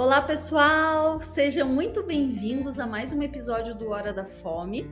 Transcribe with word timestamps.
Olá, 0.00 0.22
pessoal! 0.22 1.20
Sejam 1.20 1.68
muito 1.68 2.02
bem-vindos 2.02 2.80
a 2.80 2.86
mais 2.86 3.12
um 3.12 3.20
episódio 3.22 3.74
do 3.74 3.90
Hora 3.90 4.14
da 4.14 4.24
Fome. 4.24 4.90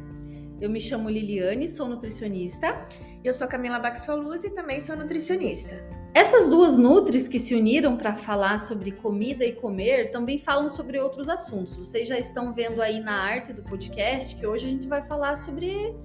Eu 0.61 0.69
me 0.69 0.79
chamo 0.79 1.09
Liliane, 1.09 1.67
sou 1.67 1.89
nutricionista. 1.89 2.87
Eu 3.25 3.33
sou 3.33 3.49
Camila 3.49 3.79
Baxfaluz 3.79 4.45
e 4.45 4.55
também 4.55 4.83
sou 4.83 4.99
nutricionista. 4.99 5.83
Essas 6.13 6.51
duas 6.51 6.77
nutris 6.77 7.27
que 7.27 7.39
se 7.39 7.55
uniram 7.55 7.97
para 7.97 8.13
falar 8.13 8.59
sobre 8.59 8.93
comida 8.93 9.47
e 9.47 9.55
comer 9.55 10.11
também 10.11 10.39
falam 10.39 10.69
sobre 10.69 10.99
outros 10.99 11.31
assuntos. 11.31 11.75
Vocês 11.75 12.07
já 12.07 12.19
estão 12.19 12.53
vendo 12.53 12.83
aí 12.83 13.01
na 13.01 13.15
arte 13.15 13.51
do 13.55 13.63
podcast 13.63 14.37
que 14.37 14.47
hoje 14.47 14.67
a 14.67 14.69
gente 14.69 14.87
vai 14.87 15.03
falar 15.03 15.37
sobre. 15.37 15.97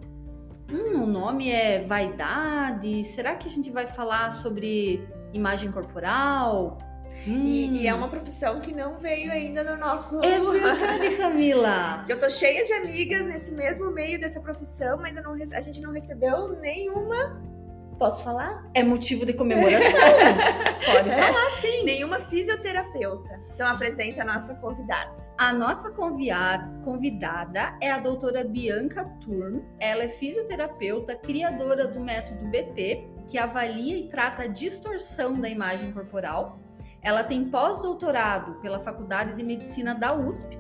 Hum, 0.71 1.04
o 1.04 1.05
nome 1.05 1.51
é 1.51 1.83
vaidade. 1.83 3.04
Será 3.04 3.35
que 3.35 3.49
a 3.49 3.51
gente 3.51 3.70
vai 3.70 3.85
falar 3.85 4.31
sobre 4.31 5.05
imagem 5.33 5.73
corporal? 5.73 6.78
Hum. 7.27 7.45
E, 7.45 7.81
e, 7.81 7.87
é 7.87 7.93
uma 7.93 8.09
profissão 8.09 8.59
que 8.59 8.73
não 8.73 8.97
veio 8.97 9.31
ainda 9.31 9.63
no 9.63 9.77
nosso. 9.77 10.23
É 10.23 10.39
verdade, 10.39 11.15
Camila! 11.17 12.05
eu 12.09 12.19
tô 12.19 12.29
cheia 12.29 12.65
de 12.65 12.73
amigas 12.73 13.25
nesse 13.25 13.51
mesmo 13.51 13.91
meio 13.91 14.19
dessa 14.19 14.41
profissão, 14.41 14.97
mas 14.97 15.15
não, 15.15 15.33
a 15.33 15.61
gente 15.61 15.81
não 15.81 15.91
recebeu 15.91 16.49
nenhuma. 16.59 17.41
Posso 17.97 18.23
falar? 18.23 18.69
É 18.73 18.83
motivo 18.83 19.25
de 19.25 19.33
comemoração. 19.33 19.91
Pode 20.91 21.09
é. 21.09 21.15
falar, 21.15 21.51
sim. 21.51 21.83
Nenhuma 21.83 22.19
fisioterapeuta. 22.19 23.39
Então 23.53 23.67
apresenta 23.67 24.23
a 24.23 24.25
nossa 24.25 24.55
convidada. 24.55 25.15
A 25.37 25.53
nossa 25.53 25.91
convidada 25.91 27.77
é 27.81 27.91
a 27.91 28.00
doutora 28.00 28.43
Bianca 28.43 29.05
Turn. 29.21 29.64
Ela 29.79 30.03
é 30.03 30.07
fisioterapeuta, 30.07 31.15
criadora 31.15 31.87
do 31.87 32.00
método 32.00 32.45
BT, 32.50 33.08
que 33.30 33.38
avalia 33.38 33.97
e 33.97 34.09
trata 34.09 34.44
a 34.44 34.47
distorção 34.47 35.39
da 35.39 35.47
imagem 35.47 35.91
corporal 35.91 36.59
ela 37.03 37.23
tem 37.23 37.45
pós-doutorado 37.50 38.56
pela 38.62 38.80
Faculdade 38.80 39.36
de 39.36 39.44
Medicina 39.44 39.94
da 39.94 40.16
USP 40.16 40.58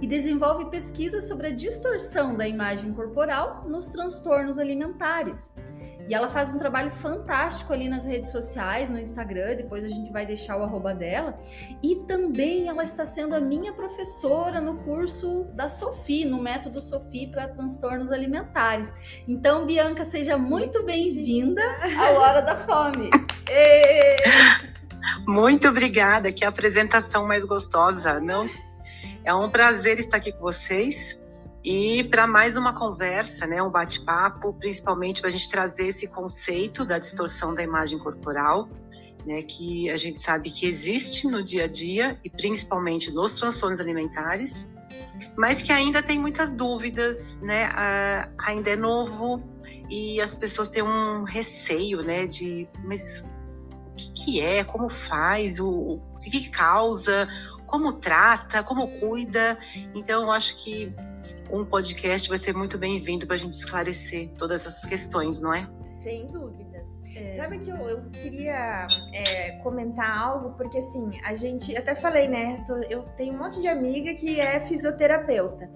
e 0.00 0.06
desenvolve 0.06 0.66
pesquisas 0.66 1.26
sobre 1.26 1.48
a 1.48 1.50
distorção 1.50 2.36
da 2.36 2.46
imagem 2.46 2.92
corporal 2.92 3.64
nos 3.66 3.88
transtornos 3.88 4.58
alimentares. 4.58 5.52
E 6.08 6.14
ela 6.14 6.28
faz 6.28 6.50
um 6.50 6.56
trabalho 6.56 6.90
fantástico 6.90 7.70
ali 7.70 7.86
nas 7.86 8.06
redes 8.06 8.32
sociais, 8.32 8.88
no 8.88 8.98
Instagram, 8.98 9.56
depois 9.56 9.84
a 9.84 9.88
gente 9.88 10.10
vai 10.10 10.24
deixar 10.24 10.56
o 10.56 10.62
arroba 10.62 10.94
dela. 10.94 11.36
E 11.82 11.96
também 12.06 12.66
ela 12.66 12.82
está 12.82 13.04
sendo 13.04 13.34
a 13.34 13.40
minha 13.40 13.74
professora 13.74 14.58
no 14.58 14.78
curso 14.84 15.44
da 15.52 15.68
Sofi, 15.68 16.24
no 16.24 16.40
método 16.42 16.80
Sofi 16.80 17.26
para 17.26 17.48
transtornos 17.48 18.10
alimentares. 18.10 19.22
Então, 19.28 19.66
Bianca, 19.66 20.02
seja 20.02 20.38
muito 20.38 20.82
bem-vinda 20.82 21.62
ao 21.98 22.14
Hora 22.14 22.40
da 22.40 22.56
Fome. 22.56 23.10
Muito 25.26 25.68
obrigada, 25.68 26.32
que 26.32 26.44
apresentação 26.44 27.26
mais 27.26 27.44
gostosa, 27.44 28.20
não? 28.20 28.48
É 29.24 29.34
um 29.34 29.50
prazer 29.50 29.98
estar 29.98 30.16
aqui 30.16 30.32
com 30.32 30.40
vocês 30.40 31.18
e 31.64 32.04
para 32.04 32.26
mais 32.26 32.56
uma 32.56 32.72
conversa, 32.72 33.46
né, 33.46 33.62
um 33.62 33.70
bate-papo, 33.70 34.54
principalmente 34.54 35.20
para 35.20 35.28
a 35.28 35.32
gente 35.32 35.50
trazer 35.50 35.88
esse 35.88 36.06
conceito 36.06 36.84
da 36.84 36.98
distorção 36.98 37.54
da 37.54 37.62
imagem 37.62 37.98
corporal, 37.98 38.68
né, 39.26 39.42
que 39.42 39.90
a 39.90 39.96
gente 39.96 40.20
sabe 40.20 40.50
que 40.50 40.66
existe 40.66 41.26
no 41.26 41.42
dia 41.42 41.64
a 41.64 41.66
dia 41.66 42.18
e 42.24 42.30
principalmente 42.30 43.12
nos 43.12 43.32
transtornos 43.32 43.80
alimentares, 43.80 44.66
mas 45.36 45.60
que 45.60 45.72
ainda 45.72 46.02
tem 46.02 46.18
muitas 46.18 46.52
dúvidas, 46.52 47.18
né, 47.42 47.68
ainda 48.38 48.70
é 48.70 48.76
novo 48.76 49.42
e 49.90 50.20
as 50.20 50.34
pessoas 50.34 50.70
têm 50.70 50.82
um 50.82 51.24
receio, 51.24 52.02
né, 52.02 52.26
de 52.26 52.68
mas 52.84 53.02
que 54.28 54.42
é, 54.42 54.62
como 54.62 54.90
faz, 54.90 55.58
o, 55.58 56.02
o 56.14 56.18
que 56.18 56.50
causa, 56.50 57.26
como 57.66 57.94
trata, 57.94 58.62
como 58.62 59.00
cuida. 59.00 59.58
Então, 59.94 60.24
eu 60.24 60.30
acho 60.30 60.54
que 60.62 60.92
um 61.50 61.64
podcast 61.64 62.28
vai 62.28 62.36
ser 62.36 62.54
muito 62.54 62.76
bem-vindo 62.76 63.26
para 63.26 63.36
a 63.36 63.38
gente 63.38 63.54
esclarecer 63.54 64.28
todas 64.36 64.66
essas 64.66 64.84
questões, 64.84 65.40
não 65.40 65.54
é? 65.54 65.66
Sem 65.82 66.26
dúvidas. 66.26 66.86
É. 67.16 67.32
Sabe 67.32 67.58
que 67.58 67.70
eu, 67.70 67.76
eu 67.76 68.02
queria 68.10 68.86
é, 69.14 69.52
comentar 69.62 70.14
algo, 70.14 70.50
porque 70.58 70.76
assim, 70.76 71.18
a 71.24 71.34
gente, 71.34 71.74
até 71.74 71.94
falei, 71.94 72.28
né? 72.28 72.62
Eu 72.90 73.04
tenho 73.16 73.34
um 73.34 73.38
monte 73.38 73.62
de 73.62 73.66
amiga 73.66 74.12
que 74.14 74.38
é 74.38 74.60
fisioterapeuta. 74.60 75.70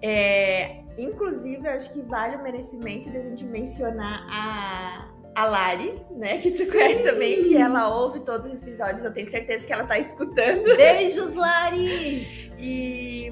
É, 0.00 0.84
inclusive, 0.96 1.66
eu 1.66 1.72
acho 1.72 1.92
que 1.92 2.00
vale 2.02 2.36
o 2.36 2.42
merecimento 2.44 3.10
da 3.10 3.18
gente 3.18 3.44
mencionar 3.44 4.24
a, 4.30 5.17
a 5.34 5.44
Lari, 5.44 5.94
né? 6.16 6.38
Que 6.38 6.50
tu 6.50 6.70
conhece 6.70 7.02
também, 7.02 7.44
que 7.44 7.56
ela 7.56 7.88
ouve 7.88 8.20
todos 8.20 8.48
os 8.50 8.60
episódios, 8.60 9.04
eu 9.04 9.12
tenho 9.12 9.26
certeza 9.26 9.66
que 9.66 9.72
ela 9.72 9.84
tá 9.84 9.98
escutando. 9.98 10.64
Beijos, 10.76 11.34
Lari! 11.34 12.52
E, 12.58 13.30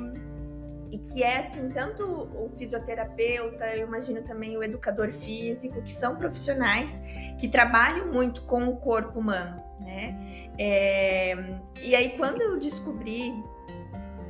e 0.91 0.99
que 0.99 1.23
é 1.23 1.39
assim, 1.39 1.69
tanto 1.71 2.05
o 2.05 2.51
fisioterapeuta, 2.57 3.77
eu 3.77 3.87
imagino 3.87 4.23
também 4.23 4.57
o 4.57 4.63
educador 4.63 5.13
físico, 5.13 5.83
que 5.83 5.93
são 5.93 6.17
profissionais 6.17 7.03
que 7.39 7.49
trabalham 7.49 8.13
muito 8.13 8.43
com 8.43 8.69
o 8.69 8.77
corpo 8.77 9.19
humano, 9.19 9.57
né? 9.81 10.51
É, 10.59 11.37
e 11.83 11.95
aí, 11.95 12.11
quando 12.17 12.41
eu 12.41 12.59
descobri 12.59 13.33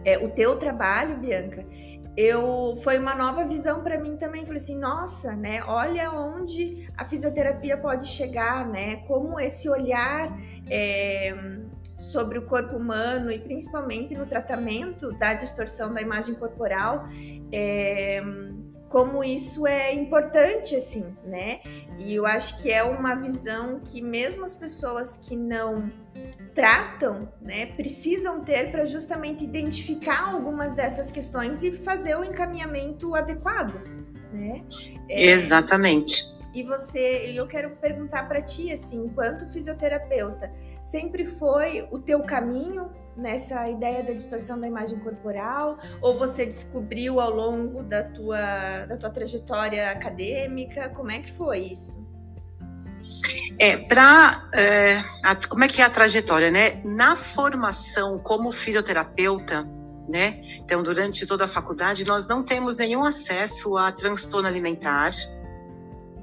é, 0.05 0.19
o 0.19 0.31
teu 0.31 0.56
trabalho, 0.56 1.19
Bianca, 1.19 1.65
eu 2.16 2.78
foi 2.82 2.99
uma 2.99 3.15
nova 3.15 3.44
visão 3.44 3.82
para 3.82 3.99
mim 3.99 4.16
também. 4.16 4.47
Falei 4.47 4.59
assim, 4.59 4.78
nossa, 4.78 5.37
né? 5.37 5.62
Olha 5.65 6.10
onde 6.12 6.88
a 6.97 7.04
fisioterapia 7.04 7.77
pode 7.77 8.06
chegar, 8.06 8.66
né? 8.66 8.97
Como 9.06 9.38
esse 9.38 9.69
olhar 9.69 10.34
é, 10.71 11.34
sobre 11.97 12.38
o 12.38 12.47
corpo 12.47 12.76
humano 12.76 13.31
e 13.31 13.38
principalmente 13.38 14.15
no 14.15 14.26
tratamento 14.26 15.12
da 15.19 15.34
distorção 15.34 15.93
da 15.93 16.00
imagem 16.00 16.34
corporal, 16.34 17.06
é, 17.53 18.22
como 18.88 19.22
isso 19.22 19.66
é 19.66 19.93
importante, 19.94 20.75
assim, 20.75 21.15
né? 21.25 21.60
E 21.99 22.15
eu 22.15 22.25
acho 22.25 22.62
que 22.62 22.72
é 22.72 22.82
uma 22.82 23.15
visão 23.15 23.81
que 23.81 24.00
mesmo 24.00 24.44
as 24.44 24.55
pessoas 24.55 25.19
que 25.19 25.37
não 25.37 25.91
tratam, 26.56 27.28
né, 27.39 27.67
precisam 27.67 28.43
ter 28.43 28.71
para 28.71 28.87
justamente 28.87 29.44
identificar 29.44 30.33
algumas 30.33 30.75
dessas 30.75 31.12
questões 31.12 31.62
e 31.62 31.71
fazer 31.71 32.17
o 32.17 32.25
encaminhamento 32.25 33.15
adequado, 33.15 33.75
né? 34.33 34.65
É, 35.09 35.33
Exatamente. 35.33 36.25
E 36.55 36.62
você, 36.62 37.34
eu 37.37 37.47
quero 37.47 37.77
perguntar 37.77 38.27
para 38.27 38.41
ti 38.41 38.72
assim, 38.72 39.05
enquanto 39.05 39.47
fisioterapeuta, 39.53 40.50
sempre 40.83 41.27
foi 41.27 41.87
o 41.91 41.99
teu 41.99 42.22
caminho 42.22 42.91
nessa 43.15 43.69
ideia 43.69 44.03
da 44.03 44.15
distorção 44.15 44.59
da 44.59 44.67
imagem 44.67 44.99
corporal 45.00 45.78
ou 46.00 46.17
você 46.17 46.47
descobriu 46.47 47.21
ao 47.21 47.31
longo 47.31 47.83
da 47.83 48.05
tua 48.05 48.87
da 48.87 48.97
tua 48.97 49.11
trajetória 49.11 49.91
acadêmica? 49.91 50.88
Como 50.88 51.11
é 51.11 51.21
que 51.21 51.31
foi 51.33 51.59
isso? 51.59 52.06
É, 53.59 53.77
para 53.77 54.49
é, 54.53 55.03
como 55.49 55.65
é 55.65 55.69
que 55.69 55.81
é 55.81 55.84
a 55.84 55.91
trajetória, 55.91 56.50
né? 56.50 56.82
Na 56.84 57.16
formação 57.16 58.19
como 58.19 58.53
fisioterapeuta, 58.53 59.66
né? 60.09 60.43
Então, 60.59 60.82
durante 60.82 61.26
toda 61.26 61.47
a 61.47 61.49
faculdade, 61.49 62.05
nós 62.05 62.28
não 62.28 62.43
temos 62.43 62.76
nenhum 62.76 63.05
acesso 63.05 63.76
a 63.78 63.91
transtorno 63.93 64.47
alimentar. 64.47 65.10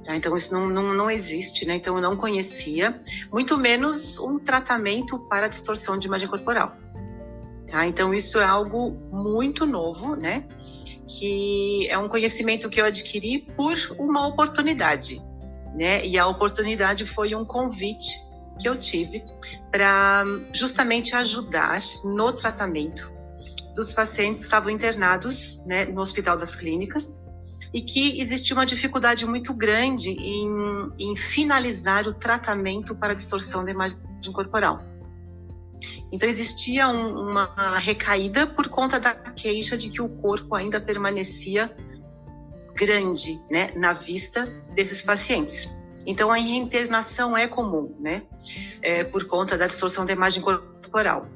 Tá? 0.06 0.16
Então, 0.16 0.36
isso 0.38 0.54
não, 0.54 0.68
não, 0.68 0.94
não 0.94 1.10
existe, 1.10 1.66
né? 1.66 1.76
Então, 1.76 1.96
eu 1.96 2.02
não 2.02 2.16
conhecia, 2.16 3.02
muito 3.32 3.58
menos 3.58 4.20
um 4.20 4.38
tratamento 4.38 5.18
para 5.28 5.48
distorção 5.48 5.98
de 5.98 6.08
imagem 6.08 6.28
corporal. 6.28 6.76
Tá? 7.68 7.88
Então, 7.88 8.14
isso 8.14 8.40
é 8.40 8.46
algo 8.46 8.92
muito 9.12 9.66
novo, 9.66 10.16
né? 10.16 10.46
Que 11.08 11.88
é 11.90 11.98
um 11.98 12.08
conhecimento 12.08 12.70
que 12.70 12.80
eu 12.80 12.86
adquiri 12.86 13.40
por 13.56 13.76
uma 13.98 14.28
oportunidade 14.28 15.22
né? 15.74 16.06
E 16.06 16.18
a 16.18 16.28
oportunidade 16.28 17.06
foi 17.06 17.36
um 17.36 17.46
convite 17.46 18.12
que 18.60 18.68
eu 18.68 18.78
tive 18.78 19.24
para 19.72 20.24
justamente 20.54 21.16
ajudar 21.16 21.82
no 22.04 22.32
tratamento 22.34 23.12
dos 23.76 23.92
pacientes 23.92 24.42
que 24.42 24.46
estavam 24.46 24.70
internados 24.70 25.66
né, 25.66 25.86
no 25.86 26.02
Hospital 26.02 26.38
das 26.38 26.56
Clínicas 26.56 27.04
e 27.74 27.82
que 27.82 28.22
existia 28.22 28.56
uma 28.56 28.66
dificuldade 28.66 29.26
muito 29.26 29.52
grande 29.54 30.10
em, 30.10 30.48
em 31.00 31.16
finalizar 31.18 32.08
o 32.08 32.14
tratamento 32.14 32.96
para 32.96 33.16
distorção 33.16 33.66
da 33.66 33.72
imagem 33.72 33.98
corporal. 34.32 34.84
Então 36.12 36.30
existia 36.30 36.88
um, 36.88 37.32
uma 37.32 37.80
recaída 37.80 38.46
por 38.46 38.68
conta 38.68 39.00
da 39.00 39.16
queixa 39.16 39.76
de 39.76 39.90
que 39.90 40.00
o 40.00 40.08
corpo 40.08 40.54
ainda 40.54 40.80
permanecia 40.80 41.76
grande, 42.76 43.40
né, 43.50 43.72
na 43.76 43.94
vista 43.94 44.44
desses 44.74 45.02
pacientes. 45.02 45.70
Então 46.06 46.32
a 46.32 46.36
reinternação 46.36 47.38
é 47.38 47.48
comum, 47.48 47.96
né, 48.00 48.24
é, 48.82 49.04
por 49.04 49.26
conta 49.26 49.58
da 49.58 49.68
distorção 49.68 50.06
da 50.06 50.14
imagem 50.14 50.42
corporal. 50.42 51.28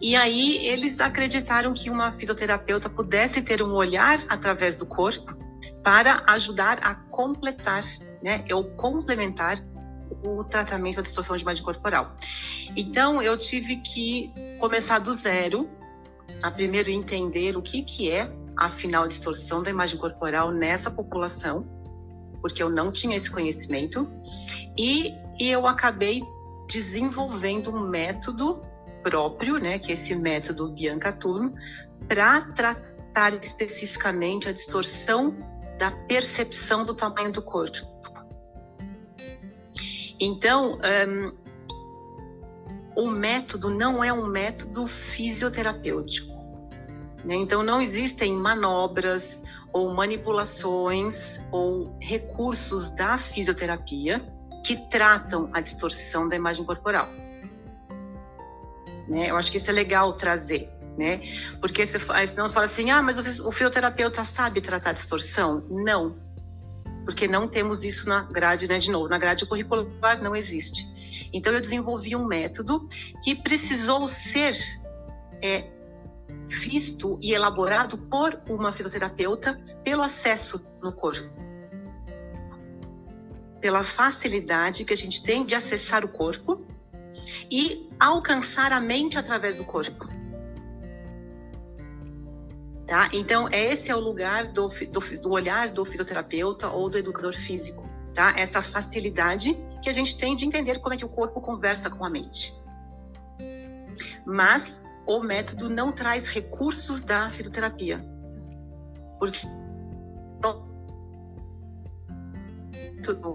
E 0.00 0.14
aí 0.14 0.64
eles 0.64 1.00
acreditaram 1.00 1.74
que 1.74 1.90
uma 1.90 2.12
fisioterapeuta 2.12 2.88
pudesse 2.88 3.42
ter 3.42 3.62
um 3.62 3.72
olhar 3.72 4.20
através 4.28 4.76
do 4.78 4.86
corpo 4.86 5.36
para 5.82 6.22
ajudar 6.28 6.78
a 6.82 6.94
completar, 6.94 7.82
né, 8.22 8.44
ou 8.52 8.64
complementar 8.76 9.58
o 10.22 10.44
tratamento 10.44 10.96
da 10.96 11.02
distorção 11.02 11.36
de 11.36 11.42
imagem 11.42 11.62
corporal. 11.62 12.14
Então, 12.76 13.22
eu 13.22 13.36
tive 13.36 13.76
que 13.76 14.32
começar 14.58 14.98
do 14.98 15.12
zero, 15.12 15.68
a 16.42 16.50
primeiro 16.50 16.90
entender 16.90 17.56
o 17.56 17.62
que, 17.62 17.82
que 17.82 18.10
é, 18.10 18.30
afinal, 18.58 19.06
distorção 19.06 19.62
da 19.62 19.70
imagem 19.70 19.96
corporal 19.96 20.50
nessa 20.50 20.90
população, 20.90 21.64
porque 22.40 22.62
eu 22.62 22.68
não 22.68 22.90
tinha 22.90 23.16
esse 23.16 23.30
conhecimento, 23.30 24.08
e, 24.76 25.14
e 25.38 25.48
eu 25.48 25.66
acabei 25.66 26.22
desenvolvendo 26.68 27.70
um 27.70 27.88
método 27.88 28.60
próprio, 29.02 29.58
né, 29.58 29.78
que 29.78 29.92
é 29.92 29.94
esse 29.94 30.14
método 30.14 30.68
Bianca 30.68 31.12
Turm, 31.12 31.54
para 32.06 32.40
tratar 32.52 33.34
especificamente 33.34 34.48
a 34.48 34.52
distorção 34.52 35.36
da 35.78 35.90
percepção 35.90 36.84
do 36.84 36.94
tamanho 36.94 37.32
do 37.32 37.40
corpo. 37.40 37.78
Então, 40.20 40.78
um, 41.06 43.02
o 43.04 43.06
método 43.06 43.70
não 43.70 44.02
é 44.02 44.12
um 44.12 44.26
método 44.26 44.88
fisioterapêutico. 44.88 46.27
Né? 47.24 47.34
Então, 47.36 47.62
não 47.62 47.80
existem 47.80 48.34
manobras 48.34 49.42
ou 49.72 49.92
manipulações 49.94 51.16
ou 51.50 51.96
recursos 52.00 52.94
da 52.96 53.18
fisioterapia 53.18 54.24
que 54.64 54.76
tratam 54.88 55.50
a 55.52 55.60
distorção 55.60 56.28
da 56.28 56.36
imagem 56.36 56.64
corporal. 56.64 57.08
Né? 59.08 59.30
Eu 59.30 59.36
acho 59.36 59.50
que 59.50 59.56
isso 59.56 59.70
é 59.70 59.72
legal 59.72 60.12
trazer, 60.14 60.68
né? 60.96 61.20
Porque 61.60 61.86
você, 61.86 61.98
senão 61.98 62.46
você 62.46 62.54
fala 62.54 62.66
assim, 62.66 62.90
ah, 62.90 63.02
mas 63.02 63.18
o, 63.18 63.48
o 63.48 63.52
fisioterapeuta 63.52 64.24
sabe 64.24 64.60
tratar 64.60 64.92
distorção? 64.92 65.64
Não, 65.70 66.16
porque 67.08 67.26
não 67.26 67.48
temos 67.48 67.84
isso 67.84 68.06
na 68.06 68.24
grade, 68.24 68.68
né, 68.68 68.78
de 68.78 68.90
novo, 68.90 69.08
na 69.08 69.16
grade 69.16 69.46
curricular 69.46 70.22
não 70.22 70.36
existe. 70.36 70.86
Então 71.32 71.54
eu 71.54 71.60
desenvolvi 71.62 72.14
um 72.14 72.26
método 72.26 72.86
que 73.24 73.34
precisou 73.34 74.06
ser 74.08 74.54
é, 75.42 75.64
visto 76.48 77.18
e 77.22 77.32
elaborado 77.32 77.98
por 77.98 78.40
uma 78.48 78.72
fisioterapeuta 78.72 79.60
pelo 79.84 80.02
acesso 80.02 80.66
no 80.82 80.92
corpo. 80.92 81.28
Pela 83.60 83.84
facilidade 83.84 84.84
que 84.84 84.92
a 84.92 84.96
gente 84.96 85.22
tem 85.22 85.44
de 85.44 85.54
acessar 85.54 86.04
o 86.04 86.08
corpo 86.08 86.66
e 87.50 87.88
alcançar 87.98 88.72
a 88.72 88.80
mente 88.80 89.18
através 89.18 89.56
do 89.56 89.64
corpo. 89.64 90.06
Tá? 92.86 93.10
Então, 93.12 93.48
esse 93.52 93.90
é 93.90 93.94
o 93.94 94.00
lugar 94.00 94.46
do, 94.52 94.68
do, 94.68 95.20
do, 95.20 95.30
olhar 95.30 95.68
do 95.68 95.84
fisioterapeuta 95.84 96.70
ou 96.70 96.88
do 96.88 96.96
educador 96.96 97.34
físico, 97.34 97.86
tá? 98.14 98.32
Essa 98.34 98.62
facilidade 98.62 99.54
que 99.82 99.90
a 99.90 99.92
gente 99.92 100.16
tem 100.16 100.34
de 100.34 100.46
entender 100.46 100.78
como 100.78 100.94
é 100.94 100.96
que 100.96 101.04
o 101.04 101.08
corpo 101.08 101.38
conversa 101.38 101.90
com 101.90 102.02
a 102.02 102.08
mente. 102.08 102.50
Mas 104.24 104.82
o 105.08 105.20
método 105.20 105.70
não 105.70 105.90
traz 105.90 106.28
recursos 106.28 107.00
da 107.00 107.30
fisioterapia. 107.30 108.04
Porque 109.18 109.38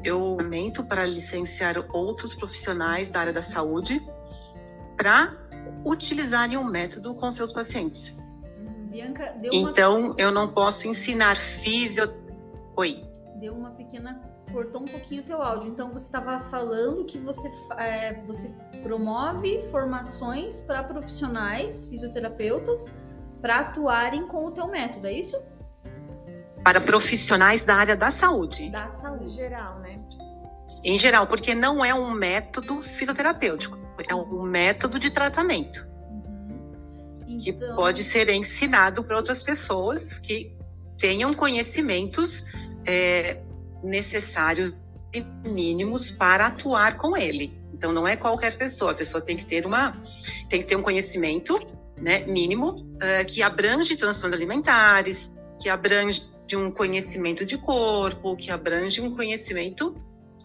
eu 0.03 0.35
lamento 0.35 0.83
para 0.83 1.03
licenciar 1.03 1.75
outros 1.91 2.35
profissionais 2.35 3.09
da 3.09 3.21
área 3.21 3.33
da 3.33 3.41
saúde 3.41 3.99
para 4.95 5.35
utilizarem 5.83 6.57
o 6.57 6.63
método 6.63 7.15
com 7.15 7.31
seus 7.31 7.51
pacientes. 7.51 8.15
Bianca, 8.91 9.33
deu 9.41 9.51
uma... 9.51 9.71
Então, 9.71 10.15
eu 10.19 10.31
não 10.31 10.53
posso 10.53 10.87
ensinar 10.87 11.35
fisio... 11.63 12.07
Oi. 12.77 13.03
Deu 13.39 13.55
uma 13.55 13.71
pequena... 13.71 14.21
Cortou 14.53 14.81
um 14.81 14.85
pouquinho 14.85 15.21
o 15.21 15.25
teu 15.25 15.41
áudio. 15.41 15.69
Então, 15.69 15.91
você 15.91 16.05
estava 16.05 16.39
falando 16.39 17.03
que 17.05 17.17
você, 17.17 17.49
é, 17.77 18.21
você 18.25 18.49
promove 18.83 19.59
formações 19.71 20.61
para 20.61 20.83
profissionais, 20.83 21.85
fisioterapeutas, 21.85 22.85
para 23.41 23.59
atuarem 23.59 24.27
com 24.27 24.45
o 24.45 24.51
teu 24.51 24.67
método, 24.67 25.07
é 25.07 25.13
isso? 25.13 25.37
Para 26.63 26.79
profissionais 26.79 27.63
da 27.65 27.75
área 27.75 27.97
da 27.97 28.11
saúde. 28.11 28.69
Da 28.69 28.87
saúde. 28.87 29.25
Em 29.25 29.29
geral, 29.29 29.79
né? 29.79 29.95
Em 30.83 30.97
geral, 30.97 31.27
porque 31.27 31.55
não 31.55 31.83
é 31.83 31.93
um 31.93 32.11
método 32.11 32.81
fisioterapêutico, 32.97 33.77
é 34.07 34.13
um 34.15 34.43
método 34.43 34.99
de 34.99 35.09
tratamento 35.09 35.93
que 37.43 37.49
então... 37.49 37.75
pode 37.75 38.03
ser 38.03 38.29
ensinado 38.29 39.03
para 39.03 39.17
outras 39.17 39.43
pessoas 39.43 40.19
que 40.19 40.55
tenham 40.99 41.33
conhecimentos 41.33 42.45
é, 42.85 43.41
necessários 43.83 44.73
e 45.13 45.21
mínimos 45.47 46.09
para 46.11 46.47
atuar 46.47 46.97
com 46.97 47.15
ele. 47.15 47.53
Então 47.73 47.91
não 47.91 48.07
é 48.07 48.15
qualquer 48.15 48.55
pessoa, 48.57 48.91
a 48.91 48.95
pessoa 48.95 49.21
tem 49.21 49.37
que 49.37 49.45
ter 49.45 49.65
uma, 49.65 50.01
tem 50.49 50.61
que 50.61 50.67
ter 50.67 50.75
um 50.75 50.81
conhecimento, 50.81 51.59
né, 51.97 52.25
mínimo 52.25 52.69
uh, 52.95 53.25
que 53.27 53.43
abrange 53.43 53.95
transtornos 53.95 54.35
alimentares, 54.35 55.31
que 55.61 55.69
abrange 55.69 56.21
um 56.55 56.71
conhecimento 56.71 57.45
de 57.45 57.57
corpo, 57.57 58.35
que 58.35 58.51
abrange 58.51 59.01
um 59.01 59.15
conhecimento 59.15 59.95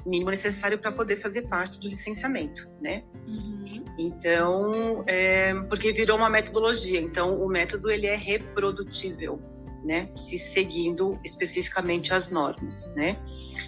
mínimo 0.06 0.30
necessário 0.30 0.78
para 0.78 0.90
poder 0.92 1.20
fazer 1.20 1.42
parte 1.42 1.78
do 1.78 1.88
licenciamento, 1.88 2.66
né? 2.80 3.02
Uhum. 3.26 3.84
Então, 3.98 5.04
é, 5.06 5.54
porque 5.68 5.92
virou 5.92 6.16
uma 6.16 6.30
metodologia. 6.30 7.00
Então, 7.00 7.42
o 7.42 7.48
método 7.48 7.90
ele 7.90 8.06
é 8.06 8.16
reprodutível, 8.16 9.40
né? 9.84 10.08
Se 10.16 10.38
seguindo 10.38 11.18
especificamente 11.24 12.12
as 12.12 12.28
normas, 12.28 12.92
né? 12.94 13.16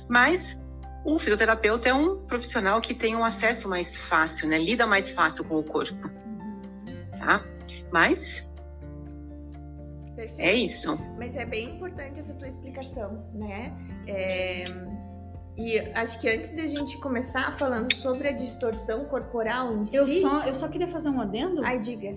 Mas 0.08 0.58
o 1.04 1.18
fisioterapeuta 1.18 1.88
é 1.88 1.94
um 1.94 2.24
profissional 2.26 2.80
que 2.80 2.94
tem 2.94 3.16
um 3.16 3.24
acesso 3.24 3.68
mais 3.68 3.96
fácil, 4.08 4.48
né? 4.48 4.58
Lida 4.58 4.86
mais 4.86 5.10
fácil 5.12 5.44
com 5.44 5.58
o 5.58 5.64
corpo, 5.64 6.08
tá? 7.18 7.44
Mas 7.92 8.46
Perfeito. 10.14 10.40
é 10.40 10.54
isso. 10.54 10.98
Mas 11.18 11.36
é 11.36 11.46
bem 11.46 11.76
importante 11.76 12.20
essa 12.20 12.34
tua 12.34 12.48
explicação, 12.48 13.24
né? 13.34 13.72
É 14.06 14.64
e 15.60 15.78
acho 15.94 16.18
que 16.18 16.26
antes 16.26 16.56
da 16.56 16.66
gente 16.66 16.96
começar 16.96 17.54
falando 17.58 17.94
sobre 17.94 18.28
a 18.28 18.32
distorção 18.32 19.04
corporal 19.04 19.74
em 19.74 19.84
eu 19.92 20.06
si. 20.06 20.22
Só, 20.22 20.46
eu 20.46 20.54
só 20.54 20.68
queria 20.68 20.88
fazer 20.88 21.10
um 21.10 21.20
adendo. 21.20 21.62
Ai, 21.62 21.78
diga. 21.78 22.16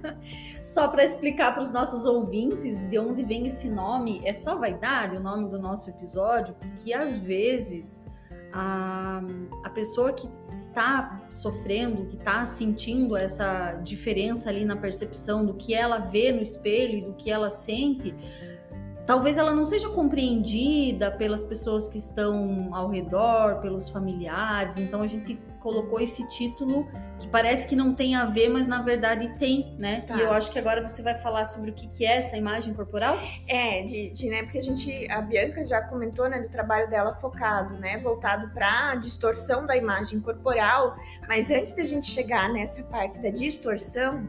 só 0.62 0.88
para 0.88 1.02
explicar 1.02 1.54
para 1.54 1.62
os 1.62 1.72
nossos 1.72 2.04
ouvintes 2.04 2.84
de 2.84 2.98
onde 2.98 3.24
vem 3.24 3.46
esse 3.46 3.70
nome. 3.70 4.20
É 4.22 4.34
só 4.34 4.58
vaidade 4.58 5.16
o 5.16 5.20
nome 5.20 5.48
do 5.48 5.58
nosso 5.58 5.88
episódio, 5.88 6.54
porque 6.60 6.92
às 6.92 7.16
vezes 7.16 8.04
a, 8.52 9.22
a 9.64 9.70
pessoa 9.70 10.12
que 10.12 10.28
está 10.52 11.26
sofrendo, 11.30 12.04
que 12.04 12.16
está 12.16 12.44
sentindo 12.44 13.16
essa 13.16 13.80
diferença 13.82 14.50
ali 14.50 14.62
na 14.62 14.76
percepção 14.76 15.46
do 15.46 15.54
que 15.54 15.72
ela 15.72 16.00
vê 16.00 16.30
no 16.30 16.42
espelho 16.42 16.98
e 16.98 17.00
do 17.00 17.14
que 17.14 17.30
ela 17.30 17.48
sente 17.48 18.14
talvez 19.06 19.38
ela 19.38 19.52
não 19.52 19.66
seja 19.66 19.88
compreendida 19.88 21.10
pelas 21.10 21.42
pessoas 21.42 21.86
que 21.86 21.98
estão 21.98 22.74
ao 22.74 22.88
redor, 22.88 23.60
pelos 23.60 23.88
familiares. 23.88 24.76
Então 24.76 25.02
a 25.02 25.06
gente 25.06 25.38
colocou 25.60 25.98
esse 25.98 26.26
título 26.28 26.86
que 27.18 27.26
parece 27.28 27.66
que 27.66 27.74
não 27.74 27.94
tem 27.94 28.14
a 28.14 28.26
ver, 28.26 28.50
mas 28.50 28.66
na 28.66 28.82
verdade 28.82 29.34
tem, 29.38 29.74
né? 29.78 30.02
Tá. 30.02 30.14
E 30.16 30.20
eu 30.20 30.30
acho 30.30 30.50
que 30.50 30.58
agora 30.58 30.86
você 30.86 31.00
vai 31.02 31.14
falar 31.14 31.46
sobre 31.46 31.70
o 31.70 31.74
que, 31.74 31.86
que 31.86 32.04
é 32.04 32.18
essa 32.18 32.36
imagem 32.36 32.74
corporal? 32.74 33.18
É, 33.48 33.82
de, 33.82 34.10
de, 34.10 34.28
né? 34.28 34.42
Porque 34.42 34.58
a 34.58 34.62
gente, 34.62 35.10
a 35.10 35.22
Bianca 35.22 35.64
já 35.64 35.80
comentou, 35.82 36.28
né, 36.28 36.40
do 36.40 36.50
trabalho 36.50 36.88
dela 36.90 37.14
focado, 37.14 37.74
né, 37.78 37.98
voltado 37.98 38.50
para 38.50 38.96
distorção 38.96 39.66
da 39.66 39.74
imagem 39.74 40.20
corporal. 40.20 40.96
Mas 41.26 41.50
antes 41.50 41.74
da 41.74 41.84
gente 41.84 42.10
chegar 42.10 42.52
nessa 42.52 42.82
parte 42.84 43.18
da 43.18 43.30
distorção, 43.30 44.26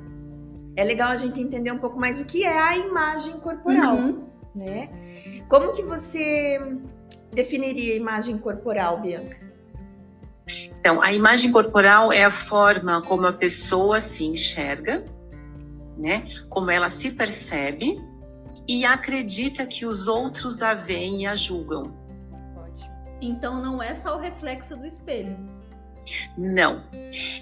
é 0.78 0.84
legal 0.86 1.10
a 1.10 1.18
gente 1.18 1.42
entender 1.42 1.72
um 1.72 1.80
pouco 1.80 2.00
mais 2.00 2.18
o 2.18 2.26
que 2.26 2.46
é 2.46 2.58
a 2.58 2.78
imagem 2.78 3.40
corporal. 3.40 3.96
Uhum 3.96 4.35
né? 4.56 4.90
Como 5.48 5.74
que 5.74 5.84
você 5.84 6.60
definiria 7.34 7.94
a 7.94 7.98
imagem 7.98 8.38
corporal, 8.38 9.02
Bianca? 9.02 9.38
Então, 10.80 11.02
a 11.02 11.12
imagem 11.12 11.52
corporal 11.52 12.14
é 12.14 12.24
a 12.24 12.32
forma 12.32 13.02
como 13.02 13.26
a 13.26 13.34
pessoa 13.34 14.00
se 14.00 14.24
enxerga, 14.24 15.04
né? 15.98 16.28
Como 16.50 16.70
ela 16.70 16.90
se 16.90 17.10
percebe 17.10 18.00
e 18.68 18.86
acredita 18.86 19.66
que 19.66 19.86
os 19.86 20.08
outros 20.08 20.62
a 20.62 20.74
veem 20.74 21.24
e 21.24 21.28
a 21.28 21.36
julgam. 21.36 21.92
Ótimo. 22.56 22.96
Então, 23.22 23.62
não 23.62 23.82
é 23.82 23.94
só 23.94 24.16
o 24.16 24.20
reflexo 24.20 24.78
do 24.78 24.86
espelho. 24.86 25.38
Não. 26.38 26.84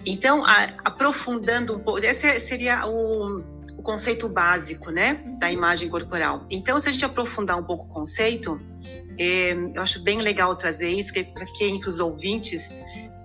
Então, 0.05 0.45
a, 0.45 0.69
aprofundando 0.85 1.75
um 1.75 1.79
pouco, 1.79 1.99
esse 1.99 2.39
seria 2.41 2.87
o, 2.87 3.43
o 3.77 3.81
conceito 3.81 4.29
básico, 4.29 4.91
né, 4.91 5.21
da 5.39 5.47
uhum. 5.47 5.53
imagem 5.53 5.89
corporal. 5.89 6.45
Então, 6.49 6.79
se 6.79 6.89
a 6.89 6.91
gente 6.91 7.05
aprofundar 7.05 7.57
um 7.57 7.63
pouco 7.63 7.85
o 7.85 7.89
conceito, 7.89 8.59
é, 9.17 9.53
eu 9.53 9.81
acho 9.81 10.01
bem 10.01 10.21
legal 10.21 10.55
trazer 10.55 10.89
isso, 10.89 11.11
que 11.11 11.19
é 11.19 11.23
para 11.23 11.45
quem, 11.45 11.79
para 11.79 11.89
os 11.89 11.99
ouvintes 11.99 12.75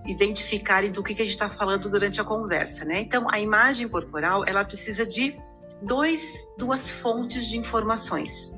identificarem 0.05 0.91
do 0.91 1.03
que, 1.03 1.13
que 1.13 1.21
a 1.21 1.25
gente 1.25 1.33
está 1.33 1.49
falando 1.49 1.89
durante 1.89 2.19
a 2.19 2.23
conversa, 2.23 2.83
né? 2.83 3.01
Então, 3.01 3.27
a 3.29 3.39
imagem 3.39 3.87
corporal, 3.87 4.43
ela 4.47 4.63
precisa 4.65 5.05
de 5.05 5.37
dois, 5.81 6.33
duas 6.57 6.89
fontes 6.89 7.47
de 7.47 7.57
informações. 7.57 8.57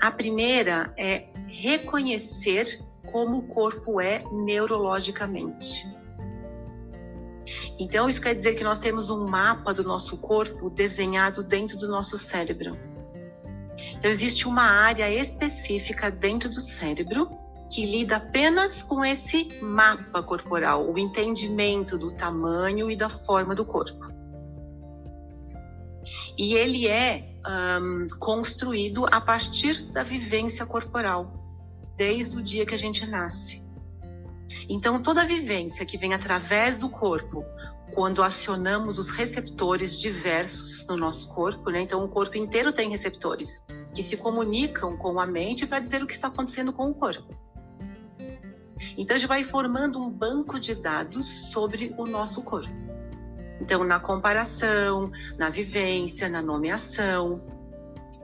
A 0.00 0.10
primeira 0.10 0.92
é 0.98 1.26
reconhecer 1.46 2.66
como 3.06 3.38
o 3.38 3.42
corpo 3.46 4.00
é 4.00 4.24
neurologicamente. 4.32 5.86
Então, 7.78 8.08
isso 8.08 8.20
quer 8.20 8.34
dizer 8.34 8.54
que 8.54 8.62
nós 8.62 8.78
temos 8.78 9.10
um 9.10 9.26
mapa 9.26 9.74
do 9.74 9.82
nosso 9.82 10.16
corpo 10.16 10.70
desenhado 10.70 11.42
dentro 11.42 11.76
do 11.76 11.88
nosso 11.88 12.16
cérebro. 12.16 12.76
Então, 13.96 14.10
existe 14.10 14.46
uma 14.46 14.64
área 14.64 15.10
específica 15.10 16.10
dentro 16.10 16.48
do 16.48 16.60
cérebro 16.60 17.28
que 17.70 17.84
lida 17.84 18.16
apenas 18.16 18.82
com 18.82 19.04
esse 19.04 19.48
mapa 19.60 20.22
corporal, 20.22 20.88
o 20.88 20.98
entendimento 20.98 21.98
do 21.98 22.14
tamanho 22.14 22.90
e 22.90 22.96
da 22.96 23.08
forma 23.08 23.54
do 23.54 23.64
corpo. 23.64 24.12
E 26.36 26.54
ele 26.54 26.86
é 26.86 27.28
um, 27.80 28.06
construído 28.18 29.06
a 29.10 29.20
partir 29.20 29.82
da 29.92 30.02
vivência 30.02 30.66
corporal, 30.66 31.32
desde 31.96 32.36
o 32.36 32.42
dia 32.42 32.66
que 32.66 32.74
a 32.74 32.78
gente 32.78 33.06
nasce. 33.06 33.63
Então, 34.68 35.02
toda 35.02 35.26
vivência 35.26 35.84
que 35.84 35.98
vem 35.98 36.14
através 36.14 36.78
do 36.78 36.88
corpo, 36.88 37.44
quando 37.92 38.22
acionamos 38.22 38.98
os 38.98 39.10
receptores 39.10 39.98
diversos 40.00 40.86
no 40.88 40.96
nosso 40.96 41.32
corpo, 41.34 41.70
né? 41.70 41.82
Então, 41.82 42.04
o 42.04 42.08
corpo 42.08 42.36
inteiro 42.36 42.72
tem 42.72 42.90
receptores 42.90 43.48
que 43.94 44.02
se 44.02 44.16
comunicam 44.16 44.96
com 44.96 45.20
a 45.20 45.26
mente 45.26 45.66
para 45.66 45.80
dizer 45.80 46.02
o 46.02 46.06
que 46.06 46.14
está 46.14 46.28
acontecendo 46.28 46.72
com 46.72 46.90
o 46.90 46.94
corpo. 46.94 47.34
Então, 48.96 49.16
a 49.16 49.18
gente 49.18 49.28
vai 49.28 49.44
formando 49.44 50.00
um 50.00 50.10
banco 50.10 50.58
de 50.58 50.74
dados 50.74 51.52
sobre 51.52 51.94
o 51.96 52.04
nosso 52.04 52.42
corpo. 52.42 52.72
Então, 53.60 53.84
na 53.84 54.00
comparação, 54.00 55.10
na 55.38 55.48
vivência, 55.48 56.28
na 56.28 56.42
nomeação, 56.42 57.40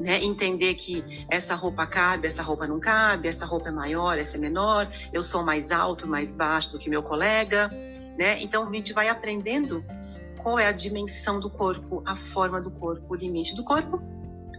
né? 0.00 0.24
entender 0.24 0.74
que 0.74 1.26
essa 1.30 1.54
roupa 1.54 1.86
cabe, 1.86 2.26
essa 2.26 2.42
roupa 2.42 2.66
não 2.66 2.80
cabe, 2.80 3.28
essa 3.28 3.44
roupa 3.44 3.68
é 3.68 3.72
maior, 3.72 4.18
essa 4.18 4.36
é 4.36 4.40
menor, 4.40 4.90
eu 5.12 5.22
sou 5.22 5.44
mais 5.44 5.70
alto, 5.70 6.08
mais 6.08 6.34
baixo 6.34 6.72
do 6.72 6.78
que 6.78 6.88
meu 6.88 7.02
colega. 7.02 7.68
Né? 8.18 8.42
Então, 8.42 8.66
a 8.66 8.72
gente 8.72 8.92
vai 8.92 9.08
aprendendo 9.08 9.84
qual 10.42 10.58
é 10.58 10.66
a 10.66 10.72
dimensão 10.72 11.38
do 11.38 11.50
corpo, 11.50 12.02
a 12.06 12.16
forma 12.16 12.60
do 12.60 12.70
corpo, 12.70 13.04
o 13.10 13.14
limite 13.14 13.54
do 13.54 13.62
corpo, 13.62 14.02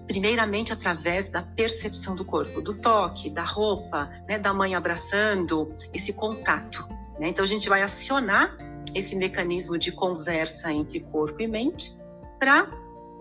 primeiramente 0.08 0.72
através 0.72 1.30
da 1.32 1.42
percepção 1.42 2.16
do 2.16 2.24
corpo, 2.24 2.62
do 2.62 2.76
toque, 2.76 3.30
da 3.30 3.44
roupa, 3.44 4.10
né, 4.28 4.38
da 4.38 4.54
mãe 4.54 4.76
abraçando, 4.76 5.74
esse 5.92 6.14
contato. 6.14 6.86
Né? 7.20 7.30
Então 7.30 7.44
a 7.44 7.48
gente 7.48 7.68
vai 7.68 7.82
acionar 7.82 8.56
esse 8.94 9.16
mecanismo 9.16 9.78
de 9.78 9.92
conversa 9.92 10.72
entre 10.72 11.00
corpo 11.00 11.42
e 11.42 11.48
mente 11.48 11.92
para 12.40 12.68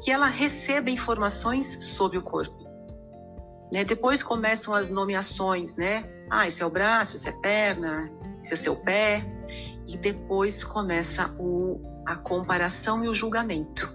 que 0.02 0.10
ela 0.10 0.28
receba 0.28 0.90
informações 0.90 1.66
sobre 1.96 2.18
o 2.18 2.22
corpo. 2.22 2.58
Né? 3.72 3.84
Depois 3.84 4.22
começam 4.22 4.74
as 4.74 4.90
nomeações, 4.90 5.74
né? 5.76 6.04
Ah, 6.28 6.46
isso 6.46 6.62
é 6.62 6.66
o 6.66 6.70
braço, 6.70 7.16
isso 7.16 7.28
é 7.28 7.32
perna, 7.32 8.10
isso 8.42 8.54
é 8.54 8.56
seu 8.56 8.74
pé. 8.76 9.24
E 9.86 9.96
depois 9.96 10.64
começa 10.64 11.34
o, 11.38 11.80
a 12.06 12.16
comparação 12.16 13.04
e 13.04 13.08
o 13.08 13.14
julgamento 13.14 13.88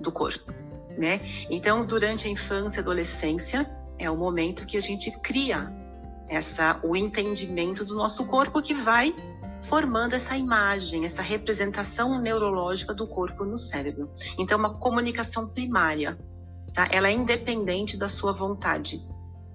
do 0.00 0.12
corpo, 0.12 0.52
né? 0.96 1.20
Então, 1.50 1.84
durante 1.86 2.26
a 2.26 2.30
infância 2.30 2.78
e 2.78 2.80
adolescência, 2.80 3.68
é 3.98 4.10
o 4.10 4.16
momento 4.16 4.66
que 4.66 4.76
a 4.76 4.80
gente 4.80 5.10
cria 5.22 5.72
essa 6.28 6.80
o 6.82 6.96
entendimento 6.96 7.84
do 7.84 7.94
nosso 7.94 8.26
corpo 8.26 8.60
que 8.60 8.74
vai 8.74 9.14
formando 9.68 10.14
essa 10.14 10.36
imagem, 10.36 11.04
essa 11.04 11.22
representação 11.22 12.20
neurológica 12.20 12.94
do 12.94 13.06
corpo 13.06 13.44
no 13.44 13.58
cérebro. 13.58 14.10
Então, 14.38 14.58
uma 14.58 14.78
comunicação 14.78 15.48
primária, 15.48 16.18
tá? 16.72 16.88
Ela 16.90 17.08
é 17.08 17.12
independente 17.12 17.96
da 17.96 18.08
sua 18.08 18.32
vontade. 18.32 19.00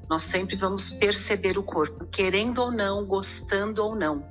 Nós 0.10 0.24
sempre 0.24 0.56
vamos 0.56 0.90
perceber 0.90 1.58
o 1.58 1.64
corpo, 1.64 2.06
querendo 2.08 2.60
ou 2.60 2.72
não, 2.72 3.06
gostando 3.06 3.84
ou 3.84 3.96
não. 3.96 4.26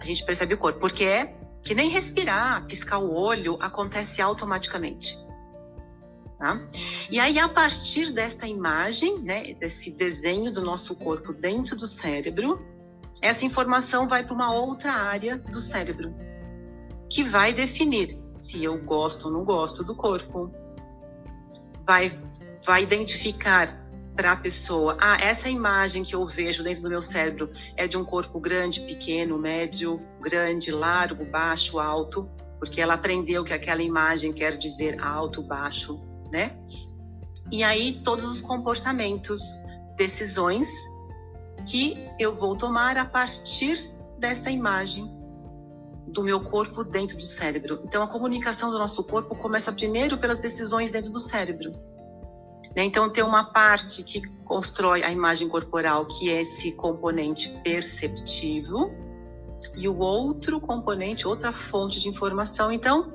A 0.00 0.04
gente 0.04 0.24
percebe 0.24 0.54
o 0.54 0.58
corpo, 0.58 0.80
porque 0.80 1.04
é 1.04 1.36
que 1.62 1.74
nem 1.74 1.90
respirar, 1.90 2.66
piscar 2.66 2.98
o 2.98 3.14
olho, 3.14 3.56
acontece 3.60 4.20
automaticamente. 4.20 5.16
Tá? 6.38 6.60
E 7.08 7.20
aí, 7.20 7.38
a 7.38 7.48
partir 7.48 8.12
desta 8.12 8.48
imagem, 8.48 9.20
né, 9.20 9.54
desse 9.54 9.92
desenho 9.92 10.52
do 10.52 10.60
nosso 10.60 10.96
corpo 10.96 11.32
dentro 11.32 11.76
do 11.76 11.86
cérebro, 11.86 12.60
essa 13.22 13.44
informação 13.44 14.08
vai 14.08 14.24
para 14.24 14.34
uma 14.34 14.52
outra 14.52 14.92
área 14.92 15.38
do 15.38 15.60
cérebro, 15.60 16.12
que 17.08 17.22
vai 17.22 17.54
definir 17.54 18.20
se 18.38 18.64
eu 18.64 18.76
gosto 18.82 19.26
ou 19.26 19.32
não 19.32 19.44
gosto 19.44 19.84
do 19.84 19.94
corpo, 19.94 20.52
vai, 21.86 22.12
vai 22.66 22.82
identificar 22.82 23.80
para 24.14 24.32
a 24.32 24.36
pessoa, 24.36 24.96
ah, 25.00 25.16
essa 25.18 25.48
imagem 25.48 26.02
que 26.02 26.14
eu 26.14 26.26
vejo 26.26 26.62
dentro 26.62 26.82
do 26.82 26.88
meu 26.90 27.00
cérebro 27.00 27.50
é 27.76 27.86
de 27.86 27.96
um 27.96 28.04
corpo 28.04 28.38
grande, 28.38 28.80
pequeno, 28.80 29.38
médio, 29.38 30.02
grande, 30.20 30.70
largo, 30.70 31.24
baixo, 31.24 31.78
alto, 31.78 32.28
porque 32.58 32.80
ela 32.80 32.94
aprendeu 32.94 33.42
que 33.42 33.54
aquela 33.54 33.82
imagem 33.82 34.32
quer 34.32 34.58
dizer 34.58 35.00
alto, 35.00 35.42
baixo, 35.42 35.98
né? 36.30 36.54
E 37.50 37.62
aí 37.62 38.02
todos 38.04 38.24
os 38.24 38.40
comportamentos, 38.40 39.40
decisões 39.96 40.68
que 41.64 42.08
eu 42.18 42.34
vou 42.34 42.56
tomar 42.56 42.96
a 42.96 43.04
partir 43.04 43.78
dessa 44.18 44.50
imagem 44.50 45.10
do 46.06 46.22
meu 46.22 46.40
corpo 46.40 46.84
dentro 46.84 47.16
do 47.16 47.24
cérebro. 47.24 47.80
Então, 47.84 48.02
a 48.02 48.08
comunicação 48.08 48.70
do 48.70 48.78
nosso 48.78 49.02
corpo 49.04 49.34
começa 49.34 49.72
primeiro 49.72 50.18
pelas 50.18 50.40
decisões 50.40 50.90
dentro 50.90 51.10
do 51.10 51.20
cérebro. 51.20 51.72
Né? 52.76 52.84
Então, 52.84 53.10
tem 53.10 53.24
uma 53.24 53.44
parte 53.44 54.02
que 54.02 54.20
constrói 54.44 55.02
a 55.02 55.10
imagem 55.10 55.48
corporal, 55.48 56.06
que 56.06 56.30
é 56.30 56.42
esse 56.42 56.72
componente 56.72 57.48
perceptivo, 57.62 58.90
e 59.74 59.88
o 59.88 59.98
outro 59.98 60.60
componente, 60.60 61.26
outra 61.26 61.52
fonte 61.52 62.00
de 62.00 62.08
informação. 62.08 62.72
Então, 62.72 63.12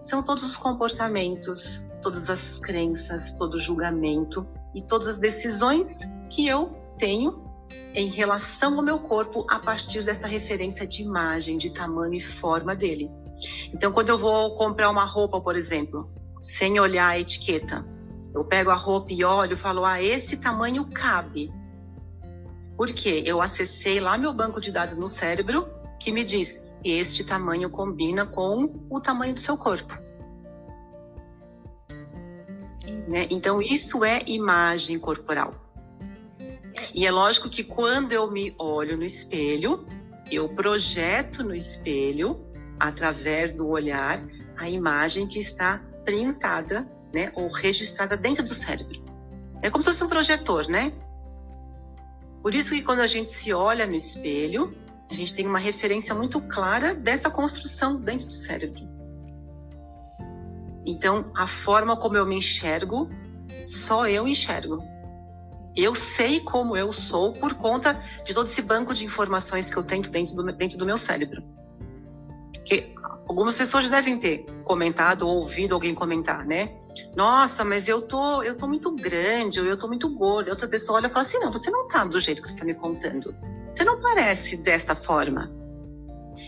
são 0.00 0.22
todos 0.22 0.44
os 0.44 0.56
comportamentos, 0.56 1.80
todas 2.00 2.30
as 2.30 2.58
crenças, 2.60 3.32
todo 3.32 3.60
julgamento 3.60 4.46
e 4.74 4.82
todas 4.82 5.08
as 5.08 5.18
decisões 5.18 5.98
que 6.30 6.46
eu 6.46 6.70
tenho 6.98 7.47
em 7.94 8.08
relação 8.08 8.76
ao 8.76 8.82
meu 8.82 8.98
corpo 9.00 9.46
a 9.48 9.58
partir 9.58 10.04
dessa 10.04 10.26
referência 10.26 10.86
de 10.86 11.02
imagem, 11.02 11.58
de 11.58 11.70
tamanho 11.70 12.14
e 12.14 12.20
forma 12.20 12.74
dele. 12.74 13.10
Então, 13.72 13.92
quando 13.92 14.10
eu 14.10 14.18
vou 14.18 14.54
comprar 14.56 14.90
uma 14.90 15.04
roupa, 15.04 15.40
por 15.40 15.56
exemplo, 15.56 16.10
sem 16.42 16.78
olhar 16.80 17.08
a 17.08 17.18
etiqueta, 17.18 17.84
eu 18.34 18.44
pego 18.44 18.70
a 18.70 18.74
roupa 18.74 19.12
e 19.12 19.24
olho 19.24 19.54
e 19.54 19.60
falo, 19.60 19.84
ah, 19.84 20.02
esse 20.02 20.36
tamanho 20.36 20.86
cabe. 20.90 21.50
Por 22.76 22.92
quê? 22.92 23.22
Eu 23.26 23.40
acessei 23.40 23.98
lá 23.98 24.16
meu 24.16 24.32
banco 24.32 24.60
de 24.60 24.70
dados 24.70 24.96
no 24.96 25.08
cérebro 25.08 25.68
que 25.98 26.12
me 26.12 26.24
diz, 26.24 26.64
este 26.84 27.24
tamanho 27.24 27.70
combina 27.70 28.24
com 28.24 28.86
o 28.88 29.00
tamanho 29.00 29.34
do 29.34 29.40
seu 29.40 29.56
corpo. 29.56 29.92
Né? 33.08 33.26
Então, 33.30 33.60
isso 33.60 34.04
é 34.04 34.22
imagem 34.26 34.98
corporal. 34.98 35.67
E 36.98 37.06
é 37.06 37.12
lógico 37.12 37.48
que 37.48 37.62
quando 37.62 38.10
eu 38.10 38.28
me 38.28 38.52
olho 38.58 38.96
no 38.96 39.04
espelho, 39.04 39.86
eu 40.32 40.48
projeto 40.48 41.44
no 41.44 41.54
espelho, 41.54 42.44
através 42.76 43.54
do 43.54 43.68
olhar, 43.68 44.20
a 44.56 44.68
imagem 44.68 45.28
que 45.28 45.38
está 45.38 45.80
printada, 46.04 46.88
né, 47.14 47.30
ou 47.36 47.52
registrada 47.52 48.16
dentro 48.16 48.42
do 48.42 48.52
cérebro. 48.52 49.00
É 49.62 49.70
como 49.70 49.80
se 49.80 49.90
fosse 49.90 50.02
um 50.02 50.08
projetor, 50.08 50.66
né? 50.66 50.92
Por 52.42 52.52
isso 52.52 52.74
que 52.74 52.82
quando 52.82 52.98
a 52.98 53.06
gente 53.06 53.30
se 53.30 53.52
olha 53.52 53.86
no 53.86 53.94
espelho, 53.94 54.76
a 55.08 55.14
gente 55.14 55.32
tem 55.32 55.46
uma 55.46 55.60
referência 55.60 56.12
muito 56.16 56.40
clara 56.48 56.96
dessa 56.96 57.30
construção 57.30 58.00
dentro 58.00 58.26
do 58.26 58.32
cérebro. 58.32 58.82
Então, 60.84 61.30
a 61.36 61.46
forma 61.46 61.96
como 61.96 62.16
eu 62.16 62.26
me 62.26 62.38
enxergo, 62.38 63.08
só 63.68 64.08
eu 64.08 64.26
enxergo. 64.26 64.82
Eu 65.80 65.94
sei 65.94 66.40
como 66.40 66.76
eu 66.76 66.92
sou 66.92 67.32
por 67.32 67.54
conta 67.54 68.02
de 68.24 68.34
todo 68.34 68.48
esse 68.48 68.60
banco 68.60 68.92
de 68.92 69.04
informações 69.04 69.70
que 69.70 69.76
eu 69.76 69.84
tenho 69.84 70.02
dentro 70.10 70.34
do, 70.34 70.42
dentro 70.52 70.76
do 70.76 70.84
meu 70.84 70.98
cérebro. 70.98 71.40
Que 72.64 72.92
algumas 73.28 73.56
pessoas 73.56 73.88
devem 73.88 74.18
ter 74.18 74.44
comentado 74.64 75.22
ou 75.22 75.36
ouvido 75.36 75.76
alguém 75.76 75.94
comentar, 75.94 76.44
né? 76.44 76.76
Nossa, 77.14 77.64
mas 77.64 77.86
eu 77.86 78.02
tô, 78.02 78.42
eu 78.42 78.58
tô 78.58 78.66
muito 78.66 78.90
grande, 78.90 79.60
ou 79.60 79.66
eu 79.66 79.78
tô 79.78 79.86
muito 79.86 80.12
gorda. 80.12 80.50
Outra 80.50 80.66
pessoa 80.66 80.98
olha 80.98 81.06
e 81.06 81.10
fala 81.10 81.26
assim: 81.26 81.38
não, 81.38 81.52
você 81.52 81.70
não 81.70 81.86
tá 81.86 82.04
do 82.04 82.18
jeito 82.18 82.42
que 82.42 82.48
você 82.48 82.56
tá 82.56 82.64
me 82.64 82.74
contando. 82.74 83.32
Você 83.72 83.84
não 83.84 84.00
parece 84.00 84.56
desta 84.56 84.96
forma. 84.96 85.48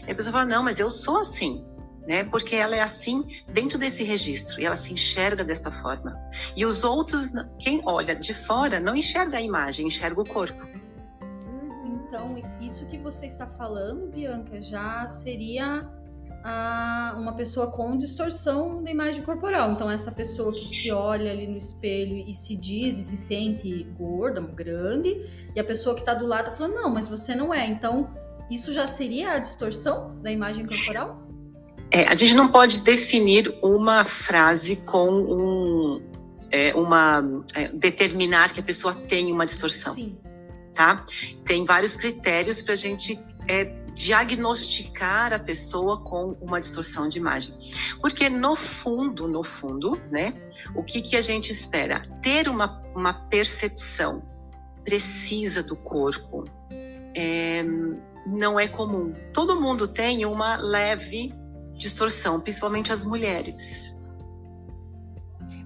E 0.08 0.10
a 0.10 0.14
pessoa 0.14 0.32
fala: 0.32 0.46
não, 0.46 0.64
mas 0.64 0.80
eu 0.80 0.90
sou 0.90 1.18
assim 1.18 1.64
né? 2.10 2.24
Porque 2.24 2.56
ela 2.56 2.74
é 2.74 2.80
assim 2.80 3.24
dentro 3.52 3.78
desse 3.78 4.02
registro 4.02 4.60
e 4.60 4.64
ela 4.64 4.76
se 4.76 4.92
enxerga 4.92 5.44
dessa 5.44 5.70
forma. 5.70 6.18
E 6.56 6.66
os 6.66 6.82
outros, 6.82 7.28
quem 7.60 7.80
olha 7.86 8.16
de 8.16 8.34
fora, 8.46 8.80
não 8.80 8.96
enxerga 8.96 9.38
a 9.38 9.40
imagem, 9.40 9.86
enxerga 9.86 10.20
o 10.20 10.28
corpo. 10.28 10.60
Então, 11.84 12.42
isso 12.60 12.84
que 12.86 12.98
você 12.98 13.26
está 13.26 13.46
falando, 13.46 14.10
Bianca, 14.10 14.60
já 14.60 15.06
seria 15.06 15.88
a 16.42 17.14
uma 17.16 17.34
pessoa 17.34 17.70
com 17.70 17.96
distorção 17.96 18.82
da 18.82 18.90
imagem 18.90 19.22
corporal. 19.22 19.70
Então, 19.70 19.88
essa 19.88 20.10
pessoa 20.10 20.52
que 20.52 20.66
se 20.66 20.90
olha 20.90 21.30
ali 21.30 21.46
no 21.46 21.58
espelho 21.58 22.16
e 22.26 22.34
se 22.34 22.56
diz 22.56 22.98
e 22.98 23.04
se 23.04 23.16
sente 23.16 23.84
gorda, 23.96 24.40
grande, 24.40 25.14
e 25.54 25.60
a 25.60 25.64
pessoa 25.64 25.94
que 25.94 26.00
está 26.00 26.14
do 26.14 26.26
lado 26.26 26.46
tá 26.46 26.50
falando, 26.50 26.74
não, 26.74 26.90
mas 26.90 27.06
você 27.06 27.36
não 27.36 27.54
é. 27.54 27.68
Então, 27.68 28.10
isso 28.50 28.72
já 28.72 28.88
seria 28.88 29.34
a 29.34 29.38
distorção 29.38 30.20
da 30.20 30.32
imagem 30.32 30.66
corporal? 30.66 31.29
É, 31.92 32.06
a 32.06 32.14
gente 32.14 32.34
não 32.34 32.48
pode 32.48 32.78
definir 32.80 33.52
uma 33.62 34.04
frase 34.04 34.76
com 34.76 35.10
um, 35.10 36.02
é, 36.50 36.74
uma 36.74 37.42
é, 37.54 37.68
determinar 37.68 38.52
que 38.52 38.60
a 38.60 38.62
pessoa 38.62 38.94
tem 38.94 39.32
uma 39.32 39.44
distorção. 39.44 39.94
Sim. 39.94 40.16
Tá? 40.74 41.04
Tem 41.44 41.64
vários 41.64 41.96
critérios 41.96 42.62
para 42.62 42.74
a 42.74 42.76
gente 42.76 43.18
é, 43.48 43.64
diagnosticar 43.94 45.32
a 45.32 45.38
pessoa 45.38 46.00
com 46.00 46.36
uma 46.40 46.60
distorção 46.60 47.08
de 47.08 47.18
imagem. 47.18 47.52
Porque 48.00 48.28
no 48.28 48.54
fundo, 48.54 49.26
no 49.26 49.42
fundo, 49.42 50.00
né, 50.10 50.32
o 50.74 50.82
que, 50.84 51.02
que 51.02 51.16
a 51.16 51.22
gente 51.22 51.50
espera? 51.50 52.02
Ter 52.22 52.48
uma, 52.48 52.80
uma 52.94 53.12
percepção 53.28 54.22
precisa 54.84 55.62
do 55.62 55.76
corpo 55.76 56.44
é, 57.14 57.64
não 58.26 58.58
é 58.58 58.68
comum. 58.68 59.12
Todo 59.32 59.60
mundo 59.60 59.88
tem 59.88 60.24
uma 60.24 60.56
leve 60.56 61.34
distorção, 61.80 62.40
principalmente 62.40 62.92
as 62.92 63.04
mulheres. 63.04 63.58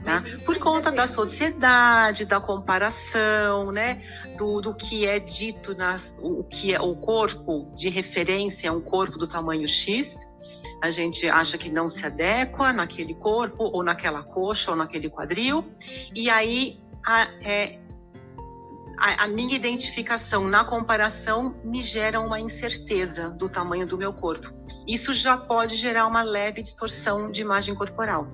Tá? 0.03 0.23
Por 0.45 0.59
conta 0.59 0.93
da 0.93 1.07
sociedade, 1.07 2.27
da 2.27 2.39
comparação, 2.39 3.73
né? 3.73 4.03
Do, 4.37 4.61
do 4.61 4.75
que 4.75 5.07
é 5.07 5.19
dito, 5.19 5.75
nas, 5.75 6.15
o 6.21 6.45
que 6.45 6.75
é 6.75 6.81
o 6.81 6.95
corpo 6.95 7.73
de 7.75 7.89
referência 7.89 8.69
é 8.69 8.71
um 8.71 8.83
corpo 8.83 9.17
do 9.17 9.27
tamanho 9.27 9.67
X. 9.67 10.15
A 10.83 10.91
gente 10.91 11.27
acha 11.27 11.57
que 11.57 11.71
não 11.71 11.89
se 11.89 12.05
adequa 12.05 12.71
naquele 12.71 13.15
corpo, 13.15 13.65
ou 13.65 13.83
naquela 13.83 14.23
coxa, 14.23 14.73
ou 14.73 14.77
naquele 14.77 15.09
quadril. 15.09 15.65
E 16.15 16.29
aí 16.29 16.79
a, 17.07 17.23
é, 17.43 17.79
a, 18.99 19.25
a, 19.25 19.29
minha 19.29 19.57
identificação 19.57 20.47
na 20.47 20.65
comparação 20.65 21.55
me 21.65 21.83
gera 21.83 22.21
uma 22.21 22.41
incerteza 22.41 23.31
do 23.31 23.49
tamanho 23.49 23.87
do 23.87 23.99
meu 23.99 24.13
corpo. 24.13 24.53
Isso 24.87 25.15
já 25.15 25.37
pode 25.37 25.77
gerar 25.77 26.07
uma 26.07 26.23
leve 26.23 26.63
distorção 26.63 27.31
de 27.31 27.41
imagem 27.41 27.75
corporal 27.75 28.29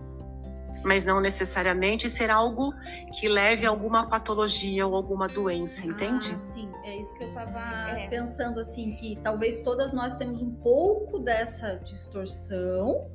mas 0.82 1.04
não 1.04 1.20
necessariamente 1.20 2.08
ser 2.08 2.30
algo 2.30 2.72
que 3.12 3.28
leve 3.28 3.66
a 3.66 3.70
alguma 3.70 4.08
patologia 4.08 4.86
ou 4.86 4.94
alguma 4.94 5.26
doença, 5.26 5.80
entende? 5.86 6.30
Ah, 6.32 6.38
sim, 6.38 6.70
é 6.84 6.96
isso 6.96 7.14
que 7.16 7.24
eu 7.24 7.28
estava 7.28 7.98
é. 7.98 8.08
pensando 8.08 8.58
assim 8.58 8.92
que 8.92 9.18
talvez 9.22 9.62
todas 9.62 9.92
nós 9.92 10.14
temos 10.14 10.40
um 10.40 10.54
pouco 10.54 11.18
dessa 11.18 11.76
distorção, 11.84 13.10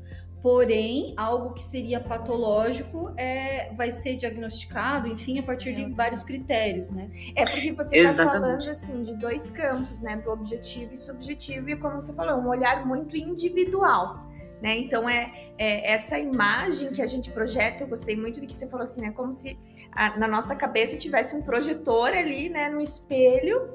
porém 0.46 1.16
algo 1.18 1.56
que 1.56 1.64
seria 1.64 2.00
patológico 2.00 3.12
é 3.18 3.74
vai 3.74 3.92
ser 3.92 4.16
diagnosticado, 4.16 5.08
enfim, 5.08 5.40
a 5.40 5.44
partir 5.44 5.74
de 5.74 5.92
vários 5.92 6.24
critérios, 6.24 6.92
né? 6.92 7.10
É 7.36 7.44
porque 7.48 7.72
você 7.72 7.98
está 7.98 8.26
falando 8.26 8.70
assim 8.70 9.04
de 9.04 9.16
dois 9.16 9.50
campos, 9.50 10.04
né, 10.04 10.18
do 10.18 10.30
objetivo 10.30 10.94
e 10.94 10.98
subjetivo 10.98 11.72
e 11.72 11.76
como 11.76 12.00
você 12.00 12.14
falou, 12.14 12.40
um 12.40 12.48
olhar 12.48 12.86
muito 12.86 13.18
individual. 13.18 14.24
Né? 14.62 14.78
Então 14.78 15.10
é, 15.10 15.34
é, 15.58 15.92
essa 15.92 16.20
imagem 16.20 16.92
que 16.92 17.02
a 17.02 17.08
gente 17.08 17.32
projeta, 17.32 17.84
eu 17.84 17.88
gostei 17.88 18.16
muito 18.16 18.40
de 18.40 18.46
que 18.46 18.54
você 18.54 18.70
falou 18.70 18.84
assim, 18.84 19.02
né? 19.02 19.10
Como 19.10 19.34
se 19.34 19.58
a, 19.92 20.16
na 20.16 20.28
nossa 20.28 20.56
cabeça 20.56 20.96
tivesse 20.96 21.36
um 21.36 21.42
projetor 21.42 22.10
ali, 22.10 22.50
né, 22.50 22.70
no 22.70 22.80
espelho, 22.80 23.68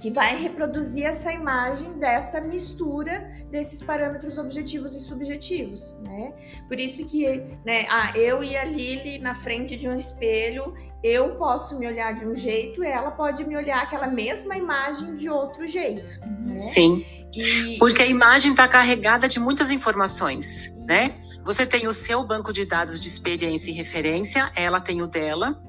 que 0.00 0.10
vai 0.10 0.36
reproduzir 0.36 1.04
essa 1.04 1.32
imagem 1.32 1.98
dessa 1.98 2.40
mistura 2.40 3.38
desses 3.50 3.82
parâmetros 3.82 4.38
objetivos 4.38 4.94
e 4.94 5.00
subjetivos, 5.00 6.00
né? 6.00 6.32
Por 6.68 6.78
isso 6.78 7.06
que, 7.08 7.26
né, 7.64 7.86
ah, 7.90 8.16
eu 8.16 8.42
e 8.42 8.56
a 8.56 8.64
Lili 8.64 9.18
na 9.18 9.34
frente 9.34 9.76
de 9.76 9.88
um 9.88 9.94
espelho, 9.94 10.72
eu 11.02 11.36
posso 11.36 11.78
me 11.78 11.86
olhar 11.86 12.14
de 12.14 12.26
um 12.26 12.34
jeito, 12.34 12.82
ela 12.82 13.10
pode 13.10 13.44
me 13.44 13.56
olhar 13.56 13.82
aquela 13.82 14.06
mesma 14.06 14.56
imagem 14.56 15.16
de 15.16 15.28
outro 15.28 15.66
jeito, 15.66 16.20
né? 16.46 16.56
Sim. 16.56 17.04
E... 17.34 17.76
Porque 17.78 18.02
a 18.02 18.06
imagem 18.06 18.52
está 18.52 18.66
carregada 18.66 19.28
de 19.28 19.38
muitas 19.38 19.70
informações, 19.70 20.72
né? 20.86 21.08
Você 21.44 21.66
tem 21.66 21.86
o 21.86 21.92
seu 21.92 22.24
banco 22.24 22.52
de 22.52 22.64
dados 22.64 23.00
de 23.00 23.08
experiência 23.08 23.70
e 23.70 23.74
referência, 23.74 24.50
ela 24.54 24.80
tem 24.80 25.02
o 25.02 25.06
dela, 25.06 25.60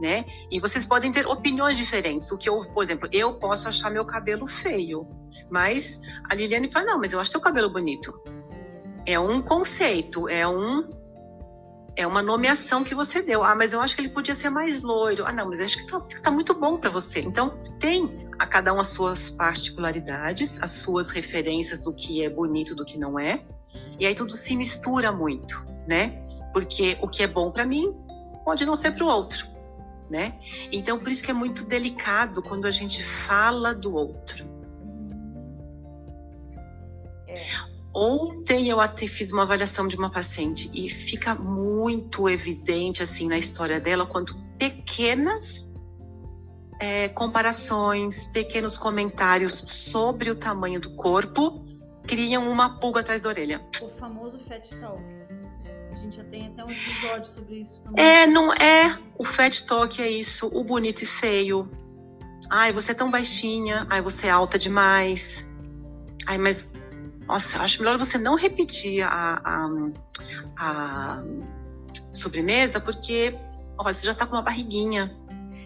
né? 0.00 0.24
E 0.50 0.58
vocês 0.58 0.86
podem 0.86 1.12
ter 1.12 1.26
opiniões 1.26 1.76
diferentes. 1.76 2.30
O 2.32 2.38
que 2.38 2.48
eu, 2.48 2.64
por 2.72 2.82
exemplo, 2.82 3.08
eu 3.12 3.34
posso 3.34 3.68
achar 3.68 3.90
meu 3.90 4.04
cabelo 4.04 4.46
feio, 4.46 5.06
mas 5.50 6.00
a 6.28 6.34
Liliane 6.34 6.72
fala: 6.72 6.86
não, 6.86 6.98
mas 6.98 7.12
eu 7.12 7.20
acho 7.20 7.30
teu 7.30 7.40
cabelo 7.40 7.70
bonito. 7.70 8.12
É 9.04 9.18
um 9.18 9.42
conceito, 9.42 10.28
é 10.28 10.46
um 10.48 10.88
é 11.96 12.06
uma 12.06 12.22
nomeação 12.22 12.82
que 12.82 12.94
você 12.94 13.20
deu. 13.20 13.44
Ah, 13.44 13.54
mas 13.54 13.72
eu 13.72 13.80
acho 13.80 13.94
que 13.94 14.00
ele 14.00 14.08
podia 14.08 14.34
ser 14.34 14.48
mais 14.48 14.80
loiro. 14.80 15.26
Ah, 15.26 15.32
não, 15.32 15.48
mas 15.48 15.60
acho 15.60 15.76
que 15.76 15.86
tá, 15.86 16.00
tá 16.22 16.30
muito 16.30 16.54
bom 16.54 16.78
para 16.78 16.88
você. 16.88 17.20
Então, 17.20 17.58
tem 17.78 18.28
a 18.38 18.46
cada 18.46 18.72
um 18.72 18.80
as 18.80 18.88
suas 18.88 19.28
particularidades, 19.28 20.62
as 20.62 20.72
suas 20.72 21.10
referências 21.10 21.80
do 21.82 21.92
que 21.92 22.24
é 22.24 22.30
bonito, 22.30 22.74
do 22.74 22.86
que 22.86 22.98
não 22.98 23.18
é. 23.18 23.42
E 23.98 24.06
aí 24.06 24.14
tudo 24.14 24.32
se 24.32 24.56
mistura 24.56 25.12
muito, 25.12 25.62
né? 25.86 26.24
Porque 26.52 26.96
o 27.02 27.08
que 27.08 27.22
é 27.22 27.26
bom 27.26 27.50
para 27.50 27.66
mim 27.66 27.94
pode 28.44 28.64
não 28.64 28.74
ser 28.74 28.92
para 28.92 29.04
o 29.04 29.08
outro, 29.08 29.46
né? 30.10 30.34
Então, 30.72 30.98
por 30.98 31.08
isso 31.08 31.22
que 31.22 31.30
é 31.30 31.34
muito 31.34 31.64
delicado 31.64 32.42
quando 32.42 32.66
a 32.66 32.70
gente 32.70 33.02
fala 33.26 33.72
do 33.72 33.94
outro. 33.94 34.44
É. 37.28 37.70
Ontem 37.94 38.68
eu 38.68 38.80
até 38.80 39.06
fiz 39.06 39.32
uma 39.32 39.42
avaliação 39.42 39.86
de 39.88 39.96
uma 39.96 40.10
paciente 40.10 40.70
e 40.74 40.90
fica 40.90 41.34
muito 41.34 42.28
evidente 42.28 43.02
assim 43.02 43.28
na 43.28 43.38
história 43.38 43.80
dela 43.80 44.06
quanto 44.06 44.34
pequenas 44.58 45.66
é, 46.80 47.08
comparações, 47.08 48.26
pequenos 48.26 48.78
comentários 48.78 49.52
sobre 49.52 50.30
o 50.30 50.36
tamanho 50.36 50.80
do 50.80 50.94
corpo 50.94 51.64
criam 52.06 52.50
uma 52.50 52.80
pulga 52.80 53.00
atrás 53.00 53.22
da 53.22 53.28
orelha. 53.28 53.60
O 53.82 53.88
famoso 53.88 54.38
fat 54.38 54.68
talk. 54.80 55.19
A 56.00 56.02
gente 56.02 56.16
já 56.16 56.24
tem 56.24 56.46
até 56.46 56.64
um 56.64 56.70
episódio 56.70 57.24
sobre 57.26 57.56
isso 57.56 57.82
também. 57.82 58.02
É, 58.02 58.26
não 58.26 58.54
é. 58.54 58.98
O 59.18 59.24
fat 59.24 59.66
talk 59.66 60.00
é 60.00 60.10
isso. 60.10 60.46
O 60.46 60.64
bonito 60.64 61.04
e 61.04 61.06
feio. 61.06 61.68
Ai, 62.48 62.72
você 62.72 62.92
é 62.92 62.94
tão 62.94 63.10
baixinha. 63.10 63.86
Ai, 63.90 64.00
você 64.00 64.26
é 64.26 64.30
alta 64.30 64.58
demais. 64.58 65.44
Ai, 66.26 66.38
mas 66.38 66.66
nossa, 67.26 67.58
acho 67.58 67.80
melhor 67.80 67.98
você 67.98 68.16
não 68.16 68.34
repetir 68.34 69.02
a, 69.02 69.40
a, 69.44 69.68
a 70.56 71.22
sobremesa, 72.14 72.80
porque 72.80 73.38
ó, 73.78 73.84
você 73.84 74.06
já 74.06 74.14
tá 74.14 74.26
com 74.26 74.36
uma 74.36 74.42
barriguinha. 74.42 75.14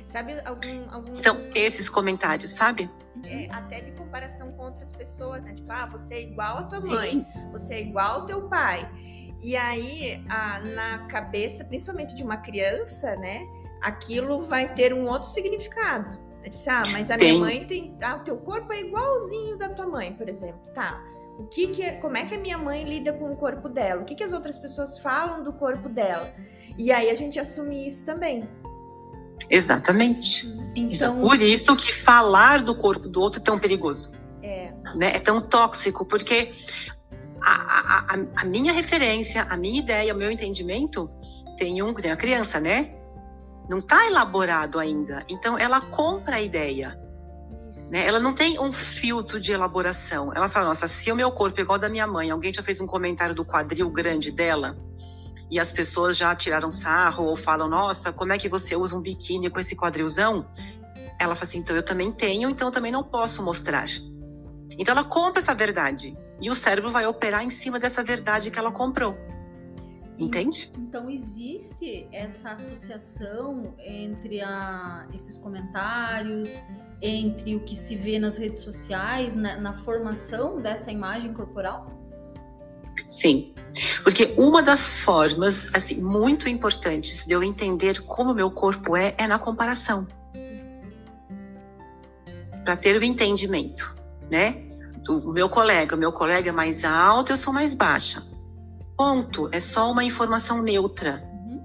Sabe 0.05 0.37
algum, 0.45 0.93
algum... 0.93 1.15
São 1.15 1.39
esses 1.55 1.89
comentários, 1.89 2.53
sabe? 2.55 2.91
É, 3.25 3.49
até 3.53 3.81
de 3.81 3.93
comparação 3.93 4.51
com 4.53 4.65
outras 4.65 4.93
pessoas, 4.93 5.45
né? 5.45 5.55
Tipo, 5.55 5.71
ah, 5.71 5.87
você 5.87 6.17
é 6.17 6.23
igual 6.23 6.59
a 6.59 6.63
tua 6.65 6.81
Sim. 6.81 6.89
mãe, 6.89 7.27
você 7.53 7.75
é 7.75 7.83
igual 7.83 8.21
ao 8.21 8.27
teu 8.27 8.49
pai. 8.49 8.91
E 9.45 9.55
aí, 9.57 10.25
a, 10.27 10.59
na 10.61 10.99
cabeça, 11.07 11.67
principalmente 11.67 12.15
de 12.15 12.23
uma 12.23 12.39
criança, 12.39 13.15
né? 13.17 13.47
Aquilo 13.83 14.41
vai 14.41 14.73
ter 14.73 14.95
um 14.95 15.07
outro 15.07 15.29
significado. 15.29 16.19
É 16.43 16.49
tipo, 16.49 16.57
assim, 16.57 16.71
ah, 16.71 16.83
mas 16.91 17.11
a 17.11 17.19
tem. 17.19 17.33
minha 17.33 17.41
mãe 17.45 17.67
tem. 17.67 17.95
Ah, 18.03 18.17
o 18.17 18.21
teu 18.21 18.39
corpo 18.39 18.73
é 18.73 18.81
igualzinho 18.81 19.59
da 19.59 19.69
tua 19.69 19.87
mãe, 19.87 20.15
por 20.15 20.31
exemplo. 20.31 20.61
Tá. 20.75 20.99
O 21.39 21.45
que 21.45 21.67
que 21.67 21.83
é, 21.83 21.93
como 21.93 22.17
é 22.17 22.25
que 22.25 22.35
a 22.35 22.39
minha 22.39 22.57
mãe 22.57 22.85
lida 22.85 23.13
com 23.13 23.31
o 23.31 23.37
corpo 23.37 23.69
dela? 23.69 24.01
O 24.01 24.05
que 24.07 24.15
que 24.15 24.25
as 24.25 24.33
outras 24.33 24.57
pessoas 24.57 24.99
falam 24.99 25.43
do 25.43 25.53
corpo 25.53 25.91
dela? 25.91 26.33
E 26.79 26.91
aí 26.91 27.11
a 27.11 27.15
gente 27.15 27.39
assume 27.39 27.87
isso 27.87 28.07
também. 28.07 28.49
Exatamente. 29.51 30.47
Então, 30.75 31.21
por 31.21 31.39
isso 31.43 31.77
que 31.77 32.03
falar 32.03 32.63
do 32.63 32.75
corpo 32.75 33.09
do 33.09 33.21
outro 33.21 33.41
é 33.41 33.45
tão 33.45 33.59
perigoso. 33.59 34.11
É. 34.43 34.73
Né? 34.95 35.17
É 35.17 35.21
tão 35.21 35.41
tóxico, 35.41 36.07
porque 36.07 36.53
a, 37.45 38.15
a, 38.15 38.43
a, 38.43 38.45
minha 38.45 38.73
referência, 38.73 39.47
a 39.49 39.57
minha 39.57 39.81
ideia, 39.81 40.15
o 40.15 40.17
meu 40.17 40.31
entendimento 40.31 41.11
tem 41.59 41.83
um, 41.83 41.93
tem 41.95 42.11
a 42.11 42.17
criança, 42.17 42.59
né? 42.59 42.95
Não 43.69 43.79
está 43.79 44.07
elaborado 44.07 44.79
ainda. 44.79 45.25
Então 45.29 45.59
ela 45.59 45.81
compra 45.81 46.37
a 46.37 46.41
ideia. 46.41 46.99
Né? 47.91 48.07
Ela 48.07 48.21
não 48.21 48.35
tem 48.35 48.59
um 48.59 48.73
filtro 48.73 49.41
de 49.41 49.53
elaboração. 49.53 50.33
Ela 50.35 50.49
fala, 50.49 50.69
nossa, 50.69 50.89
se 50.89 51.11
o 51.11 51.17
meu 51.17 51.31
corpo 51.33 51.59
é 51.61 51.63
igual 51.63 51.79
da 51.79 51.89
minha 51.89 52.07
mãe, 52.07 52.31
alguém 52.31 52.53
já 52.53 52.63
fez 52.63 52.81
um 52.81 52.87
comentário 52.87 53.35
do 53.35 53.45
quadril 53.45 53.91
grande 53.91 54.31
dela, 54.31 54.77
e 55.51 55.59
as 55.61 55.73
pessoas 55.73 56.17
já 56.17 56.35
tiraram 56.35 56.71
sarro 56.71 57.25
ou 57.25 57.37
falam, 57.37 57.69
nossa, 57.69 58.13
como 58.13 58.33
é 58.33 58.39
que 58.39 58.49
você 58.49 58.75
usa 58.75 58.97
um 58.97 59.03
biquíni 59.03 59.51
com 59.51 59.61
esse 59.61 59.77
quadrilzão? 59.77 60.47
Ela 61.21 61.35
fala 61.35 61.45
assim, 61.45 61.59
então 61.59 61.77
eu 61.77 61.85
também 61.85 62.11
tenho, 62.11 62.49
então 62.49 62.69
eu 62.69 62.73
também 62.73 62.91
não 62.91 63.05
posso 63.05 63.43
mostrar. 63.43 63.87
Então 64.79 64.93
ela 64.93 65.05
compra 65.05 65.41
essa 65.41 65.55
verdade 65.55 66.17
e 66.41 66.51
o 66.51 66.55
cérebro 66.55 66.91
vai 66.91 67.07
operar 67.07 67.43
em 67.43 67.51
cima 67.51 67.79
dessa 67.79 68.03
verdade 68.03 68.51
que 68.51 68.59
ela 68.59 68.73
comprou. 68.73 69.17
Entende? 70.17 70.71
Então 70.79 71.11
existe 71.11 72.07
essa 72.13 72.53
associação 72.53 73.75
entre 73.79 74.41
a, 74.41 75.07
esses 75.13 75.37
comentários, 75.37 76.61
entre 77.03 77.57
o 77.57 77.61
que 77.61 77.75
se 77.75 77.97
vê 77.97 78.19
nas 78.19 78.39
redes 78.39 78.61
sociais, 78.61 79.35
na, 79.35 79.61
na 79.61 79.73
formação 79.73 80.63
dessa 80.63 80.93
imagem 80.93 81.33
corporal? 81.33 81.91
Sim. 83.09 83.55
Porque 84.05 84.35
uma 84.39 84.63
das 84.63 84.89
formas, 85.03 85.69
assim, 85.75 86.01
muito 86.01 86.49
importantes 86.49 87.25
de 87.27 87.33
eu 87.33 87.43
entender 87.43 88.01
como 88.07 88.31
o 88.31 88.35
meu 88.35 88.51
corpo 88.51 88.97
é, 88.97 89.15
é 89.19 89.27
na 89.27 89.39
comparação. 89.39 90.07
Para 92.65 92.77
ter 92.77 92.97
o 92.97 93.05
entendimento, 93.05 93.97
né? 94.31 94.74
Do 95.05 95.33
meu 95.33 95.49
colega, 95.49 95.97
meu 95.97 96.13
colega 96.13 96.49
é 96.49 96.53
mais 96.53 96.85
alto, 96.85 97.33
eu 97.33 97.37
sou 97.37 97.53
mais 97.53 97.75
baixa. 97.75 98.23
Ponto. 98.97 99.49
É 99.53 99.61
só 99.61 99.91
uma 99.91 100.05
informação 100.05 100.63
neutra. 100.63 101.23
Uhum. 101.23 101.63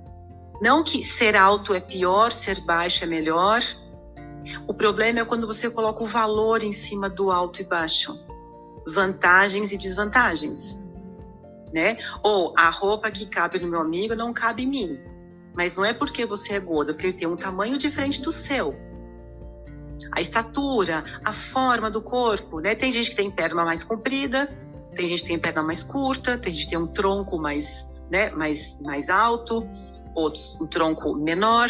Não 0.62 0.84
que 0.84 1.04
ser 1.04 1.36
alto 1.36 1.74
é 1.74 1.80
pior, 1.80 2.32
ser 2.34 2.60
baixo 2.62 3.04
é 3.04 3.08
melhor. 3.08 3.62
O 4.68 4.74
problema 4.74 5.20
é 5.20 5.26
quando 5.26 5.48
você 5.48 5.70
coloca 5.70 6.04
o 6.04 6.08
valor 6.08 6.64
em 6.64 6.74
cima 6.74 7.10
do 7.10 7.32
alto 7.32 7.62
e 7.62 7.66
baixo. 7.66 8.14
Vantagens 8.86 9.72
e 9.72 9.78
desvantagens 9.78 10.80
né? 11.74 11.98
Ou 12.24 12.54
a 12.58 12.70
roupa 12.70 13.12
que 13.12 13.26
cabe 13.26 13.60
no 13.60 13.68
meu 13.68 13.82
amigo 13.82 14.16
não 14.16 14.34
cabe 14.34 14.64
em 14.64 14.68
mim. 14.68 15.00
Mas 15.54 15.76
não 15.76 15.84
é 15.84 15.94
porque 15.94 16.26
você 16.26 16.54
é 16.54 16.60
gorda, 16.60 16.94
porque 16.94 17.08
ele 17.08 17.18
tem 17.18 17.28
um 17.28 17.36
tamanho 17.36 17.78
diferente 17.78 18.22
do 18.22 18.32
seu. 18.32 18.76
A 20.12 20.22
estatura, 20.22 21.04
a 21.24 21.34
forma 21.52 21.90
do 21.90 22.02
corpo, 22.02 22.60
né? 22.60 22.76
Tem 22.76 22.92
gente 22.92 23.12
que 23.12 23.16
tem 23.16 23.30
perna 23.32 23.64
mais 23.64 23.84
comprida, 23.84 24.48
tem 24.96 25.08
gente 25.08 25.22
que 25.22 25.28
tem 25.28 25.40
perna 25.40 25.64
mais 25.64 25.84
curta, 25.84 26.38
tem 26.38 26.52
gente 26.54 26.66
que 26.66 26.70
tem 26.72 26.80
um 26.80 26.88
tronco 26.88 27.38
mais, 27.38 27.68
né, 28.10 28.30
mais, 28.32 28.60
mais 28.82 29.10
alto, 29.10 29.64
outros 30.16 30.60
um 30.60 30.68
tronco 30.68 31.16
menor. 31.16 31.70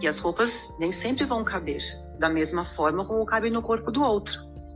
E 0.00 0.08
as 0.08 0.18
roupas 0.18 0.52
nem 0.78 0.90
sempre 0.90 1.24
vão 1.24 1.44
caber 1.44 1.80
da 2.18 2.28
mesma 2.28 2.64
forma 2.64 3.04
como 3.04 3.24
cabe 3.26 3.50
no 3.50 3.62
corpo 3.62 3.90
do 3.90 4.02
outro. 4.02 4.32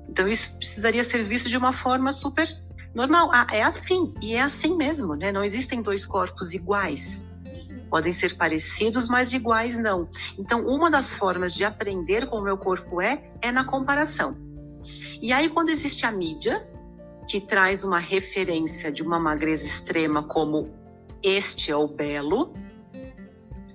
Então 0.08 0.28
isso 0.28 0.56
precisaria 0.58 1.04
ser 1.04 1.24
visto 1.24 1.48
de 1.48 1.56
uma 1.56 1.72
forma 1.72 2.12
super 2.12 2.46
normal. 2.94 3.30
Ah, 3.32 3.46
é 3.52 3.62
assim, 3.62 4.14
e 4.20 4.34
é 4.34 4.42
assim 4.42 4.76
mesmo, 4.76 5.14
né? 5.14 5.32
Não 5.32 5.44
existem 5.44 5.82
dois 5.82 6.06
corpos 6.06 6.52
iguais. 6.52 7.22
Podem 7.90 8.12
ser 8.12 8.36
parecidos, 8.36 9.08
mas 9.08 9.32
iguais 9.32 9.76
não. 9.76 10.08
Então, 10.38 10.66
uma 10.66 10.90
das 10.90 11.12
formas 11.12 11.54
de 11.54 11.64
aprender 11.64 12.26
como 12.26 12.42
o 12.42 12.44
meu 12.44 12.58
corpo 12.58 13.00
é, 13.00 13.30
é 13.40 13.52
na 13.52 13.64
comparação. 13.64 14.36
E 15.20 15.32
aí, 15.32 15.48
quando 15.48 15.68
existe 15.68 16.04
a 16.04 16.12
mídia, 16.12 16.66
que 17.26 17.40
traz 17.40 17.84
uma 17.84 17.98
referência 17.98 18.90
de 18.90 19.02
uma 19.02 19.18
magreza 19.18 19.64
extrema 19.64 20.22
como 20.22 20.74
este 21.22 21.70
é 21.70 21.76
o 21.76 21.88
belo, 21.88 22.54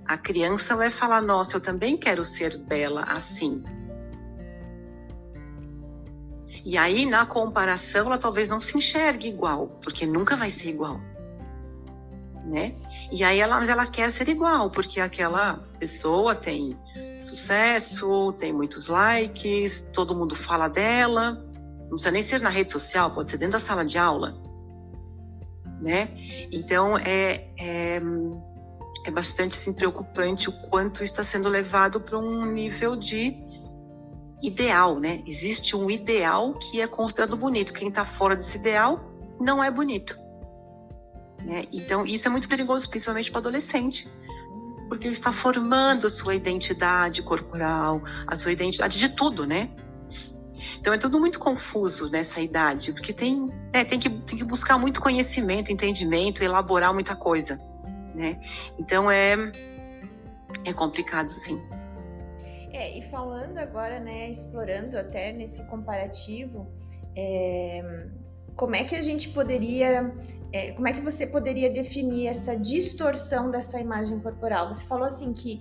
a 0.06 0.16
criança 0.16 0.76
vai 0.76 0.90
falar: 0.90 1.20
Nossa, 1.20 1.56
eu 1.56 1.60
também 1.60 1.96
quero 1.96 2.24
ser 2.24 2.56
bela 2.64 3.02
assim. 3.02 3.62
E 6.64 6.78
aí, 6.78 7.06
na 7.06 7.26
comparação, 7.26 8.06
ela 8.06 8.18
talvez 8.18 8.48
não 8.48 8.60
se 8.60 8.76
enxergue 8.78 9.28
igual, 9.28 9.80
porque 9.82 10.06
nunca 10.06 10.36
vai 10.36 10.48
ser 10.48 10.68
igual. 10.68 11.00
Né? 12.44 12.74
E 13.10 13.22
aí 13.22 13.38
ela, 13.38 13.58
mas 13.58 13.68
ela 13.68 13.86
quer 13.86 14.12
ser 14.12 14.28
igual, 14.28 14.70
porque 14.70 15.00
aquela 15.00 15.58
pessoa 15.78 16.34
tem 16.34 16.76
sucesso, 17.20 18.32
tem 18.32 18.52
muitos 18.52 18.88
likes, 18.88 19.78
todo 19.92 20.14
mundo 20.14 20.34
fala 20.34 20.68
dela. 20.68 21.34
Não 21.82 21.90
precisa 21.90 22.10
nem 22.10 22.22
ser 22.22 22.40
na 22.40 22.50
rede 22.50 22.72
social, 22.72 23.12
pode 23.12 23.30
ser 23.30 23.38
dentro 23.38 23.60
da 23.60 23.64
sala 23.64 23.84
de 23.84 23.96
aula. 23.96 24.34
Né? 25.80 26.08
Então 26.50 26.98
é, 26.98 27.48
é, 27.58 28.02
é 29.04 29.10
bastante 29.10 29.54
assim, 29.54 29.72
preocupante 29.72 30.48
o 30.48 30.52
quanto 30.68 31.04
está 31.04 31.22
sendo 31.22 31.48
levado 31.48 32.00
para 32.00 32.18
um 32.18 32.44
nível 32.46 32.96
de 32.96 33.36
ideal, 34.42 34.98
né? 34.98 35.22
Existe 35.26 35.76
um 35.76 35.88
ideal 35.88 36.54
que 36.54 36.80
é 36.80 36.86
considerado 36.86 37.36
bonito. 37.36 37.72
Quem 37.72 37.88
está 37.88 38.04
fora 38.04 38.34
desse 38.34 38.56
ideal 38.58 39.00
não 39.40 39.62
é 39.62 39.70
bonito. 39.70 40.21
Né? 41.44 41.64
Então, 41.72 42.04
isso 42.04 42.26
é 42.28 42.30
muito 42.30 42.48
perigoso, 42.48 42.88
principalmente 42.88 43.30
para 43.30 43.40
adolescente, 43.40 44.08
porque 44.88 45.06
ele 45.06 45.14
está 45.14 45.32
formando 45.32 46.06
a 46.06 46.10
sua 46.10 46.34
identidade 46.34 47.22
corporal, 47.22 48.02
a 48.26 48.36
sua 48.36 48.52
identidade 48.52 48.98
de 48.98 49.08
tudo, 49.08 49.46
né? 49.46 49.70
Então 50.82 50.92
é 50.92 50.98
tudo 50.98 51.20
muito 51.20 51.38
confuso 51.38 52.10
nessa 52.10 52.40
idade, 52.40 52.92
porque 52.92 53.12
tem, 53.12 53.52
é, 53.72 53.84
tem, 53.84 54.00
que, 54.00 54.10
tem 54.10 54.36
que 54.36 54.44
buscar 54.44 54.76
muito 54.76 55.00
conhecimento, 55.00 55.70
entendimento, 55.70 56.42
elaborar 56.42 56.92
muita 56.92 57.14
coisa, 57.14 57.60
né? 58.14 58.40
Então 58.76 59.08
é, 59.08 59.36
é 60.64 60.72
complicado, 60.72 61.28
sim. 61.28 61.62
É, 62.72 62.98
e 62.98 63.02
falando 63.02 63.58
agora, 63.58 64.00
né, 64.00 64.28
explorando 64.28 64.98
até 64.98 65.32
nesse 65.32 65.64
comparativo, 65.68 66.66
é, 67.14 68.08
como 68.56 68.76
é 68.76 68.84
que 68.84 68.94
a 68.94 69.02
gente 69.02 69.28
poderia, 69.30 70.12
é, 70.52 70.72
como 70.72 70.88
é 70.88 70.92
que 70.92 71.00
você 71.00 71.26
poderia 71.26 71.70
definir 71.70 72.26
essa 72.26 72.56
distorção 72.56 73.50
dessa 73.50 73.80
imagem 73.80 74.18
corporal? 74.20 74.72
Você 74.72 74.84
falou 74.84 75.04
assim 75.04 75.32
que, 75.32 75.60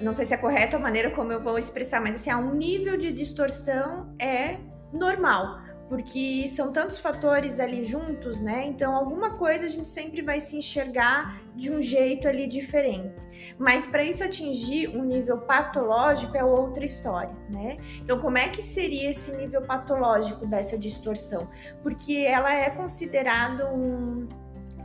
não 0.00 0.12
sei 0.12 0.24
se 0.24 0.34
é 0.34 0.36
correta 0.36 0.76
a 0.76 0.80
maneira 0.80 1.10
como 1.10 1.32
eu 1.32 1.42
vou 1.42 1.58
expressar, 1.58 2.00
mas 2.00 2.16
assim, 2.16 2.30
há 2.30 2.38
um 2.38 2.54
nível 2.54 2.96
de 2.96 3.12
distorção 3.12 4.14
é 4.18 4.58
normal 4.92 5.61
porque 5.88 6.46
são 6.48 6.72
tantos 6.72 6.98
fatores 6.98 7.60
ali 7.60 7.82
juntos, 7.82 8.40
né? 8.40 8.66
Então, 8.66 8.94
alguma 8.94 9.32
coisa 9.36 9.66
a 9.66 9.68
gente 9.68 9.88
sempre 9.88 10.22
vai 10.22 10.40
se 10.40 10.56
enxergar 10.56 11.40
de 11.54 11.70
um 11.70 11.82
jeito 11.82 12.26
ali 12.26 12.46
diferente. 12.46 13.14
Mas 13.58 13.86
para 13.86 14.02
isso 14.02 14.24
atingir 14.24 14.88
um 14.88 15.04
nível 15.04 15.38
patológico 15.38 16.36
é 16.36 16.42
outra 16.42 16.84
história, 16.84 17.36
né? 17.50 17.76
Então, 18.00 18.18
como 18.18 18.38
é 18.38 18.48
que 18.48 18.62
seria 18.62 19.10
esse 19.10 19.36
nível 19.36 19.62
patológico 19.62 20.46
dessa 20.46 20.78
distorção? 20.78 21.50
Porque 21.82 22.24
ela 22.26 22.52
é 22.52 22.70
considerada 22.70 23.70
um, 23.70 24.28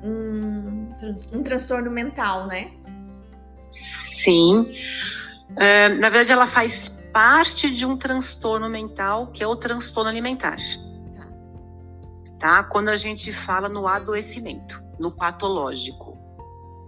um, 0.04 0.90
um 1.34 1.44
transtorno 1.44 1.90
mental, 1.90 2.48
né? 2.48 2.72
Sim. 3.72 4.74
Uh, 5.52 6.00
na 6.00 6.10
verdade, 6.10 6.32
ela 6.34 6.48
faz 6.48 6.90
parte 7.14 7.74
de 7.74 7.86
um 7.86 7.98
transtorno 7.98 8.70
mental 8.70 9.28
que 9.28 9.42
é 9.42 9.48
o 9.48 9.56
transtorno 9.56 10.10
alimentar 10.10 10.58
tá? 12.40 12.64
Quando 12.64 12.90
a 12.90 12.96
gente 12.96 13.34
fala 13.34 13.70
no 13.70 13.88
adoecimento, 13.88 14.80
no 15.00 15.12
patológico, 15.12 16.18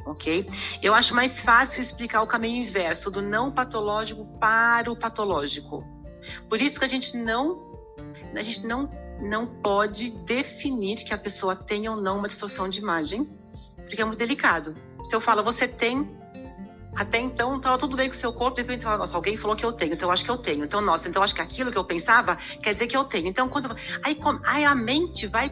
ok? 0.06 0.48
Eu 0.82 0.94
acho 0.94 1.14
mais 1.14 1.40
fácil 1.40 1.82
explicar 1.82 2.22
o 2.22 2.28
caminho 2.28 2.64
inverso 2.64 3.12
do 3.12 3.22
não 3.22 3.52
patológico 3.52 4.26
para 4.40 4.92
o 4.92 4.96
patológico. 4.96 5.84
Por 6.50 6.62
isso 6.62 6.80
que 6.80 6.86
a 6.86 6.90
gente 6.90 7.16
não, 7.18 7.74
a 8.36 8.42
gente 8.42 8.66
não, 8.66 8.90
não 9.22 9.46
pode 9.46 10.12
definir 10.26 10.98
que 11.04 11.14
a 11.14 11.18
pessoa 11.18 11.56
tem 11.56 11.88
ou 11.88 11.96
não 11.96 12.18
uma 12.18 12.28
distorção 12.28 12.70
de 12.70 12.80
imagem, 12.80 13.26
porque 13.76 14.02
é 14.02 14.06
muito 14.06 14.20
delicado. 14.20 14.76
Se 15.04 15.16
eu 15.16 15.22
falo, 15.22 15.44
você 15.44 15.68
tem 15.68 16.19
até 16.96 17.20
então 17.20 17.58
estava 17.58 17.78
tudo 17.78 17.96
bem 17.96 18.10
com 18.10 18.16
o 18.16 18.18
seu 18.18 18.34
corpo, 18.34 18.56
de 18.56 18.62
repente 18.62 18.84
fala, 18.84 18.98
nossa, 18.98 19.16
alguém 19.16 19.38
falou 19.38 19.56
que 19.56 19.66
eu 19.66 19.72
tenho, 19.72 19.94
então 19.94 20.10
eu 20.10 20.14
acho 20.14 20.24
que 20.24 20.32
eu 20.32 20.38
tenho. 20.38 20.66
Então, 20.66 20.82
nossa, 20.82 21.08
então 21.08 21.22
eu 21.22 21.24
acho 21.24 21.36
que 21.36 21.42
aquilo 21.42 21.72
que 21.72 21.78
eu 21.78 21.86
pensava 21.86 22.36
quer 22.62 22.74
dizer 22.74 22.88
que 22.88 22.98
eu 22.98 23.04
tenho. 23.04 23.28
Então, 23.28 23.48
quando. 23.48 23.76
Aí, 24.04 24.18
aí 24.46 24.66
a 24.66 24.76
mente 24.76 25.28
vai 25.28 25.52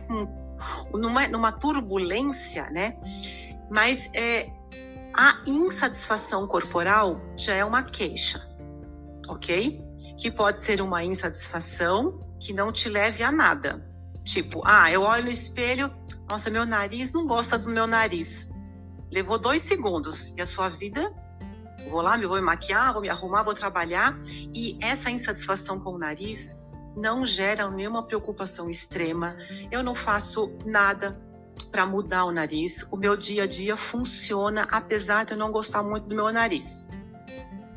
numa, 0.94 1.28
numa 1.28 1.52
turbulência, 1.52 2.70
né? 2.72 2.98
Mas 3.70 4.00
é, 4.14 4.50
a 5.14 5.42
insatisfação 5.46 6.48
corporal 6.48 7.22
já 7.36 7.54
é 7.54 7.64
uma 7.64 7.84
queixa, 7.84 8.42
ok? 9.28 9.82
Que 10.18 10.32
pode 10.32 10.66
ser 10.66 10.82
uma 10.82 11.04
insatisfação 11.04 12.20
que 12.40 12.54
não 12.54 12.72
te 12.72 12.90
leve 12.90 13.24
a 13.24 13.32
nada. 13.32 13.86
Tipo, 14.24 14.62
ah, 14.66 14.92
eu 14.92 15.02
olho 15.02 15.26
no 15.26 15.32
espelho, 15.32 15.92
nossa, 16.30 16.50
meu 16.50 16.66
nariz 16.66 17.12
não 17.12 17.26
gosta 17.26 17.58
do 17.58 17.70
meu 17.70 17.88
nariz. 17.88 18.47
Levou 19.12 19.38
dois 19.38 19.62
segundos 19.62 20.34
e 20.36 20.42
a 20.42 20.46
sua 20.46 20.70
vida 20.70 21.14
Vou 21.90 22.02
lá, 22.02 22.18
vou 22.18 22.36
me 22.36 22.42
maquiar, 22.42 22.92
vou 22.92 23.02
me 23.02 23.10
arrumar, 23.10 23.44
vou 23.44 23.54
trabalhar. 23.54 24.18
E 24.54 24.78
essa 24.82 25.10
insatisfação 25.10 25.80
com 25.80 25.92
o 25.92 25.98
nariz 25.98 26.56
não 26.96 27.26
gera 27.26 27.70
nenhuma 27.70 28.04
preocupação 28.04 28.70
extrema. 28.70 29.36
Eu 29.72 29.84
não 29.84 29.96
faço 29.96 30.58
nada 30.66 31.18
para 31.72 31.86
mudar 31.86 32.26
o 32.26 32.32
nariz. 32.32 32.86
O 32.92 32.98
meu 32.98 33.16
dia 33.16 33.44
a 33.44 33.48
dia 33.48 33.78
funciona 33.78 34.68
apesar 34.70 35.26
de 35.26 35.34
eu 35.34 35.38
não 35.38 35.52
gostar 35.52 35.82
muito 35.82 36.08
do 36.08 36.16
meu 36.16 36.32
nariz. 36.32 36.88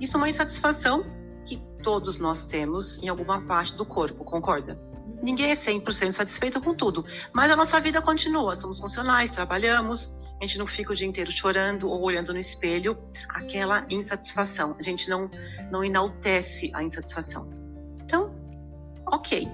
Isso 0.01 0.17
é 0.17 0.19
uma 0.19 0.31
insatisfação 0.31 1.05
que 1.45 1.63
todos 1.83 2.19
nós 2.19 2.47
temos 2.47 2.99
em 3.03 3.09
alguma 3.09 3.41
parte 3.43 3.77
do 3.77 3.85
corpo, 3.85 4.25
concorda? 4.25 4.79
Ninguém 5.23 5.51
é 5.51 5.57
100% 5.57 6.13
satisfeito 6.13 6.61
com 6.61 6.75
tudo, 6.75 7.05
mas 7.33 7.51
a 7.51 7.57
nossa 7.57 7.79
vida 7.81 8.01
continua. 8.01 8.57
Somos 8.57 8.81
funcionais, 8.81 9.31
trabalhamos, 9.31 10.11
a 10.41 10.47
gente 10.47 10.59
não 10.59 10.67
fica 10.67 10.93
o 10.93 10.97
dia 10.97 11.07
inteiro 11.07 11.31
chorando 11.31 11.89
ou 11.89 12.01
olhando 12.03 12.33
no 12.33 12.39
espelho 12.39 12.97
aquela 13.29 13.85
insatisfação. 13.91 14.75
A 14.79 14.83
gente 14.83 15.09
não, 15.09 15.31
não 15.71 15.85
enaltece 15.85 16.71
a 16.75 16.83
insatisfação. 16.83 17.49
Então, 18.03 18.35
ok. 19.07 19.47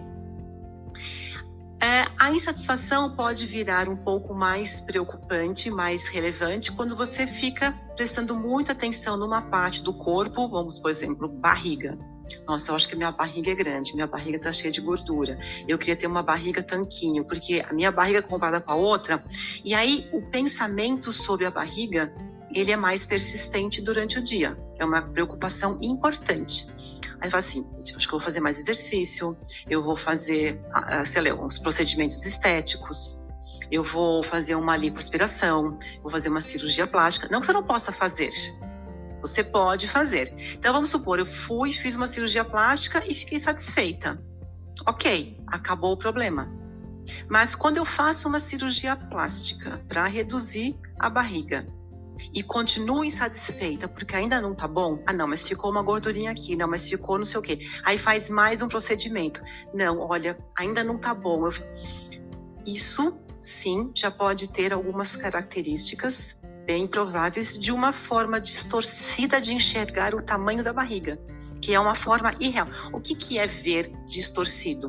É, 1.83 2.07
a 2.18 2.33
insatisfação 2.33 3.14
pode 3.14 3.44
virar 3.46 3.88
um 3.88 3.96
pouco 3.96 4.33
mais 4.33 4.81
preocupante, 4.83 5.70
mais 5.70 6.09
relevante, 6.09 6.72
quando 6.72 6.96
você 6.96 7.27
fica 7.27 7.72
prestando 7.96 8.35
muita 8.35 8.72
atenção 8.72 9.16
numa 9.16 9.42
parte 9.42 9.83
do 9.83 9.92
corpo, 9.92 10.49
vamos, 10.49 10.79
por 10.79 10.90
exemplo, 10.90 11.29
barriga. 11.29 11.99
Nossa, 12.47 12.71
eu 12.71 12.77
acho 12.77 12.89
que 12.89 12.97
minha 12.97 13.11
barriga 13.11 13.51
é 13.51 13.55
grande, 13.55 13.93
minha 13.95 14.07
barriga 14.07 14.39
tá 14.39 14.53
cheia 14.53 14.73
de 14.73 14.81
gordura. 14.81 15.39
Eu 15.67 15.79
queria 15.79 15.97
ter 15.97 16.07
uma 16.07 16.23
barriga 16.23 16.62
tanquinho, 16.62 17.25
porque 17.25 17.62
a 17.69 17.73
minha 17.73 17.91
barriga 17.91 18.23
comparada 18.23 18.61
com 18.61 18.73
a 18.73 18.77
outra. 18.77 19.23
E 19.65 19.75
aí 19.75 20.09
o 20.12 20.23
pensamento 20.23 21.12
sobre 21.12 21.47
a 21.47 21.51
barriga, 21.51 22.12
ele 22.53 22.71
é 22.71 22.77
mais 22.77 23.05
persistente 23.05 23.83
durante 23.83 24.19
o 24.19 24.25
dia. 24.25 24.57
É 24.79 24.85
uma 24.85 25.03
preocupação 25.03 25.79
importante. 25.81 26.67
Aí 27.21 27.31
fala 27.31 27.43
assim, 27.43 27.67
acho 27.97 28.07
que 28.07 28.15
eu 28.15 28.19
vou 28.19 28.21
fazer 28.21 28.41
mais 28.41 28.59
exercício, 28.59 29.37
eu 29.69 29.83
vou 29.83 29.97
fazer, 29.97 30.61
ah, 30.73 31.01
ah, 31.01 31.07
sei 31.07 31.23
lá, 31.23 31.43
uns 31.43 31.59
procedimentos 31.59 32.25
estéticos, 32.25 33.17
eu 33.71 33.83
vou 33.83 34.23
fazer 34.23 34.55
uma 34.55 34.77
lipoaspiração, 34.77 35.79
vou 36.03 36.12
fazer 36.12 36.29
uma 36.29 36.41
cirurgia 36.41 36.87
plástica. 36.87 37.29
Não 37.31 37.41
que 37.41 37.47
você 37.47 37.53
não 37.53 37.65
possa 37.65 37.91
fazer, 37.91 38.31
você 39.27 39.43
pode 39.43 39.89
fazer. 39.89 40.33
Então 40.55 40.73
vamos 40.73 40.91
supor, 40.91 41.19
eu 41.19 41.27
fui, 41.27 41.73
fiz 41.73 41.97
uma 41.97 42.07
cirurgia 42.07 42.45
plástica 42.45 43.03
e 43.07 43.15
fiquei 43.15 43.41
satisfeita. 43.41 44.21
Ok, 44.87 45.39
acabou 45.47 45.93
o 45.93 45.97
problema. 45.97 46.49
Mas 47.29 47.55
quando 47.55 47.77
eu 47.77 47.85
faço 47.85 48.29
uma 48.29 48.41
cirurgia 48.41 48.97
plástica 48.97 49.81
para 49.89 50.07
reduzir 50.07 50.77
a 50.99 51.09
barriga 51.09 51.67
e 52.33 52.43
continuo 52.43 53.05
insatisfeita 53.05 53.87
porque 53.89 54.17
ainda 54.17 54.41
não 54.41 54.55
tá 54.55 54.67
bom, 54.67 55.03
ah 55.07 55.12
não, 55.12 55.29
mas 55.29 55.47
ficou 55.47 55.71
uma 55.71 55.83
gordurinha 55.83 56.31
aqui, 56.31 56.57
não, 56.57 56.69
mas 56.69 56.89
ficou 56.89 57.19
não 57.19 57.25
sei 57.25 57.39
o 57.39 57.43
quê. 57.43 57.61
Aí 57.85 57.99
faz 57.99 58.29
mais 58.29 58.62
um 58.62 58.69
procedimento. 58.69 59.41
Não, 59.73 59.99
olha, 60.01 60.37
ainda 60.59 60.83
não 60.83 60.99
tá 60.99 61.15
bom. 61.15 61.47
Eu... 61.47 61.53
Isso 62.65 63.21
sim 63.41 63.93
já 63.95 64.11
pode 64.11 64.53
ter 64.53 64.73
algumas 64.73 65.15
características 65.15 66.35
bem 66.67 66.87
prováveis 66.89 67.59
de 67.59 67.71
uma 67.71 67.93
forma 67.93 68.41
distorcida 68.41 69.41
de 69.41 69.55
enxergar 69.55 70.15
o 70.15 70.21
tamanho 70.21 70.65
da 70.65 70.73
barriga, 70.73 71.17
que 71.63 71.73
é 71.73 71.79
uma 71.79 71.95
forma 71.95 72.35
irreal. 72.41 72.67
O 72.93 73.01
que, 73.01 73.15
que 73.15 73.39
é 73.39 73.47
ver 73.47 73.93
distorcido? 74.07 74.89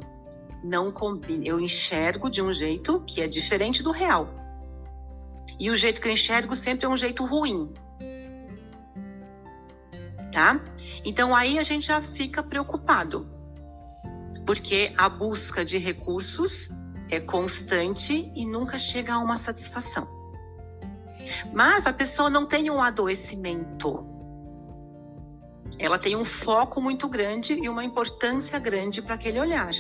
Não 0.64 0.92
combina. 0.92 1.46
Eu 1.46 1.60
enxergo 1.60 2.32
de 2.32 2.42
um 2.42 2.52
jeito 2.52 3.00
que 3.02 3.22
é 3.22 3.28
diferente 3.28 3.84
do 3.84 3.92
real. 3.92 4.28
E 5.60 5.70
o 5.70 5.76
jeito 5.76 6.02
que 6.02 6.08
eu 6.08 6.12
enxergo 6.12 6.56
sempre 6.56 6.88
é 6.88 6.90
um 6.90 6.98
jeito 6.98 7.24
ruim. 7.24 7.72
Tá? 10.34 10.60
Então 11.06 11.36
aí 11.36 11.60
a 11.60 11.64
gente 11.64 11.86
já 11.86 12.02
fica 12.02 12.42
preocupado. 12.42 13.28
Porque 14.48 14.94
a 14.98 15.08
busca 15.08 15.64
de 15.64 15.78
recursos 15.78 16.70
é 17.10 17.20
constante 17.20 18.32
e 18.36 18.46
nunca 18.46 18.80
chega 18.80 19.14
a 19.14 19.20
uma 19.20 19.38
satisfação. 19.38 20.17
Mas 21.54 21.86
a 21.86 21.94
pessoa 21.94 22.30
não 22.30 22.46
tem 22.46 22.70
um 22.70 22.82
adoecimento. 22.82 24.06
Ela 25.80 26.00
tem 26.00 26.16
um 26.16 26.26
foco 26.26 26.82
muito 26.82 27.08
grande 27.08 27.54
e 27.54 27.70
uma 27.70 27.84
importância 27.84 28.58
grande 28.60 29.02
para 29.02 29.16
aquele 29.16 29.40
olhar. 29.40 29.72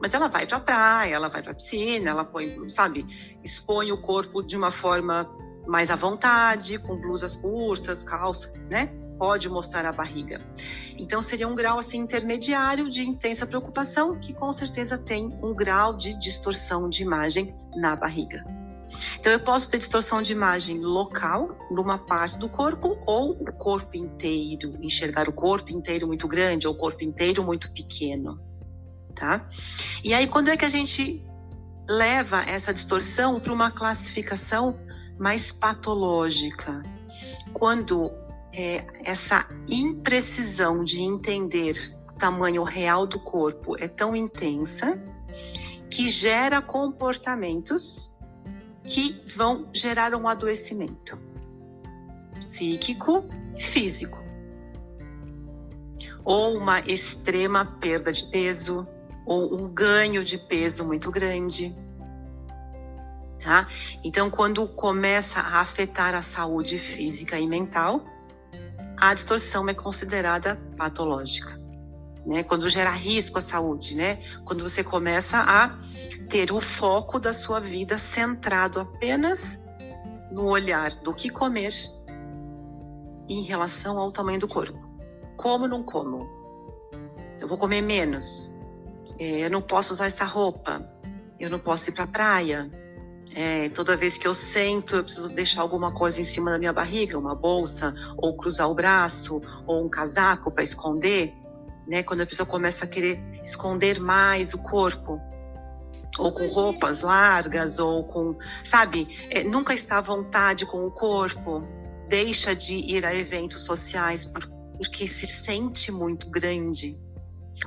Mas 0.00 0.12
ela 0.12 0.28
vai 0.28 0.46
para 0.46 0.58
a 0.58 0.60
praia, 0.60 1.14
ela 1.14 1.28
vai 1.28 1.42
para 1.42 1.52
a 1.52 1.54
piscina, 1.54 2.10
ela 2.10 2.24
põe, 2.24 2.68
sabe, 2.68 3.06
expõe 3.42 3.90
o 3.90 4.00
corpo 4.00 4.42
de 4.42 4.56
uma 4.56 4.70
forma 4.70 5.28
mais 5.66 5.90
à 5.90 5.96
vontade, 5.96 6.78
com 6.78 6.96
blusas 6.96 7.34
curtas, 7.36 8.04
calça, 8.04 8.52
né? 8.68 8.92
Pode 9.18 9.48
mostrar 9.48 9.86
a 9.86 9.92
barriga. 9.92 10.40
Então 10.98 11.22
seria 11.22 11.48
um 11.48 11.54
grau 11.54 11.78
assim 11.78 11.98
intermediário 11.98 12.90
de 12.90 13.02
intensa 13.02 13.46
preocupação 13.46 14.18
que 14.18 14.34
com 14.34 14.52
certeza 14.52 14.98
tem 14.98 15.26
um 15.42 15.54
grau 15.54 15.96
de 15.96 16.18
distorção 16.18 16.88
de 16.88 17.02
imagem 17.02 17.54
na 17.74 17.96
barriga. 17.96 18.44
Então, 19.18 19.32
eu 19.32 19.40
posso 19.40 19.70
ter 19.70 19.78
distorção 19.78 20.22
de 20.22 20.32
imagem 20.32 20.78
local, 20.78 21.56
numa 21.70 21.98
parte 21.98 22.38
do 22.38 22.48
corpo, 22.48 22.98
ou 23.06 23.32
o 23.32 23.52
corpo 23.52 23.96
inteiro, 23.96 24.72
enxergar 24.80 25.28
o 25.28 25.32
corpo 25.32 25.70
inteiro 25.70 26.06
muito 26.06 26.28
grande 26.28 26.66
ou 26.66 26.74
o 26.74 26.76
corpo 26.76 27.02
inteiro 27.02 27.42
muito 27.42 27.72
pequeno, 27.72 28.40
tá? 29.14 29.48
E 30.02 30.12
aí, 30.12 30.26
quando 30.26 30.48
é 30.48 30.56
que 30.56 30.64
a 30.64 30.68
gente 30.68 31.22
leva 31.88 32.42
essa 32.42 32.72
distorção 32.72 33.40
para 33.40 33.52
uma 33.52 33.70
classificação 33.70 34.78
mais 35.18 35.52
patológica? 35.52 36.82
Quando 37.52 38.10
é, 38.52 38.84
essa 39.04 39.46
imprecisão 39.68 40.84
de 40.84 41.02
entender 41.02 41.76
o 42.08 42.12
tamanho 42.14 42.62
real 42.62 43.06
do 43.06 43.18
corpo 43.18 43.76
é 43.78 43.88
tão 43.88 44.14
intensa 44.14 45.00
que 45.90 46.08
gera 46.08 46.62
comportamentos 46.62 48.13
que 48.84 49.22
vão 49.36 49.68
gerar 49.72 50.14
um 50.14 50.28
adoecimento 50.28 51.18
psíquico 52.34 53.24
e 53.56 53.62
físico. 53.62 54.22
Ou 56.24 56.56
uma 56.56 56.80
extrema 56.80 57.64
perda 57.64 58.12
de 58.12 58.24
peso, 58.30 58.86
ou 59.26 59.54
um 59.54 59.68
ganho 59.68 60.24
de 60.24 60.38
peso 60.38 60.84
muito 60.84 61.10
grande. 61.10 61.74
Tá? 63.42 63.68
Então, 64.02 64.30
quando 64.30 64.66
começa 64.68 65.40
a 65.40 65.60
afetar 65.60 66.14
a 66.14 66.22
saúde 66.22 66.78
física 66.78 67.38
e 67.38 67.46
mental, 67.46 68.02
a 68.96 69.12
distorção 69.12 69.68
é 69.68 69.74
considerada 69.74 70.56
patológica 70.76 71.63
né? 72.26 72.42
Quando 72.42 72.68
gera 72.68 72.90
risco 72.90 73.38
à 73.38 73.40
saúde, 73.40 73.94
né? 73.94 74.18
Quando 74.44 74.62
você 74.62 74.82
começa 74.82 75.38
a 75.38 75.78
ter 76.28 76.52
o 76.52 76.60
foco 76.60 77.18
da 77.18 77.32
sua 77.32 77.60
vida 77.60 77.98
centrado 77.98 78.80
apenas 78.80 79.40
no 80.30 80.44
olhar 80.46 80.90
do 81.02 81.14
que 81.14 81.30
comer 81.30 81.72
em 83.28 83.42
relação 83.42 83.98
ao 83.98 84.10
tamanho 84.10 84.40
do 84.40 84.48
corpo. 84.48 84.78
Como 85.36 85.66
não 85.68 85.82
como? 85.82 86.28
Eu 87.40 87.48
vou 87.48 87.58
comer 87.58 87.82
menos. 87.82 88.50
É, 89.18 89.44
eu 89.44 89.50
não 89.50 89.62
posso 89.62 89.92
usar 89.92 90.06
essa 90.06 90.24
roupa. 90.24 90.88
Eu 91.38 91.50
não 91.50 91.58
posso 91.58 91.90
ir 91.90 91.92
para 91.92 92.04
a 92.04 92.08
praia. 92.08 92.70
É, 93.34 93.68
toda 93.70 93.96
vez 93.96 94.16
que 94.16 94.28
eu 94.28 94.34
sento, 94.34 94.96
eu 94.96 95.04
preciso 95.04 95.28
deixar 95.28 95.62
alguma 95.62 95.92
coisa 95.92 96.20
em 96.20 96.24
cima 96.24 96.50
da 96.50 96.58
minha 96.58 96.72
barriga, 96.72 97.18
uma 97.18 97.34
bolsa, 97.34 97.92
ou 98.16 98.36
cruzar 98.36 98.70
o 98.70 98.74
braço, 98.74 99.42
ou 99.66 99.84
um 99.84 99.88
casaco 99.88 100.52
para 100.52 100.62
esconder 100.62 101.34
né? 101.86 102.02
Quando 102.02 102.22
a 102.22 102.26
pessoa 102.26 102.46
começa 102.46 102.84
a 102.84 102.88
querer 102.88 103.18
esconder 103.42 104.00
mais 104.00 104.54
o 104.54 104.58
corpo, 104.58 105.20
ou 106.18 106.32
com 106.32 106.46
roupas 106.46 107.00
largas, 107.00 107.78
ou 107.78 108.04
com, 108.04 108.36
sabe, 108.64 109.08
é, 109.30 109.42
nunca 109.42 109.74
está 109.74 109.98
à 109.98 110.00
vontade 110.00 110.64
com 110.66 110.86
o 110.86 110.90
corpo, 110.90 111.62
deixa 112.08 112.54
de 112.54 112.74
ir 112.74 113.04
a 113.04 113.14
eventos 113.14 113.64
sociais 113.64 114.30
porque 114.76 115.08
se 115.08 115.26
sente 115.26 115.90
muito 115.90 116.30
grande, 116.30 116.96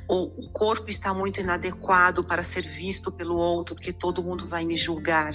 ou 0.07 0.27
o 0.37 0.49
corpo 0.51 0.89
está 0.89 1.13
muito 1.13 1.39
inadequado 1.39 2.23
para 2.23 2.43
ser 2.43 2.67
visto 2.67 3.11
pelo 3.11 3.37
outro, 3.37 3.75
porque 3.75 3.93
todo 3.93 4.21
mundo 4.23 4.45
vai 4.45 4.65
me 4.65 4.75
julgar. 4.75 5.33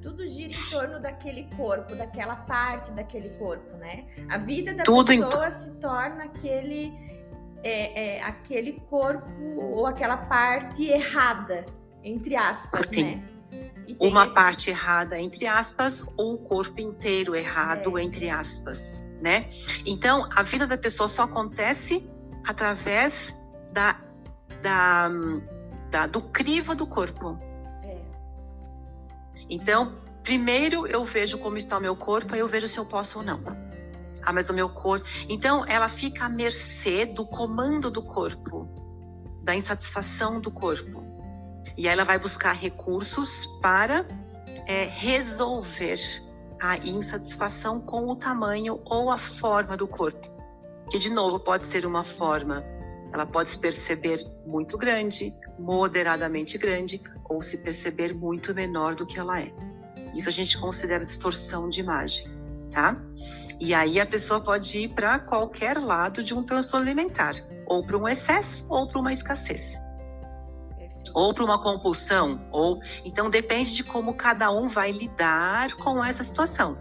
Tudo 0.00 0.26
gira 0.28 0.54
em 0.54 0.70
torno 0.70 1.00
daquele 1.00 1.44
corpo, 1.56 1.94
daquela 1.94 2.36
parte 2.36 2.90
daquele 2.92 3.28
corpo, 3.30 3.76
né? 3.76 4.06
A 4.30 4.38
vida 4.38 4.72
da 4.72 4.84
Tudo 4.84 5.06
pessoa 5.06 5.50
se 5.50 5.76
torna 5.80 6.24
aquele 6.24 6.92
é, 7.62 8.16
é, 8.16 8.22
aquele 8.22 8.74
corpo 8.88 9.30
ou 9.56 9.86
aquela 9.86 10.16
parte 10.16 10.86
errada, 10.86 11.66
entre 12.02 12.36
aspas, 12.36 12.88
Sim. 12.88 13.02
né? 13.02 13.28
Uma 13.98 14.24
esses... 14.24 14.34
parte 14.34 14.70
errada, 14.70 15.18
entre 15.18 15.46
aspas, 15.46 16.06
ou 16.16 16.34
o 16.34 16.38
corpo 16.38 16.80
inteiro 16.80 17.34
errado, 17.34 17.98
é. 17.98 18.02
entre 18.02 18.28
aspas, 18.28 18.80
né? 19.20 19.48
Então, 19.86 20.28
a 20.34 20.42
vida 20.42 20.66
da 20.66 20.76
pessoa 20.76 21.08
só 21.08 21.22
acontece 21.22 22.08
através 22.44 23.12
da, 23.72 23.98
da, 24.62 25.08
da 25.90 26.06
do 26.06 26.20
crivo 26.20 26.74
do 26.74 26.86
corpo. 26.86 27.38
É. 27.84 27.98
Então, 29.48 29.96
primeiro 30.22 30.86
eu 30.86 31.04
vejo 31.04 31.38
como 31.38 31.56
está 31.56 31.78
o 31.78 31.80
meu 31.80 31.96
corpo, 31.96 32.34
aí 32.34 32.40
eu 32.40 32.48
vejo 32.48 32.68
se 32.68 32.78
eu 32.78 32.84
posso 32.84 33.18
ou 33.18 33.24
não 33.24 33.67
ah, 34.28 34.32
mas 34.32 34.50
o 34.50 34.52
meu 34.52 34.68
corpo. 34.68 35.06
Então, 35.26 35.64
ela 35.66 35.88
fica 35.88 36.26
à 36.26 36.28
mercê 36.28 37.06
do 37.06 37.24
comando 37.24 37.90
do 37.90 38.02
corpo, 38.02 38.68
da 39.42 39.54
insatisfação 39.54 40.38
do 40.38 40.50
corpo. 40.50 41.02
E 41.78 41.88
aí 41.88 41.94
ela 41.94 42.04
vai 42.04 42.18
buscar 42.18 42.52
recursos 42.52 43.46
para 43.62 44.06
é, 44.66 44.84
resolver 44.84 45.98
a 46.60 46.76
insatisfação 46.76 47.80
com 47.80 48.06
o 48.06 48.16
tamanho 48.16 48.82
ou 48.84 49.10
a 49.10 49.16
forma 49.16 49.78
do 49.78 49.88
corpo. 49.88 50.28
Que, 50.90 50.98
de 50.98 51.08
novo, 51.08 51.40
pode 51.40 51.64
ser 51.68 51.86
uma 51.86 52.04
forma, 52.04 52.62
ela 53.10 53.24
pode 53.24 53.48
se 53.48 53.58
perceber 53.58 54.18
muito 54.44 54.76
grande, 54.76 55.32
moderadamente 55.58 56.58
grande, 56.58 57.00
ou 57.24 57.40
se 57.40 57.62
perceber 57.62 58.12
muito 58.12 58.52
menor 58.52 58.94
do 58.94 59.06
que 59.06 59.18
ela 59.18 59.40
é. 59.40 59.50
Isso 60.14 60.28
a 60.28 60.32
gente 60.32 60.58
considera 60.58 61.06
distorção 61.06 61.70
de 61.70 61.80
imagem, 61.80 62.26
tá? 62.70 62.94
E 63.60 63.74
aí 63.74 63.98
a 63.98 64.06
pessoa 64.06 64.40
pode 64.40 64.78
ir 64.78 64.88
para 64.88 65.18
qualquer 65.18 65.78
lado 65.78 66.22
de 66.22 66.32
um 66.32 66.44
transtorno 66.44 66.86
alimentar, 66.86 67.34
ou 67.66 67.84
para 67.84 67.98
um 67.98 68.08
excesso 68.08 68.72
ou 68.72 68.86
para 68.86 69.00
uma 69.00 69.12
escassez. 69.12 69.76
Ou 71.12 71.34
para 71.34 71.44
uma 71.44 71.60
compulsão, 71.60 72.46
ou 72.52 72.80
então 73.04 73.28
depende 73.28 73.74
de 73.74 73.82
como 73.82 74.14
cada 74.14 74.50
um 74.50 74.68
vai 74.68 74.92
lidar 74.92 75.74
com 75.76 76.04
essa 76.04 76.22
situação. 76.22 76.78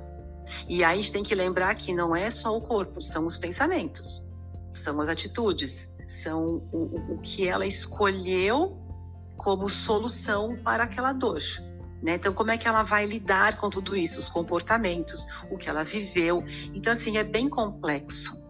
E 0.68 0.84
aí 0.84 0.94
a 0.94 1.02
gente 1.02 1.12
tem 1.12 1.24
que 1.24 1.34
lembrar 1.34 1.74
que 1.76 1.94
não 1.94 2.16
é 2.16 2.30
só 2.30 2.56
o 2.56 2.62
corpo, 2.62 3.02
são 3.02 3.26
os 3.26 3.38
pensamentos. 3.38 4.24
são 4.74 5.02
as 5.02 5.10
atitudes, 5.10 5.90
são 6.08 6.62
o, 6.72 7.13
o 7.13 7.20
que 7.20 7.48
ela 7.48 7.66
escolheu 7.66 8.78
como 9.36 9.70
solução 9.70 10.56
para 10.63 10.84
aquela 10.84 11.13
dor. 11.13 11.42
Né? 12.02 12.16
Então, 12.16 12.34
como 12.34 12.52
é 12.52 12.58
que 12.58 12.68
ela 12.68 12.84
vai 12.84 13.06
lidar 13.06 13.58
com 13.58 13.70
tudo 13.70 13.96
isso? 13.96 14.20
Os 14.20 14.30
comportamentos, 14.30 15.26
o 15.50 15.58
que 15.58 15.70
ela 15.70 15.84
viveu. 15.84 16.44
Então, 16.74 16.94
assim, 16.94 17.18
é 17.18 17.24
bem 17.24 17.50
complexo. 17.50 18.48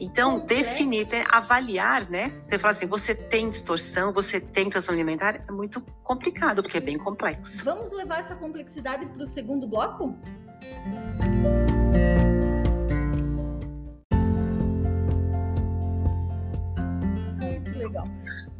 Então, 0.00 0.40
complexo. 0.40 0.64
definir, 0.64 1.06
né, 1.08 1.24
avaliar, 1.30 2.08
né? 2.10 2.32
Você 2.48 2.58
fala 2.58 2.72
assim, 2.72 2.86
você 2.86 3.14
tem 3.14 3.50
distorção, 3.50 4.12
você 4.12 4.40
tem 4.40 4.68
transtorno 4.68 5.00
alimentar, 5.00 5.44
é 5.48 5.52
muito 5.52 5.80
complicado, 6.02 6.62
porque 6.62 6.78
é 6.78 6.80
bem 6.80 6.98
complexo. 6.98 7.64
Vamos 7.64 7.92
levar 7.92 8.18
essa 8.18 8.34
complexidade 8.34 9.06
para 9.06 9.22
o 9.22 9.26
segundo 9.26 9.66
bloco? 9.66 10.16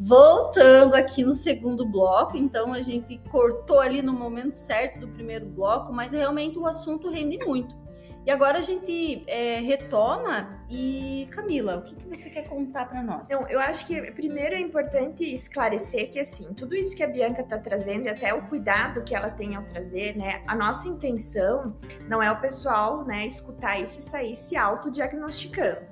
Voltando 0.08 0.94
aqui 0.94 1.22
no 1.22 1.32
segundo 1.32 1.84
bloco, 1.84 2.34
então 2.34 2.72
a 2.72 2.80
gente 2.80 3.18
cortou 3.30 3.78
ali 3.78 4.00
no 4.00 4.14
momento 4.14 4.54
certo 4.54 5.00
do 5.00 5.08
primeiro 5.08 5.44
bloco, 5.44 5.92
mas 5.92 6.14
realmente 6.14 6.58
o 6.58 6.64
assunto 6.64 7.10
rende 7.10 7.36
muito. 7.44 7.76
E 8.24 8.30
agora 8.30 8.56
a 8.56 8.62
gente 8.62 9.22
é, 9.26 9.60
retoma 9.60 10.64
e 10.70 11.26
Camila, 11.30 11.76
o 11.76 11.82
que, 11.82 11.94
que 11.94 12.08
você 12.08 12.30
quer 12.30 12.48
contar 12.48 12.86
para 12.88 13.02
nós? 13.02 13.30
Então, 13.30 13.46
eu 13.48 13.60
acho 13.60 13.86
que 13.86 14.00
primeiro 14.12 14.54
é 14.54 14.60
importante 14.60 15.30
esclarecer 15.30 16.10
que 16.10 16.18
assim 16.18 16.54
tudo 16.54 16.74
isso 16.74 16.96
que 16.96 17.02
a 17.02 17.06
Bianca 17.06 17.42
está 17.42 17.58
trazendo 17.58 18.06
e 18.06 18.08
até 18.08 18.32
o 18.32 18.48
cuidado 18.48 19.02
que 19.02 19.14
ela 19.14 19.28
tem 19.28 19.56
ao 19.56 19.64
trazer, 19.64 20.16
né? 20.16 20.42
A 20.46 20.54
nossa 20.54 20.88
intenção 20.88 21.76
não 22.08 22.22
é 22.22 22.32
o 22.32 22.40
pessoal, 22.40 23.04
né, 23.04 23.26
escutar 23.26 23.78
isso 23.78 23.98
e 23.98 24.02
sair 24.02 24.34
se 24.34 24.56
autodiagnosticando? 24.56 25.87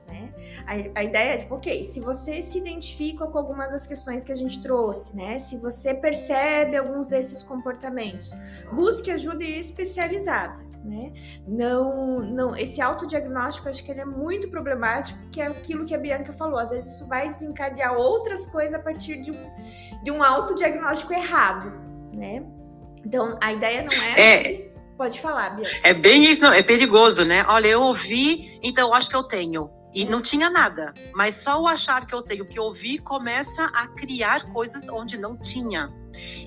A, 0.66 1.00
a, 1.00 1.04
ideia 1.04 1.34
é 1.34 1.38
tipo, 1.38 1.54
ok, 1.54 1.84
se 1.84 2.00
você 2.00 2.42
se 2.42 2.58
identifica 2.58 3.24
com 3.26 3.38
algumas 3.38 3.70
das 3.70 3.86
questões 3.86 4.24
que 4.24 4.32
a 4.32 4.36
gente 4.36 4.60
trouxe, 4.60 5.16
né? 5.16 5.38
Se 5.38 5.58
você 5.58 5.94
percebe 5.94 6.76
alguns 6.76 7.06
desses 7.06 7.42
comportamentos, 7.42 8.32
busque 8.72 9.10
ajuda 9.10 9.44
especializada, 9.44 10.60
né? 10.84 11.12
Não, 11.46 12.20
não, 12.20 12.56
esse 12.56 12.80
autodiagnóstico 12.80 13.68
acho 13.68 13.84
que 13.84 13.92
ele 13.92 14.00
é 14.00 14.04
muito 14.04 14.50
problemático, 14.50 15.18
que 15.30 15.40
é 15.40 15.46
aquilo 15.46 15.84
que 15.84 15.94
a 15.94 15.98
Bianca 15.98 16.32
falou. 16.32 16.58
Às 16.58 16.70
vezes 16.70 16.94
isso 16.94 17.06
vai 17.06 17.28
desencadear 17.28 17.96
outras 17.96 18.46
coisas 18.46 18.74
a 18.74 18.82
partir 18.82 19.20
de 19.20 19.30
um, 19.30 19.50
de 20.02 20.10
um 20.10 20.22
autodiagnóstico 20.22 21.12
errado, 21.12 21.72
né? 22.12 22.44
Então 23.04 23.38
a 23.40 23.52
ideia 23.52 23.84
não 23.84 24.02
é, 24.02 24.20
é... 24.20 24.72
Pode 24.96 25.20
falar, 25.20 25.50
Bianca. 25.50 25.76
É 25.84 25.94
bem 25.94 26.24
isso, 26.24 26.40
não, 26.40 26.52
é 26.52 26.62
perigoso, 26.62 27.24
né? 27.24 27.44
Olha, 27.46 27.68
eu 27.68 27.82
ouvi, 27.82 28.58
então 28.62 28.92
acho 28.94 29.08
que 29.08 29.14
eu 29.14 29.22
tenho. 29.22 29.75
E 29.96 30.04
não 30.04 30.20
tinha 30.20 30.50
nada. 30.50 30.92
Mas 31.14 31.36
só 31.36 31.58
o 31.58 31.66
achar 31.66 32.06
que 32.06 32.14
eu 32.14 32.20
tenho 32.20 32.44
que 32.44 32.60
ouvir 32.60 32.98
começa 32.98 33.64
a 33.64 33.88
criar 33.88 34.52
coisas 34.52 34.86
onde 34.90 35.16
não 35.16 35.38
tinha. 35.38 35.90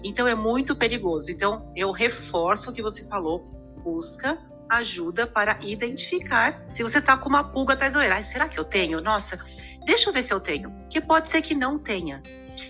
Então 0.04 0.28
é 0.28 0.36
muito 0.36 0.76
perigoso. 0.76 1.32
Então 1.32 1.74
eu 1.76 1.92
reforço 1.92 2.70
o 2.70 2.74
que 2.74 2.84
você 2.84 3.04
falou. 3.06 3.40
Busca 3.84 4.38
ajuda 4.70 5.26
para 5.26 5.58
identificar 5.64 6.64
se 6.70 6.84
você 6.84 7.00
está 7.00 7.18
com 7.18 7.28
uma 7.28 7.44
pulga 7.44 7.74
atrás 7.74 7.96
da 7.96 8.00
orelha. 8.00 8.24
será 8.24 8.48
que 8.48 8.60
eu 8.60 8.66
tenho? 8.66 9.02
Nossa, 9.02 9.36
deixa 9.84 10.12
eu 10.12 10.14
ver 10.14 10.22
se 10.22 10.32
eu 10.32 10.40
tenho. 10.40 10.72
Que 10.88 11.02
pode 11.02 11.32
ser 11.32 11.42
que 11.42 11.56
não 11.56 11.80
tenha. 11.80 12.22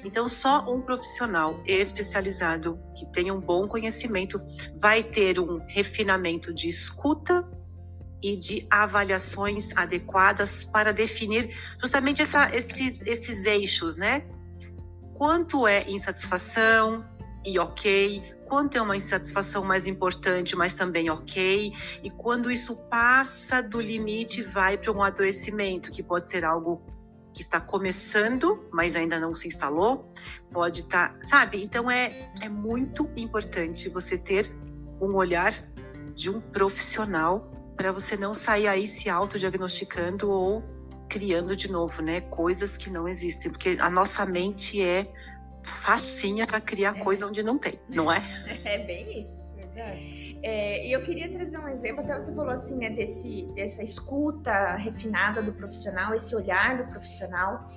Então, 0.05 0.29
só 0.29 0.63
um 0.71 0.81
profissional 0.81 1.61
especializado 1.65 2.79
que 2.95 3.05
tenha 3.11 3.33
um 3.33 3.41
bom 3.41 3.67
conhecimento 3.67 4.39
vai 4.79 5.03
ter 5.03 5.39
um 5.39 5.59
refinamento 5.67 6.53
de 6.53 6.69
escuta 6.69 7.45
e 8.21 8.35
de 8.35 8.67
avaliações 8.69 9.75
adequadas 9.75 10.63
para 10.65 10.91
definir 10.91 11.55
justamente 11.79 12.21
essa, 12.21 12.53
esses, 12.55 13.01
esses 13.05 13.45
eixos, 13.45 13.95
né? 13.95 14.23
Quanto 15.15 15.67
é 15.67 15.89
insatisfação 15.89 17.05
e 17.45 17.57
ok, 17.57 18.21
quanto 18.47 18.77
é 18.77 18.81
uma 18.81 18.97
insatisfação 18.97 19.63
mais 19.63 19.87
importante, 19.87 20.55
mas 20.55 20.73
também 20.73 21.09
ok, 21.09 21.71
e 22.03 22.09
quando 22.09 22.51
isso 22.51 22.75
passa 22.89 23.61
do 23.61 23.79
limite, 23.79 24.43
vai 24.43 24.77
para 24.77 24.91
um 24.91 25.01
adoecimento, 25.01 25.91
que 25.91 26.03
pode 26.03 26.29
ser 26.29 26.43
algo 26.43 26.81
que 27.33 27.43
está 27.43 27.61
começando, 27.61 28.67
mas 28.71 28.95
ainda 28.95 29.19
não 29.19 29.33
se 29.33 29.47
instalou, 29.47 30.11
pode 30.51 30.81
estar, 30.81 31.13
tá, 31.13 31.25
sabe? 31.25 31.63
Então 31.63 31.89
é, 31.89 32.31
é 32.41 32.49
muito 32.49 33.09
importante 33.15 33.87
você 33.87 34.17
ter 34.17 34.51
um 34.99 35.15
olhar 35.15 35.53
de 36.15 36.29
um 36.29 36.41
profissional 36.41 37.58
para 37.79 37.93
você 37.93 38.17
não 38.17 38.33
sair 38.33 38.67
aí 38.67 38.85
se 38.85 39.09
autodiagnosticando 39.09 40.29
ou 40.29 40.61
criando 41.07 41.55
de 41.55 41.71
novo, 41.71 42.01
né, 42.01 42.19
coisas 42.19 42.75
que 42.75 42.89
não 42.89 43.07
existem, 43.07 43.49
porque 43.49 43.77
a 43.79 43.89
nossa 43.89 44.25
mente 44.25 44.81
é 44.81 45.07
facinha 45.81 46.45
para 46.45 46.59
criar 46.59 46.97
é. 46.97 46.99
coisa 46.99 47.25
onde 47.25 47.41
não 47.41 47.57
tem, 47.57 47.79
não 47.87 48.11
é? 48.11 48.21
É 48.65 48.79
bem 48.79 49.17
isso, 49.17 49.55
verdade. 49.55 50.37
É, 50.43 50.85
e 50.85 50.91
eu 50.91 51.01
queria 51.03 51.31
trazer 51.31 51.57
um 51.57 51.69
exemplo, 51.69 52.01
até 52.01 52.19
você 52.19 52.35
falou 52.35 52.51
assim, 52.51 52.77
né, 52.77 52.89
desse, 52.89 53.43
dessa 53.55 53.81
escuta 53.81 54.75
refinada 54.75 55.41
do 55.41 55.53
profissional, 55.53 56.13
esse 56.13 56.35
olhar 56.35 56.83
do 56.83 56.91
profissional, 56.91 57.71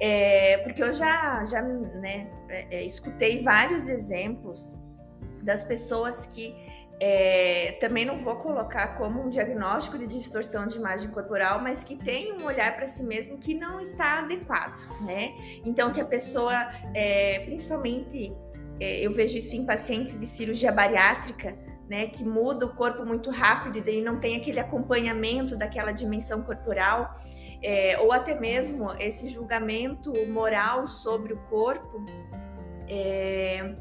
é, 0.00 0.56
porque 0.64 0.82
eu 0.82 0.94
já, 0.94 1.44
já 1.44 1.60
né, 1.60 2.30
é, 2.48 2.78
é 2.78 2.84
escutei 2.86 3.42
vários 3.42 3.90
exemplos 3.90 4.82
das 5.42 5.62
pessoas 5.62 6.24
que 6.24 6.65
é, 6.98 7.76
também 7.78 8.04
não 8.06 8.18
vou 8.18 8.36
colocar 8.36 8.96
como 8.96 9.22
um 9.22 9.28
diagnóstico 9.28 9.98
de 9.98 10.06
distorção 10.06 10.66
de 10.66 10.78
imagem 10.78 11.10
corporal, 11.10 11.60
mas 11.60 11.84
que 11.84 11.96
tem 11.96 12.32
um 12.32 12.44
olhar 12.44 12.74
para 12.74 12.86
si 12.86 13.02
mesmo 13.02 13.38
que 13.38 13.54
não 13.54 13.80
está 13.80 14.20
adequado, 14.20 14.80
né? 15.02 15.34
Então, 15.64 15.92
que 15.92 16.00
a 16.00 16.04
pessoa, 16.06 16.70
é, 16.94 17.40
principalmente, 17.40 18.32
é, 18.80 19.00
eu 19.00 19.12
vejo 19.12 19.36
isso 19.36 19.54
em 19.56 19.66
pacientes 19.66 20.18
de 20.18 20.26
cirurgia 20.26 20.72
bariátrica, 20.72 21.56
né, 21.88 22.08
que 22.08 22.24
muda 22.24 22.66
o 22.66 22.74
corpo 22.74 23.04
muito 23.04 23.30
rápido 23.30 23.78
e 23.78 23.80
daí 23.80 24.02
não 24.02 24.18
tem 24.18 24.36
aquele 24.36 24.58
acompanhamento 24.58 25.56
daquela 25.56 25.92
dimensão 25.92 26.42
corporal, 26.42 27.14
é, 27.62 27.98
ou 28.00 28.12
até 28.12 28.38
mesmo 28.38 28.92
esse 28.98 29.28
julgamento 29.28 30.12
moral 30.26 30.86
sobre 30.86 31.32
o 31.32 31.36
corpo. 31.48 32.04
É, 32.88 33.76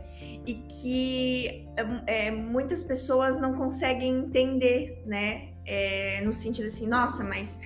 e 0.46 0.54
que 0.54 1.68
é, 2.08 2.32
muitas 2.32 2.84
pessoas 2.84 3.40
não 3.40 3.54
conseguem 3.54 4.16
entender, 4.18 5.04
né? 5.06 5.50
É, 5.66 6.22
no 6.24 6.32
sentido 6.32 6.68
assim, 6.68 6.88
nossa, 6.88 7.24
mas 7.24 7.60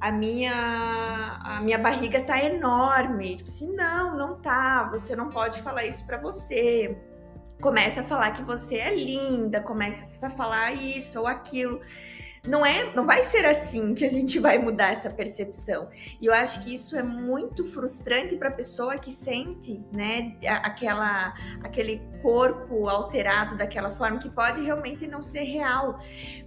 a 0.00 0.12
minha 0.12 1.40
a 1.42 1.60
minha 1.60 1.78
barriga 1.78 2.20
tá 2.20 2.42
enorme. 2.42 3.36
Tipo 3.36 3.50
assim, 3.50 3.74
não, 3.74 4.16
não 4.16 4.36
tá. 4.36 4.88
Você 4.90 5.16
não 5.16 5.30
pode 5.30 5.60
falar 5.62 5.86
isso 5.86 6.06
para 6.06 6.18
você. 6.18 6.96
Começa 7.60 8.02
a 8.02 8.04
falar 8.04 8.32
que 8.32 8.42
você 8.42 8.76
é 8.76 8.94
linda, 8.94 9.60
começa 9.60 10.26
a 10.26 10.30
falar 10.30 10.72
isso 10.72 11.18
ou 11.18 11.26
aquilo 11.26 11.80
não 12.46 12.64
é, 12.64 12.94
não 12.94 13.04
vai 13.04 13.24
ser 13.24 13.44
assim 13.44 13.94
que 13.94 14.04
a 14.04 14.10
gente 14.10 14.38
vai 14.38 14.58
mudar 14.58 14.92
essa 14.92 15.10
percepção. 15.10 15.88
E 16.20 16.26
eu 16.26 16.32
acho 16.32 16.64
que 16.64 16.74
isso 16.74 16.96
é 16.96 17.02
muito 17.02 17.64
frustrante 17.64 18.36
para 18.36 18.48
a 18.48 18.52
pessoa 18.52 18.98
que 18.98 19.12
sente, 19.12 19.82
né, 19.92 20.36
aquela 20.62 21.34
aquele 21.62 22.00
corpo 22.22 22.88
alterado 22.88 23.56
daquela 23.56 23.90
forma 23.90 24.18
que 24.18 24.30
pode 24.30 24.62
realmente 24.62 25.06
não 25.06 25.22
ser 25.22 25.42
real, 25.42 26.00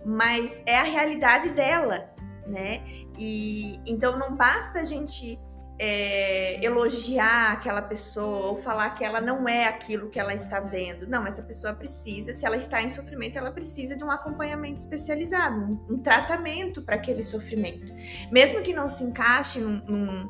mas 0.06 0.64
é 0.66 0.78
a 0.78 0.84
realidade 0.84 1.50
dela, 1.50 2.10
né? 2.48 2.84
E 3.18 3.80
então 3.86 4.18
não 4.18 4.36
basta 4.36 4.80
a 4.80 4.84
gente 4.84 5.40
é, 5.80 6.64
elogiar 6.64 7.54
aquela 7.54 7.82
pessoa 7.82 8.48
ou 8.48 8.58
falar 8.58 8.90
que 8.90 9.04
ela 9.04 9.22
não 9.22 9.48
é 9.48 9.66
aquilo 9.66 10.10
que 10.10 10.20
ela 10.20 10.34
está 10.34 10.60
vendo. 10.60 11.08
Não, 11.08 11.26
essa 11.26 11.42
pessoa 11.42 11.74
precisa, 11.74 12.34
se 12.34 12.46
ela 12.46 12.58
está 12.58 12.82
em 12.82 12.90
sofrimento, 12.90 13.38
ela 13.38 13.50
precisa 13.50 13.96
de 13.96 14.04
um 14.04 14.12
acompanhamento 14.12 14.82
especializado, 14.82 15.58
um, 15.58 15.96
um 15.96 15.98
tratamento 15.98 16.82
para 16.82 16.96
aquele 16.96 17.24
sofrimento. 17.24 17.94
Mesmo 18.30 18.62
que 18.62 18.74
não 18.74 18.90
se 18.90 19.06
encaixe 19.06 19.60
num, 19.60 20.30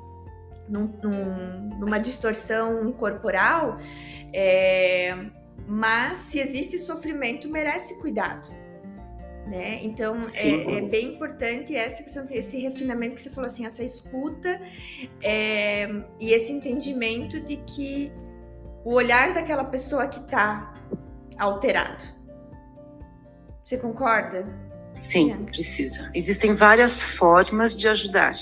num, 0.69 0.87
num, 1.01 1.69
numa 1.79 1.97
distorção 1.97 2.91
corporal, 2.91 3.79
é, 4.31 5.17
mas 5.67 6.17
se 6.17 6.39
existe 6.39 6.77
sofrimento, 6.77 7.49
merece 7.49 7.99
cuidado 7.99 8.58
né? 9.47 9.83
Então 9.83 10.19
é, 10.35 10.77
é, 10.77 10.81
bem 10.81 11.15
importante 11.15 11.75
essa 11.75 12.03
questão, 12.03 12.23
esse 12.31 12.59
refinamento 12.59 13.15
que 13.15 13.21
você 13.21 13.29
falou 13.29 13.47
assim, 13.47 13.65
essa 13.65 13.83
escuta 13.83 14.61
é, 15.21 15.87
e 16.19 16.31
esse 16.31 16.51
entendimento 16.51 17.39
de 17.39 17.57
que 17.57 18.11
o 18.83 18.93
olhar 18.93 19.33
daquela 19.33 19.63
pessoa 19.63 20.07
que 20.07 20.19
está 20.19 20.73
alterado. 21.37 22.03
Você 23.63 23.77
concorda? 23.77 24.47
Sim, 24.93 25.45
precisa. 25.45 26.09
Existem 26.13 26.55
várias 26.55 27.03
formas 27.03 27.77
de 27.77 27.87
ajudar. 27.87 28.33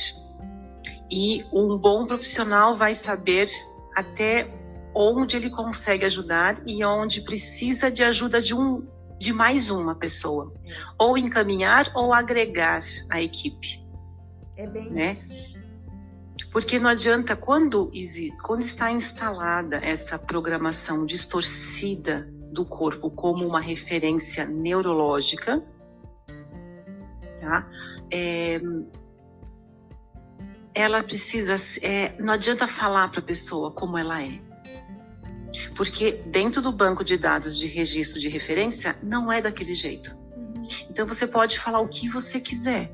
E 1.09 1.43
um 1.53 1.77
bom 1.77 2.05
profissional 2.05 2.77
vai 2.77 2.95
saber 2.95 3.47
até 3.95 4.49
onde 4.93 5.35
ele 5.37 5.49
consegue 5.49 6.05
ajudar 6.05 6.61
e 6.65 6.83
onde 6.83 7.21
precisa 7.21 7.91
de 7.91 8.03
ajuda 8.03 8.41
de 8.41 8.53
um 8.53 8.85
de 9.19 9.33
mais 9.33 9.69
uma 9.69 9.95
pessoa, 9.95 10.53
é. 10.65 10.71
ou 10.97 11.17
encaminhar 11.17 11.91
ou 11.95 12.13
agregar 12.13 12.79
a 13.09 13.21
equipe. 13.21 13.85
É 14.55 14.67
bem 14.67 14.89
né? 14.89 15.11
isso. 15.11 15.57
Porque 16.51 16.79
não 16.79 16.89
adianta, 16.89 17.35
quando, 17.35 17.91
quando 18.41 18.61
está 18.61 18.91
instalada 18.91 19.77
essa 19.77 20.17
programação 20.17 21.05
distorcida 21.05 22.27
do 22.51 22.65
corpo 22.65 23.11
como 23.11 23.45
uma 23.45 23.59
referência 23.59 24.45
neurológica, 24.45 25.63
tá? 27.39 27.69
É, 28.11 28.59
ela 30.73 31.03
precisa, 31.03 31.55
é, 31.81 32.19
não 32.19 32.33
adianta 32.33 32.67
falar 32.67 33.09
para 33.09 33.19
a 33.19 33.23
pessoa 33.23 33.71
como 33.71 33.97
ela 33.97 34.23
é. 34.23 34.46
Porque 35.77 36.23
dentro 36.25 36.59
do 36.59 36.71
banco 36.71 37.05
de 37.05 37.17
dados 37.17 37.55
de 37.55 37.67
registro 37.67 38.19
de 38.19 38.27
referência, 38.27 38.97
não 39.01 39.31
é 39.31 39.39
daquele 39.41 39.75
jeito. 39.75 40.11
Uhum. 40.35 40.67
Então 40.89 41.05
você 41.05 41.27
pode 41.27 41.59
falar 41.59 41.79
o 41.79 41.87
que 41.87 42.09
você 42.09 42.39
quiser. 42.39 42.91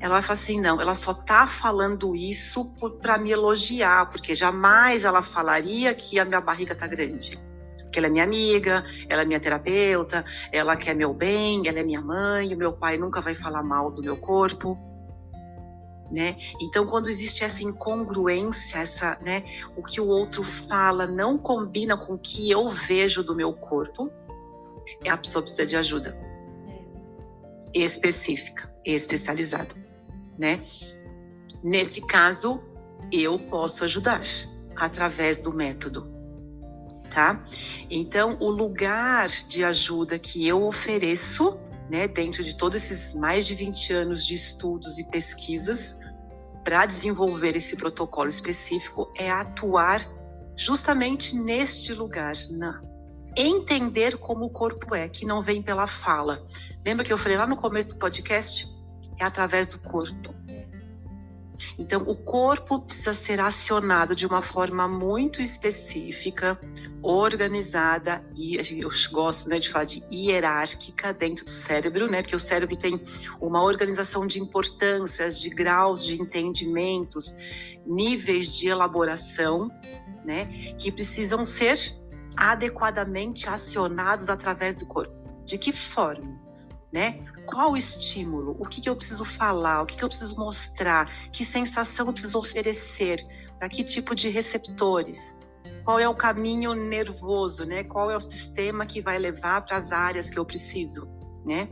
Ela 0.00 0.14
vai 0.14 0.22
falar 0.22 0.40
assim, 0.40 0.60
não, 0.60 0.80
ela 0.80 0.96
só 0.96 1.14
tá 1.14 1.46
falando 1.60 2.16
isso 2.16 2.74
para 3.00 3.18
me 3.18 3.30
elogiar, 3.30 4.08
porque 4.08 4.34
jamais 4.34 5.04
ela 5.04 5.22
falaria 5.22 5.94
que 5.94 6.18
a 6.18 6.24
minha 6.24 6.40
barriga 6.40 6.74
tá 6.74 6.88
grande. 6.88 7.38
Que 7.92 7.98
ela 7.98 8.08
é 8.08 8.10
minha 8.10 8.24
amiga, 8.24 8.84
ela 9.08 9.22
é 9.22 9.24
minha 9.24 9.38
terapeuta, 9.38 10.24
ela 10.50 10.76
quer 10.76 10.94
meu 10.94 11.12
bem, 11.12 11.68
ela 11.68 11.78
é 11.78 11.84
minha 11.84 12.00
mãe, 12.00 12.52
o 12.52 12.58
meu 12.58 12.72
pai 12.72 12.96
nunca 12.96 13.20
vai 13.20 13.34
falar 13.34 13.62
mal 13.62 13.92
do 13.92 14.02
meu 14.02 14.16
corpo. 14.16 14.76
Né? 16.12 16.36
Então, 16.60 16.84
quando 16.84 17.08
existe 17.08 17.42
essa 17.42 17.64
incongruência, 17.64 18.80
essa, 18.80 19.18
né, 19.22 19.44
o 19.74 19.82
que 19.82 19.98
o 19.98 20.06
outro 20.06 20.44
fala 20.68 21.06
não 21.06 21.38
combina 21.38 21.96
com 21.96 22.14
o 22.14 22.18
que 22.18 22.50
eu 22.50 22.68
vejo 22.68 23.22
do 23.22 23.34
meu 23.34 23.54
corpo, 23.54 24.12
a 25.08 25.16
pessoa 25.16 25.42
precisa 25.42 25.64
de 25.64 25.74
ajuda 25.74 26.14
é. 27.74 27.78
específica, 27.78 28.70
especializada 28.84 29.82
né? 30.38 30.60
Nesse 31.62 32.00
caso, 32.00 32.60
eu 33.10 33.38
posso 33.38 33.84
ajudar 33.84 34.22
através 34.74 35.38
do 35.38 35.52
método, 35.52 36.10
tá? 37.14 37.44
Então, 37.90 38.36
o 38.40 38.50
lugar 38.50 39.28
de 39.48 39.62
ajuda 39.62 40.18
que 40.18 40.46
eu 40.46 40.64
ofereço, 40.66 41.60
né, 41.88 42.08
dentro 42.08 42.42
de 42.42 42.56
todos 42.56 42.82
esses 42.82 43.14
mais 43.14 43.46
de 43.46 43.54
20 43.54 43.92
anos 43.92 44.26
de 44.26 44.34
estudos 44.34 44.98
e 44.98 45.04
pesquisas, 45.04 45.96
para 46.64 46.86
desenvolver 46.86 47.56
esse 47.56 47.76
protocolo 47.76 48.28
específico, 48.28 49.12
é 49.16 49.30
atuar 49.30 50.00
justamente 50.56 51.34
neste 51.36 51.92
lugar, 51.92 52.34
na 52.50 52.80
entender 53.36 54.18
como 54.18 54.44
o 54.44 54.50
corpo 54.50 54.94
é, 54.94 55.08
que 55.08 55.24
não 55.24 55.42
vem 55.42 55.62
pela 55.62 55.86
fala. 55.86 56.46
Lembra 56.84 57.04
que 57.04 57.12
eu 57.12 57.18
falei 57.18 57.36
lá 57.36 57.46
no 57.46 57.56
começo 57.56 57.88
do 57.90 57.96
podcast? 57.96 58.66
é 59.22 59.24
através 59.24 59.68
do 59.68 59.78
corpo. 59.78 60.34
Então, 61.78 62.02
o 62.02 62.16
corpo 62.16 62.80
precisa 62.80 63.14
ser 63.14 63.40
acionado 63.40 64.14
de 64.14 64.26
uma 64.26 64.42
forma 64.42 64.86
muito 64.86 65.40
específica, 65.40 66.58
organizada 67.02 68.24
e 68.34 68.56
eu 68.80 68.90
gosto 69.10 69.48
né, 69.48 69.58
de 69.58 69.70
falar 69.70 69.84
de 69.84 70.02
hierárquica 70.10 71.12
dentro 71.12 71.44
do 71.44 71.50
cérebro, 71.50 72.08
né? 72.08 72.22
Porque 72.22 72.36
o 72.36 72.40
cérebro 72.40 72.76
tem 72.76 73.00
uma 73.40 73.62
organização 73.62 74.26
de 74.26 74.38
importâncias, 74.38 75.40
de 75.40 75.50
graus 75.50 76.04
de 76.04 76.20
entendimentos, 76.20 77.34
níveis 77.84 78.46
de 78.56 78.68
elaboração, 78.68 79.68
né? 80.24 80.74
Que 80.78 80.92
precisam 80.92 81.44
ser 81.44 81.76
adequadamente 82.36 83.48
acionados 83.48 84.28
através 84.28 84.76
do 84.76 84.86
corpo. 84.86 85.12
De 85.44 85.58
que 85.58 85.72
forma? 85.72 86.40
né? 86.92 87.24
Qual 87.46 87.72
o 87.72 87.76
estímulo? 87.76 88.56
O 88.58 88.66
que, 88.66 88.80
que 88.80 88.88
eu 88.88 88.96
preciso 88.96 89.24
falar? 89.24 89.82
O 89.82 89.86
que, 89.86 89.96
que 89.96 90.04
eu 90.04 90.08
preciso 90.08 90.36
mostrar? 90.36 91.30
Que 91.30 91.44
sensação 91.44 92.06
eu 92.06 92.12
preciso 92.12 92.38
oferecer? 92.38 93.18
Para 93.58 93.68
que 93.68 93.84
tipo 93.84 94.14
de 94.14 94.28
receptores? 94.28 95.18
Qual 95.84 95.98
é 95.98 96.08
o 96.08 96.14
caminho 96.14 96.74
nervoso, 96.74 97.64
né? 97.64 97.84
Qual 97.84 98.10
é 98.10 98.16
o 98.16 98.20
sistema 98.20 98.86
que 98.86 99.00
vai 99.00 99.18
levar 99.18 99.64
para 99.64 99.78
as 99.78 99.90
áreas 99.90 100.30
que 100.30 100.38
eu 100.38 100.44
preciso, 100.44 101.08
né? 101.44 101.68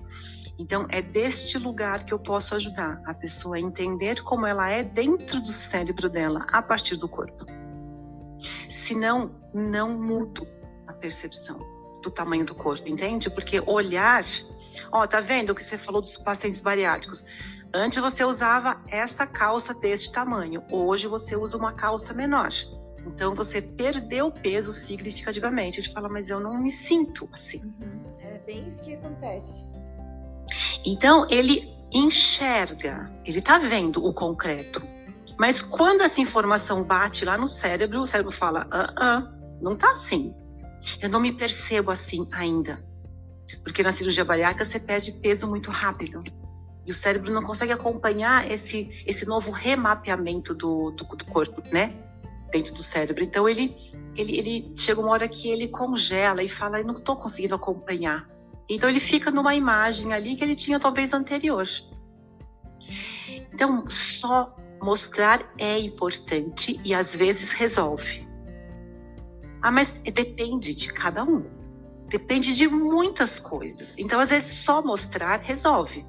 Então, 0.58 0.86
é 0.90 1.00
deste 1.00 1.56
lugar 1.56 2.04
que 2.04 2.12
eu 2.12 2.18
posso 2.18 2.54
ajudar 2.54 3.00
a 3.06 3.14
pessoa 3.14 3.56
a 3.56 3.60
entender 3.60 4.22
como 4.22 4.44
ela 4.44 4.68
é 4.68 4.82
dentro 4.82 5.40
do 5.40 5.52
cérebro 5.52 6.10
dela, 6.10 6.44
a 6.52 6.60
partir 6.60 6.96
do 6.96 7.08
corpo. 7.08 7.46
Senão, 8.86 9.30
não 9.54 9.96
mudo 9.96 10.46
a 10.86 10.92
percepção 10.92 11.58
do 12.02 12.10
tamanho 12.10 12.44
do 12.44 12.54
corpo, 12.54 12.86
entende? 12.88 13.30
Porque 13.30 13.60
olhar 13.60 14.24
Ó, 14.92 15.06
tá 15.06 15.20
vendo 15.20 15.50
o 15.50 15.54
que 15.54 15.64
você 15.64 15.78
falou 15.78 16.00
dos 16.00 16.16
pacientes 16.16 16.60
bariátricos? 16.60 17.24
Antes 17.72 17.98
você 18.00 18.24
usava 18.24 18.80
essa 18.88 19.26
calça 19.26 19.72
deste 19.72 20.10
tamanho, 20.10 20.62
hoje 20.70 21.06
você 21.06 21.36
usa 21.36 21.56
uma 21.56 21.72
calça 21.72 22.12
menor. 22.12 22.50
Então 23.06 23.34
você 23.34 23.62
perdeu 23.62 24.30
peso 24.30 24.72
significativamente. 24.72 25.80
Ele 25.80 25.92
fala, 25.92 26.08
mas 26.08 26.28
eu 26.28 26.40
não 26.40 26.60
me 26.60 26.70
sinto 26.70 27.28
assim. 27.32 27.62
Uhum. 27.64 28.16
É 28.20 28.38
bem 28.38 28.66
isso 28.66 28.84
que 28.84 28.94
acontece. 28.94 29.64
Então 30.84 31.26
ele 31.30 31.68
enxerga, 31.92 33.10
ele 33.24 33.40
tá 33.40 33.58
vendo 33.58 34.04
o 34.04 34.12
concreto. 34.12 34.82
Mas 35.38 35.62
quando 35.62 36.02
essa 36.02 36.20
informação 36.20 36.82
bate 36.82 37.24
lá 37.24 37.38
no 37.38 37.48
cérebro, 37.48 38.00
o 38.00 38.06
cérebro 38.06 38.32
fala: 38.32 38.66
ah, 38.70 38.92
ah, 38.96 39.32
não 39.60 39.76
tá 39.76 39.90
assim. 39.92 40.34
Eu 41.00 41.08
não 41.08 41.20
me 41.20 41.32
percebo 41.32 41.90
assim 41.90 42.28
ainda. 42.32 42.82
Porque 43.62 43.82
na 43.82 43.92
cirurgia 43.92 44.24
bariátrica 44.24 44.64
você 44.64 44.78
perde 44.78 45.12
peso 45.12 45.46
muito 45.46 45.70
rápido. 45.70 46.22
E 46.86 46.90
o 46.90 46.94
cérebro 46.94 47.32
não 47.32 47.42
consegue 47.42 47.72
acompanhar 47.72 48.50
esse, 48.50 48.90
esse 49.06 49.24
novo 49.26 49.50
remapeamento 49.50 50.54
do, 50.54 50.90
do, 50.90 51.04
do 51.04 51.24
corpo, 51.26 51.62
né? 51.72 51.94
Dentro 52.50 52.74
do 52.74 52.82
cérebro. 52.82 53.22
Então 53.22 53.48
ele, 53.48 53.76
ele, 54.16 54.38
ele 54.38 54.72
chega 54.76 55.00
uma 55.00 55.10
hora 55.10 55.28
que 55.28 55.48
ele 55.48 55.68
congela 55.68 56.42
e 56.42 56.48
fala: 56.48 56.80
Eu 56.80 56.86
não 56.86 56.94
estou 56.94 57.16
conseguindo 57.16 57.54
acompanhar. 57.54 58.28
Então 58.68 58.88
ele 58.88 59.00
fica 59.00 59.30
numa 59.30 59.54
imagem 59.54 60.12
ali 60.12 60.36
que 60.36 60.44
ele 60.44 60.56
tinha 60.56 60.80
talvez 60.80 61.12
anterior. 61.12 61.66
Então, 63.52 63.84
só 63.90 64.56
mostrar 64.80 65.52
é 65.58 65.78
importante 65.78 66.80
e 66.84 66.94
às 66.94 67.14
vezes 67.14 67.50
resolve. 67.52 68.26
Ah, 69.60 69.70
mas 69.70 69.90
depende 69.98 70.74
de 70.74 70.92
cada 70.92 71.22
um. 71.22 71.59
Depende 72.10 72.52
de 72.54 72.66
muitas 72.66 73.38
coisas. 73.38 73.94
Então, 73.96 74.18
às 74.20 74.30
vezes, 74.30 74.64
só 74.64 74.82
mostrar 74.82 75.38
resolve. 75.40 76.04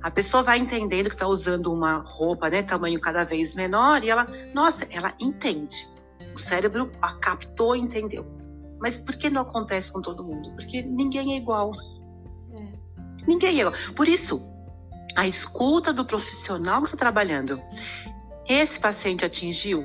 A 0.00 0.10
pessoa 0.10 0.44
vai 0.44 0.58
entendendo 0.58 1.08
que 1.08 1.16
está 1.16 1.26
usando 1.26 1.72
uma 1.72 1.96
roupa, 1.96 2.48
né, 2.48 2.62
tamanho 2.62 3.00
cada 3.00 3.24
vez 3.24 3.52
menor, 3.54 4.04
e 4.04 4.10
ela, 4.10 4.28
nossa, 4.54 4.86
ela 4.90 5.12
entende. 5.18 5.74
O 6.34 6.38
cérebro 6.38 6.92
a 7.02 7.14
captou 7.14 7.74
e 7.74 7.80
entendeu. 7.80 8.24
Mas 8.80 8.96
por 8.96 9.16
que 9.16 9.28
não 9.28 9.42
acontece 9.42 9.90
com 9.90 10.00
todo 10.00 10.22
mundo? 10.22 10.52
Porque 10.54 10.82
ninguém 10.82 11.34
é 11.34 11.36
igual. 11.38 11.72
É. 12.52 13.26
Ninguém 13.26 13.58
é 13.58 13.60
igual. 13.60 13.74
Por 13.96 14.06
isso, 14.06 14.40
a 15.16 15.26
escuta 15.26 15.92
do 15.92 16.04
profissional 16.04 16.80
que 16.82 16.86
está 16.86 16.98
trabalhando. 16.98 17.60
Esse 18.46 18.78
paciente 18.78 19.24
atingiu 19.24 19.84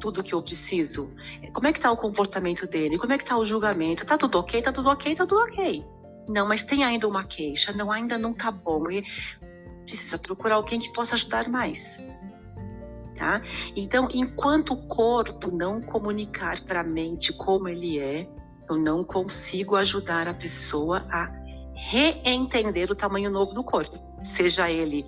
tudo 0.00 0.22
que 0.22 0.34
eu 0.34 0.42
preciso? 0.42 1.14
Como 1.52 1.66
é 1.66 1.72
que 1.72 1.80
tá 1.80 1.90
o 1.90 1.96
comportamento 1.96 2.66
dele? 2.66 2.98
Como 2.98 3.12
é 3.12 3.18
que 3.18 3.24
tá 3.24 3.36
o 3.36 3.46
julgamento? 3.46 4.06
Tá 4.06 4.16
tudo 4.16 4.38
ok? 4.38 4.62
Tá 4.62 4.72
tudo 4.72 4.88
ok? 4.90 5.14
Tá 5.14 5.26
tudo 5.26 5.40
ok. 5.40 5.84
Não, 6.28 6.46
mas 6.46 6.64
tem 6.64 6.84
ainda 6.84 7.06
uma 7.08 7.24
queixa. 7.24 7.72
Não, 7.72 7.90
ainda 7.90 8.18
não 8.18 8.32
tá 8.32 8.50
bom. 8.50 8.90
E 8.90 9.04
precisa 9.84 10.18
procurar 10.18 10.56
alguém 10.56 10.80
que 10.80 10.92
possa 10.92 11.14
ajudar 11.14 11.48
mais. 11.48 11.84
Tá? 13.16 13.40
Então, 13.74 14.08
enquanto 14.12 14.74
o 14.74 14.86
corpo 14.86 15.50
não 15.50 15.80
comunicar 15.80 16.62
para 16.64 16.80
a 16.80 16.84
mente 16.84 17.32
como 17.32 17.68
ele 17.68 17.98
é, 17.98 18.28
eu 18.68 18.76
não 18.76 19.02
consigo 19.02 19.76
ajudar 19.76 20.28
a 20.28 20.34
pessoa 20.34 21.06
a 21.10 21.32
reentender 21.74 22.90
o 22.90 22.94
tamanho 22.94 23.30
novo 23.30 23.54
do 23.54 23.64
corpo, 23.64 23.98
seja 24.36 24.70
ele 24.70 25.06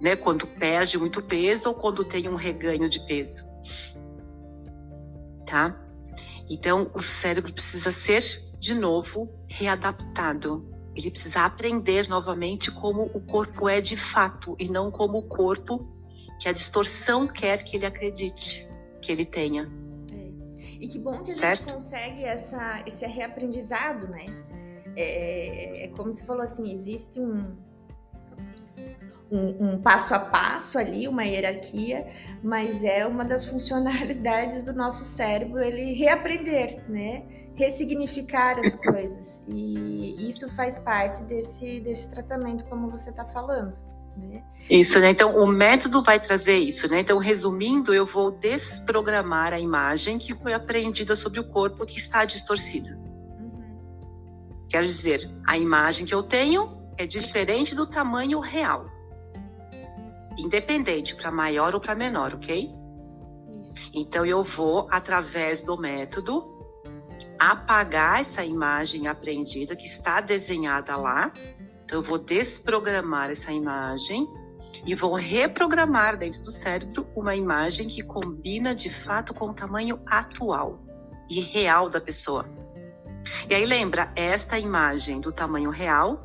né, 0.00 0.14
quando 0.16 0.46
perde 0.46 0.96
muito 0.96 1.20
peso 1.22 1.68
ou 1.68 1.74
quando 1.74 2.04
tem 2.04 2.28
um 2.28 2.36
reganho 2.36 2.88
de 2.88 3.00
peso 3.06 3.44
tá? 5.46 5.74
Então, 6.48 6.90
o 6.94 7.02
cérebro 7.02 7.52
precisa 7.52 7.92
ser, 7.92 8.22
de 8.60 8.74
novo, 8.74 9.28
readaptado. 9.48 10.64
Ele 10.94 11.10
precisa 11.10 11.40
aprender 11.40 12.08
novamente 12.08 12.70
como 12.70 13.02
o 13.14 13.20
corpo 13.20 13.68
é 13.68 13.80
de 13.80 13.96
fato 13.96 14.56
e 14.58 14.68
não 14.68 14.90
como 14.90 15.18
o 15.18 15.22
corpo 15.22 15.86
que 16.40 16.48
a 16.48 16.52
distorção 16.52 17.26
quer 17.26 17.62
que 17.64 17.76
ele 17.76 17.86
acredite 17.86 18.66
que 19.02 19.12
ele 19.12 19.26
tenha. 19.26 19.70
É. 20.12 20.30
E 20.80 20.88
que 20.88 20.98
bom 20.98 21.22
que 21.22 21.32
a 21.32 21.36
certo? 21.36 21.58
gente 21.58 21.72
consegue 21.72 22.24
essa, 22.24 22.82
esse 22.86 23.06
reaprendizado, 23.06 24.08
né? 24.08 24.26
É, 24.96 25.84
é 25.84 25.88
como 25.88 26.12
se 26.12 26.26
falou 26.26 26.42
assim, 26.42 26.72
existe 26.72 27.20
um, 27.20 27.56
um, 29.30 29.72
um, 29.72 29.80
passo 29.80 30.14
a 30.14 30.18
passo 30.18 30.78
ali, 30.78 31.08
uma 31.08 31.24
hierarquia, 31.24 32.06
mas 32.42 32.84
é 32.84 33.06
uma 33.06 33.24
das 33.24 33.44
funcionalidades 33.44 34.62
do 34.62 34.72
nosso 34.72 35.04
cérebro 35.04 35.60
ele 35.60 35.92
reaprender, 35.92 36.82
né? 36.88 37.24
Ressignificar 37.54 38.58
as 38.60 38.76
coisas. 38.80 39.44
E 39.48 40.28
isso 40.28 40.48
faz 40.54 40.78
parte 40.78 41.22
desse, 41.22 41.80
desse 41.80 42.10
tratamento, 42.10 42.64
como 42.66 42.90
você 42.90 43.10
está 43.10 43.24
falando. 43.24 43.72
Né? 44.16 44.42
Isso, 44.70 44.98
né? 44.98 45.10
Então, 45.10 45.36
o 45.36 45.46
método 45.46 46.02
vai 46.02 46.18
trazer 46.20 46.58
isso, 46.58 46.88
né? 46.88 47.00
Então, 47.00 47.18
resumindo, 47.18 47.92
eu 47.92 48.06
vou 48.06 48.30
desprogramar 48.30 49.52
a 49.52 49.60
imagem 49.60 50.18
que 50.18 50.34
foi 50.34 50.54
aprendida 50.54 51.14
sobre 51.14 51.38
o 51.40 51.48
corpo 51.48 51.84
que 51.84 51.98
está 51.98 52.24
distorcida. 52.24 52.96
Uhum. 53.38 54.66
Quer 54.70 54.84
dizer, 54.86 55.20
a 55.46 55.58
imagem 55.58 56.06
que 56.06 56.14
eu 56.14 56.22
tenho 56.22 56.76
é 56.96 57.06
diferente 57.06 57.74
do 57.74 57.86
tamanho 57.86 58.40
real. 58.40 58.95
Independente, 60.38 61.14
para 61.14 61.30
maior 61.30 61.74
ou 61.74 61.80
para 61.80 61.94
menor, 61.94 62.34
ok? 62.34 62.68
Isso. 63.60 63.90
Então, 63.94 64.24
eu 64.24 64.44
vou, 64.44 64.86
através 64.90 65.62
do 65.62 65.76
método, 65.76 66.44
apagar 67.38 68.20
essa 68.20 68.44
imagem 68.44 69.06
aprendida 69.06 69.74
que 69.74 69.86
está 69.86 70.20
desenhada 70.20 70.96
lá. 70.96 71.32
Então, 71.84 72.00
eu 72.00 72.02
vou 72.02 72.18
desprogramar 72.18 73.30
essa 73.30 73.52
imagem 73.52 74.26
e 74.84 74.94
vou 74.94 75.14
reprogramar 75.14 76.18
dentro 76.18 76.42
do 76.42 76.50
cérebro 76.50 77.06
uma 77.16 77.34
imagem 77.34 77.88
que 77.88 78.02
combina 78.02 78.74
de 78.74 78.90
fato 79.04 79.32
com 79.32 79.50
o 79.50 79.54
tamanho 79.54 80.00
atual 80.06 80.80
e 81.28 81.40
real 81.40 81.88
da 81.88 82.00
pessoa. 82.00 82.46
E 83.48 83.54
aí 83.54 83.64
lembra, 83.64 84.12
esta 84.14 84.58
imagem 84.58 85.20
do 85.20 85.32
tamanho 85.32 85.70
real 85.70 86.20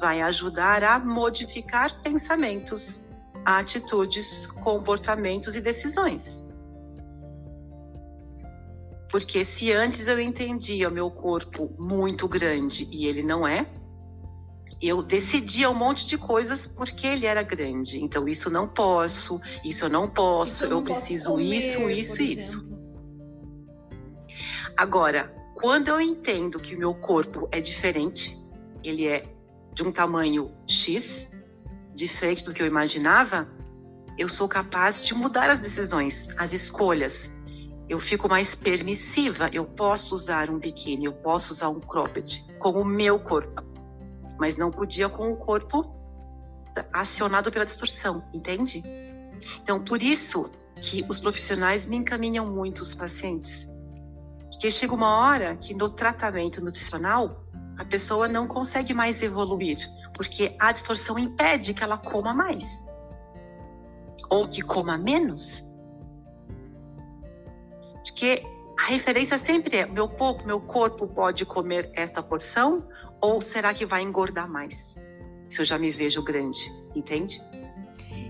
vai 0.00 0.20
ajudar 0.22 0.84
a 0.84 0.98
modificar 0.98 2.02
pensamentos, 2.02 3.03
atitudes, 3.44 4.46
comportamentos 4.62 5.54
e 5.54 5.60
decisões. 5.60 6.22
Porque 9.10 9.44
se 9.44 9.72
antes 9.72 10.06
eu 10.06 10.20
entendia 10.20 10.88
o 10.88 10.92
meu 10.92 11.10
corpo 11.10 11.72
muito 11.78 12.26
grande 12.26 12.88
e 12.90 13.06
ele 13.06 13.22
não 13.22 13.46
é, 13.46 13.66
eu 14.82 15.02
decidia 15.02 15.70
um 15.70 15.74
monte 15.74 16.06
de 16.06 16.18
coisas 16.18 16.66
porque 16.66 17.06
ele 17.06 17.24
era 17.24 17.42
grande. 17.42 17.98
Então, 18.02 18.28
isso 18.28 18.50
não 18.50 18.68
posso, 18.68 19.40
isso 19.64 19.84
eu 19.84 19.88
não 19.88 20.08
posso, 20.08 20.64
eu, 20.64 20.70
não 20.70 20.78
eu 20.78 20.84
preciso 20.84 21.30
comer, 21.30 21.56
isso, 21.56 21.90
isso 21.90 22.22
isso. 22.22 22.74
Agora, 24.76 25.32
quando 25.54 25.88
eu 25.88 26.00
entendo 26.00 26.58
que 26.58 26.74
o 26.74 26.78
meu 26.78 26.94
corpo 26.94 27.48
é 27.52 27.60
diferente, 27.60 28.36
ele 28.82 29.06
é 29.06 29.24
de 29.72 29.82
um 29.82 29.92
tamanho 29.92 30.50
X, 30.68 31.28
diferente 31.94 32.44
do 32.44 32.52
que 32.52 32.62
eu 32.62 32.66
imaginava, 32.66 33.48
eu 34.18 34.28
sou 34.28 34.48
capaz 34.48 35.04
de 35.04 35.14
mudar 35.14 35.50
as 35.50 35.60
decisões, 35.60 36.28
as 36.36 36.52
escolhas. 36.52 37.30
Eu 37.88 38.00
fico 38.00 38.28
mais 38.28 38.54
permissiva. 38.54 39.50
Eu 39.52 39.64
posso 39.64 40.14
usar 40.14 40.48
um 40.50 40.58
biquíni, 40.58 41.04
eu 41.04 41.12
posso 41.12 41.52
usar 41.52 41.68
um 41.68 41.80
cropped 41.80 42.42
com 42.58 42.70
o 42.80 42.84
meu 42.84 43.18
corpo 43.18 43.74
mas 44.38 44.56
não 44.56 44.70
podia 44.70 45.08
com 45.08 45.32
o 45.32 45.36
corpo 45.36 45.94
acionado 46.92 47.50
pela 47.52 47.64
distorção, 47.64 48.24
entende? 48.32 48.82
Então, 49.62 49.84
por 49.84 50.02
isso 50.02 50.50
que 50.80 51.04
os 51.08 51.20
profissionais 51.20 51.86
me 51.86 51.96
encaminham 51.96 52.46
muito 52.46 52.80
os 52.80 52.94
pacientes. 52.94 53.66
Porque 54.50 54.70
chega 54.70 54.92
uma 54.92 55.18
hora 55.18 55.56
que 55.56 55.74
no 55.74 55.90
tratamento 55.90 56.60
nutricional 56.60 57.44
a 57.78 57.84
pessoa 57.84 58.28
não 58.28 58.46
consegue 58.46 58.92
mais 58.92 59.22
evoluir, 59.22 59.78
porque 60.14 60.56
a 60.58 60.72
distorção 60.72 61.18
impede 61.18 61.74
que 61.74 61.82
ela 61.82 61.98
coma 61.98 62.32
mais 62.32 62.64
ou 64.30 64.48
que 64.48 64.62
coma 64.62 64.96
menos. 64.96 65.62
Porque 68.02 68.42
a 68.78 68.86
referência 68.86 69.38
sempre 69.38 69.78
é: 69.78 69.86
meu 69.86 70.08
pouco, 70.08 70.44
meu 70.44 70.60
corpo 70.60 71.06
pode 71.06 71.44
comer 71.44 71.90
esta 71.94 72.22
porção 72.22 72.86
ou 73.20 73.40
será 73.40 73.72
que 73.72 73.86
vai 73.86 74.02
engordar 74.02 74.48
mais? 74.48 74.74
Se 75.50 75.60
eu 75.60 75.64
já 75.64 75.78
me 75.78 75.90
vejo 75.90 76.22
grande, 76.22 76.58
entende? 76.94 77.40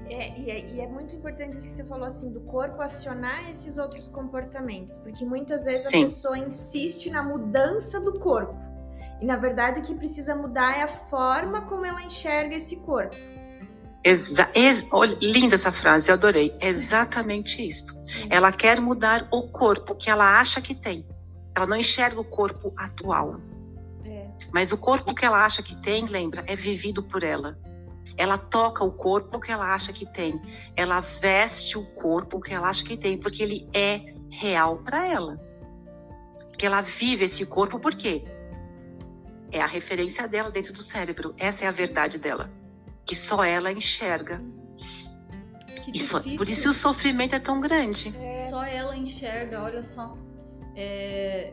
É, 0.08 0.38
e, 0.38 0.50
é, 0.50 0.74
e 0.74 0.80
é 0.80 0.86
muito 0.86 1.16
importante 1.16 1.56
que 1.56 1.62
você 1.62 1.82
falou 1.84 2.04
assim 2.04 2.32
do 2.32 2.40
corpo 2.42 2.80
acionar 2.82 3.50
esses 3.50 3.78
outros 3.78 4.08
comportamentos, 4.08 4.98
porque 4.98 5.24
muitas 5.24 5.64
vezes 5.64 5.82
Sim. 5.88 5.88
a 5.88 6.00
pessoa 6.02 6.38
insiste 6.38 7.10
na 7.10 7.22
mudança 7.22 8.00
do 8.00 8.18
corpo. 8.18 8.54
E 9.20 9.26
na 9.26 9.36
verdade 9.36 9.80
o 9.80 9.82
que 9.82 9.94
precisa 9.94 10.34
mudar 10.34 10.78
é 10.78 10.82
a 10.82 10.88
forma 10.88 11.62
como 11.62 11.84
ela 11.84 12.02
enxerga 12.02 12.54
esse 12.54 12.84
corpo. 12.84 13.16
Exa 14.02 14.50
ex 14.54 14.84
linda 15.20 15.54
essa 15.54 15.72
frase, 15.72 16.08
eu 16.08 16.14
adorei. 16.14 16.54
Exatamente 16.60 17.66
isso. 17.66 17.86
Ela 18.28 18.52
quer 18.52 18.80
mudar 18.80 19.26
o 19.32 19.48
corpo 19.48 19.94
que 19.94 20.10
ela 20.10 20.38
acha 20.38 20.60
que 20.60 20.74
tem. 20.74 21.06
Ela 21.56 21.66
não 21.66 21.76
enxerga 21.76 22.20
o 22.20 22.24
corpo 22.24 22.72
atual. 22.76 23.40
Mas 24.52 24.72
o 24.72 24.78
corpo 24.78 25.14
que 25.14 25.24
ela 25.24 25.44
acha 25.44 25.62
que 25.62 25.74
tem, 25.82 26.06
lembra, 26.06 26.44
é 26.46 26.54
vivido 26.54 27.02
por 27.02 27.22
ela. 27.22 27.58
Ela 28.16 28.38
toca 28.38 28.84
o 28.84 28.92
corpo 28.92 29.40
que 29.40 29.50
ela 29.50 29.74
acha 29.74 29.92
que 29.92 30.06
tem. 30.06 30.40
Ela 30.76 31.00
veste 31.00 31.76
o 31.76 31.84
corpo 31.94 32.40
que 32.40 32.52
ela 32.52 32.68
acha 32.68 32.84
que 32.84 32.96
tem, 32.96 33.18
porque 33.18 33.42
ele 33.42 33.68
é 33.72 34.00
real 34.30 34.78
para 34.78 35.06
ela. 35.06 35.40
Que 36.56 36.66
ela 36.66 36.82
vive 36.82 37.24
esse 37.24 37.44
corpo 37.46 37.80
por 37.80 37.94
quê? 37.94 38.24
É 39.54 39.60
a 39.60 39.66
referência 39.66 40.26
dela 40.26 40.50
dentro 40.50 40.72
do 40.72 40.82
cérebro. 40.82 41.32
Essa 41.38 41.64
é 41.64 41.68
a 41.68 41.70
verdade 41.70 42.18
dela, 42.18 42.50
que 43.06 43.14
só 43.14 43.44
ela 43.44 43.70
enxerga. 43.70 44.42
Isso, 45.94 46.36
por 46.36 46.48
isso 46.48 46.70
o 46.70 46.74
sofrimento 46.74 47.36
é 47.36 47.40
tão 47.40 47.60
grande. 47.60 48.12
É. 48.18 48.32
Só 48.32 48.64
ela 48.64 48.96
enxerga, 48.96 49.62
olha 49.62 49.82
só. 49.84 50.18
É, 50.74 51.52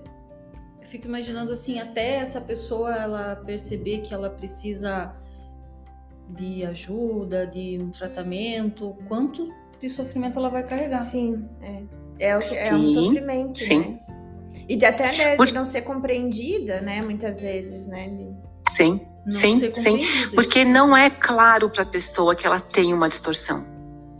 fico 0.88 1.08
imaginando 1.08 1.52
assim, 1.52 1.80
até 1.80 2.16
essa 2.16 2.42
pessoa 2.42 2.96
ela 2.96 3.36
perceber 3.36 4.00
que 4.00 4.16
ela 4.16 4.32
precisa 4.32 5.16
de 6.30 6.66
ajuda, 6.66 7.46
de 7.46 7.78
um 7.80 7.90
tratamento, 7.90 8.98
quanto 9.08 9.54
de 9.80 9.90
sofrimento 9.90 10.40
ela 10.40 10.50
vai 10.50 10.64
carregar. 10.64 10.98
Sim, 10.98 11.48
é. 11.62 11.84
É, 12.18 12.38
o, 12.38 12.42
é 12.42 12.74
um 12.74 12.86
sofrimento, 12.86 13.60
sim. 13.60 13.80
né? 13.80 14.00
E 14.68 14.76
de 14.76 14.86
até 14.86 15.12
né, 15.12 15.38
de 15.38 15.54
não 15.54 15.66
ser 15.66 15.82
compreendida, 15.82 16.82
né, 16.82 17.02
muitas 17.02 17.42
vezes, 17.42 17.88
né? 17.88 18.10
De... 18.10 18.76
Sim, 18.76 19.02
não 19.26 19.40
sim, 19.40 19.56
sim. 19.56 20.08
Porque 20.34 20.64
não 20.64 20.96
é 20.96 21.10
claro 21.10 21.70
para 21.70 21.84
a 21.84 21.86
pessoa 21.86 22.36
que 22.36 22.46
ela 22.46 22.60
tem 22.60 22.94
uma 22.94 23.10
distorção. 23.10 23.66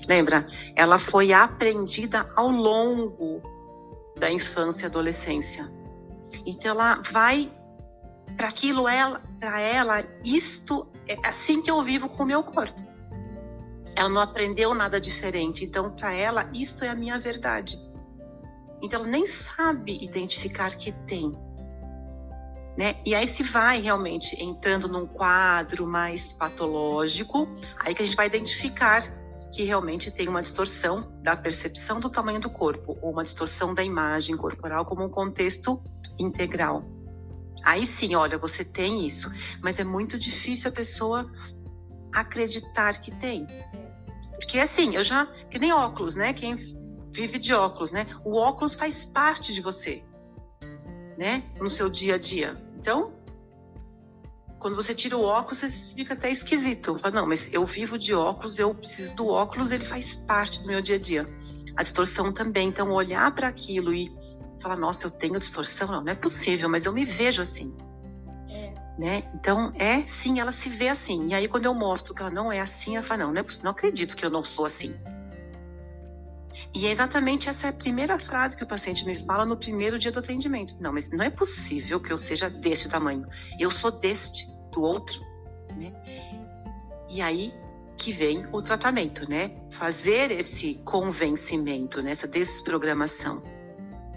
Lembra? 0.08 0.48
Ela 0.76 1.00
foi 1.00 1.32
aprendida 1.32 2.30
ao 2.36 2.50
longo 2.50 3.42
da 4.20 4.32
infância 4.32 4.84
e 4.84 4.86
adolescência. 4.86 5.70
Então 6.46 6.72
ela 6.72 7.02
vai 7.12 7.50
para 8.36 8.48
aquilo 8.48 8.88
ela, 8.88 9.22
para 9.40 9.60
ela, 9.60 10.04
isto 10.24 10.88
é 11.08 11.16
assim 11.28 11.62
que 11.62 11.70
eu 11.70 11.84
vivo 11.84 12.10
com 12.10 12.24
o 12.24 12.26
meu 12.26 12.44
corpo. 12.44 12.80
Ela 13.96 14.10
não 14.10 14.22
aprendeu 14.22 14.74
nada 14.74 15.00
diferente, 15.00 15.66
então 15.66 15.92
para 15.92 16.14
ela 16.14 16.50
isto 16.54 16.84
é 16.84 16.90
a 16.90 16.96
minha 16.96 17.20
verdade. 17.20 17.78
Então 18.82 19.04
nem 19.06 19.28
sabe 19.28 20.04
identificar 20.04 20.70
que 20.78 20.92
tem. 21.08 21.36
Né? 22.78 22.96
E 23.06 23.14
aí 23.14 23.28
se 23.28 23.44
vai 23.44 23.82
realmente 23.82 24.36
entrando 24.42 24.88
num 24.88 25.06
quadro 25.06 25.86
mais 25.86 26.32
patológico, 26.34 27.48
aí 27.80 27.94
que 27.94 28.02
a 28.02 28.06
gente 28.06 28.16
vai 28.16 28.28
identificar 28.28 29.02
que 29.54 29.64
realmente 29.64 30.10
tem 30.10 30.30
uma 30.30 30.42
distorção 30.42 31.12
da 31.22 31.36
percepção 31.36 32.00
do 32.00 32.10
tamanho 32.10 32.40
do 32.40 32.50
corpo, 32.50 32.98
ou 33.02 33.12
uma 33.12 33.24
distorção 33.24 33.74
da 33.74 33.84
imagem 33.84 34.38
corporal 34.38 34.86
como 34.86 35.04
um 35.04 35.10
contexto 35.10 35.78
integral. 36.18 36.86
Aí 37.64 37.86
sim, 37.86 38.16
olha, 38.16 38.38
você 38.38 38.64
tem 38.64 39.06
isso, 39.06 39.30
mas 39.62 39.78
é 39.78 39.84
muito 39.84 40.18
difícil 40.18 40.70
a 40.70 40.74
pessoa 40.74 41.30
acreditar 42.14 43.02
que 43.02 43.12
tem. 43.12 43.46
Porque 44.32 44.58
assim, 44.58 44.96
eu 44.96 45.04
já. 45.04 45.26
Que 45.50 45.60
nem 45.60 45.72
óculos, 45.72 46.16
né? 46.16 46.34
Quem 46.34 46.58
vive 47.12 47.38
de 47.38 47.54
óculos, 47.54 47.92
né? 47.92 48.08
O 48.26 48.36
óculos 48.36 48.76
faz 48.76 48.96
parte 49.06 49.54
de 49.54 49.62
você, 49.62 50.04
né? 51.18 51.44
No 51.60 51.70
seu 51.70 51.90
dia 51.90 52.16
a 52.16 52.18
dia. 52.18 52.58
Então, 52.80 53.14
quando 54.62 54.76
você 54.76 54.94
tira 54.94 55.18
o 55.18 55.24
óculos, 55.24 55.60
você 55.60 55.70
fica 55.96 56.14
até 56.14 56.32
esquisito. 56.32 56.98
Fala, 57.00 57.16
não, 57.16 57.28
mas 57.28 57.52
eu 57.54 57.66
vivo 57.66 57.98
de 57.98 58.14
óculos, 58.14 58.60
eu 58.60 58.74
preciso 58.74 59.16
do 59.16 59.28
óculos, 59.28 59.72
ele 59.72 59.86
faz 59.86 60.14
parte 60.28 60.62
do 60.62 60.68
meu 60.68 60.82
dia 60.82 60.96
a 60.96 61.00
dia. 61.00 61.28
A 61.76 61.84
distorção 61.84 62.32
também. 62.32 62.70
Então, 62.70 62.92
olhar 62.92 63.34
para 63.34 63.48
aquilo 63.48 63.94
e 63.94 64.12
falar, 64.62 64.78
nossa, 64.78 65.08
eu 65.08 65.12
tenho 65.12 65.40
distorção, 65.40 65.88
não, 65.88 66.04
não 66.04 66.12
é 66.12 66.16
possível, 66.16 66.70
mas 66.70 66.86
eu 66.86 66.94
me 66.94 67.06
vejo 67.06 67.42
assim. 67.42 67.76
É. 68.50 68.74
Né? 69.00 69.24
Então, 69.34 69.72
é 69.76 70.04
sim, 70.22 70.40
ela 70.40 70.52
se 70.52 70.70
vê 70.70 70.90
assim. 70.90 71.30
E 71.30 71.34
aí, 71.34 71.48
quando 71.48 71.66
eu 71.66 71.74
mostro 71.74 72.14
que 72.14 72.22
ela 72.22 72.30
não 72.30 72.52
é 72.52 72.60
assim, 72.60 72.96
ela 72.96 73.06
fala, 73.06 73.24
não, 73.24 73.34
não 73.34 73.40
é 73.40 73.44
possível, 73.44 73.66
não 73.66 73.72
acredito 73.72 74.16
que 74.16 74.24
eu 74.24 74.30
não 74.30 74.44
sou 74.44 74.66
assim. 74.66 74.94
E 76.74 76.88
é 76.88 76.92
exatamente 76.92 77.50
essa 77.50 77.68
é 77.68 77.70
a 77.70 77.74
primeira 77.74 78.18
frase 78.18 78.56
que 78.56 78.64
o 78.64 78.68
paciente 78.68 79.06
me 79.06 79.16
fala 79.26 79.46
no 79.46 79.58
primeiro 79.58 80.00
dia 80.00 80.12
do 80.12 80.20
atendimento. 80.20 80.74
Não, 80.80 80.94
mas 80.94 81.10
não 81.10 81.24
é 81.24 81.30
possível 81.30 82.00
que 82.00 82.12
eu 82.12 82.18
seja 82.18 82.50
deste 82.50 82.90
tamanho. 82.90 83.26
Eu 83.60 83.70
sou 83.70 83.92
deste, 83.92 84.46
do 84.72 84.82
outro, 84.82 85.20
né? 85.76 85.92
E 87.10 87.22
aí 87.22 87.54
que 87.98 88.14
vem 88.14 88.48
o 88.54 88.62
tratamento, 88.62 89.30
né? 89.30 89.52
Fazer 89.72 90.32
esse 90.32 90.76
convencimento, 90.86 92.02
né? 92.02 92.12
essa 92.12 92.28
desprogramação 92.28 93.44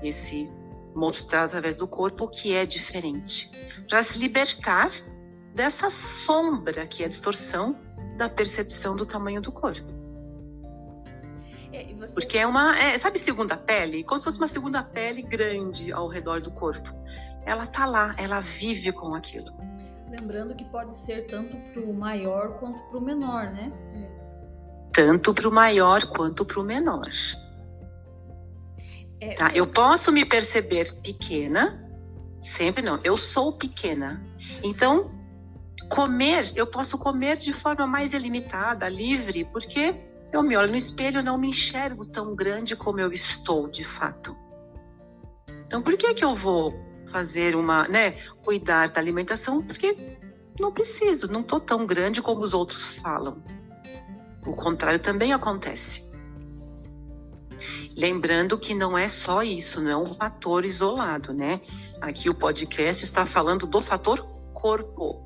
esse 0.02 0.50
mostrar 0.94 1.44
através 1.44 1.76
do 1.76 1.88
corpo 1.88 2.24
o 2.24 2.28
que 2.28 2.55
é 2.55 2.64
diferente, 2.64 3.50
para 3.88 4.02
se 4.05 4.16
libertar 4.18 4.90
dessa 5.55 5.90
sombra 5.90 6.86
que 6.86 7.02
é 7.02 7.07
a 7.07 7.09
distorção 7.09 7.76
da 8.16 8.28
percepção 8.28 8.94
do 8.94 9.05
tamanho 9.05 9.40
do 9.40 9.50
corpo. 9.50 10.03
É, 12.05 12.07
você- 12.07 12.14
Porque 12.14 12.38
é 12.38 12.46
uma, 12.46 12.78
é, 12.78 12.98
sabe 12.98 13.18
segunda 13.20 13.57
pele? 13.57 14.05
Como 14.05 14.18
se 14.20 14.24
fosse 14.24 14.38
uma 14.38 14.48
segunda 14.48 14.82
pele 14.82 15.22
grande 15.22 15.90
ao 15.92 16.07
redor 16.09 16.40
do 16.40 16.50
corpo. 16.50 16.88
Ela 17.46 17.66
tá 17.66 17.84
lá, 17.86 18.14
ela 18.16 18.40
vive 18.40 18.92
com 18.92 19.14
aquilo. 19.14 19.52
Lembrando 20.11 20.55
que 20.55 20.64
pode 20.66 20.94
ser 20.94 21.24
tanto 21.26 21.57
pro 21.72 21.92
maior 21.92 22.59
quanto 22.59 22.78
pro 22.90 23.00
menor, 23.00 23.50
né? 23.52 23.72
Tanto 24.92 25.34
para 25.34 25.48
o 25.48 25.52
maior 25.52 26.07
quanto 26.09 26.44
para 26.44 26.61
o 26.61 26.62
menor. 26.64 27.09
é, 29.20 29.34
Tá? 29.34 29.50
Eu 29.55 29.66
posso 29.66 30.12
me 30.12 30.24
perceber 30.24 30.92
pequena, 31.02 31.82
sempre 32.57 32.82
não. 32.82 33.00
Eu 33.02 33.16
sou 33.16 33.52
pequena. 33.57 34.22
Então, 34.62 35.11
comer, 35.90 36.52
eu 36.55 36.66
posso 36.66 36.96
comer 36.98 37.36
de 37.38 37.52
forma 37.52 37.86
mais 37.86 38.12
ilimitada, 38.12 38.88
livre, 38.88 39.44
porque 39.46 39.94
eu 40.35 40.43
me 40.43 40.57
olho 40.57 40.72
no 40.72 40.76
espelho 40.76 41.20
e 41.20 41.22
não 41.22 41.39
me 41.39 41.51
enxergo 41.51 42.05
tão 42.05 42.35
grande 42.35 42.74
como 42.74 42.99
eu 42.99 43.12
estou 43.12 43.68
de 43.68 43.85
fato. 43.85 44.37
Então, 45.66 45.80
por 45.80 45.97
que 45.97 46.12
que 46.12 46.24
eu 46.24 46.35
vou 46.35 46.74
fazer 47.12 47.55
uma, 47.55 47.87
né, 47.87 48.12
cuidar 48.43 48.91
da 48.91 49.01
alimentação? 49.01 49.62
Porque 49.62 50.18
não 50.59 50.72
preciso, 50.72 51.30
não 51.30 51.43
tô 51.43 51.61
tão 51.61 51.87
grande 51.87 52.20
como 52.20 52.41
os 52.41 52.53
outros 52.53 52.97
falam. 52.97 53.43
O 54.45 54.57
contrário 54.57 54.99
também 54.99 55.32
acontece. 55.32 56.03
Lembrando 57.97 58.59
que 58.59 58.74
não 58.74 58.99
é 58.99 59.09
só 59.09 59.43
isso, 59.45 59.80
não 59.80 59.91
é 59.91 59.97
um 59.97 60.14
fator 60.14 60.64
isolado, 60.64 61.32
né? 61.32 61.61
Aqui 62.01 62.28
o 62.28 62.35
podcast 62.35 63.05
está 63.05 63.24
falando 63.24 63.68
do 63.68 63.80
fator 63.80 64.20
corpo, 64.53 65.22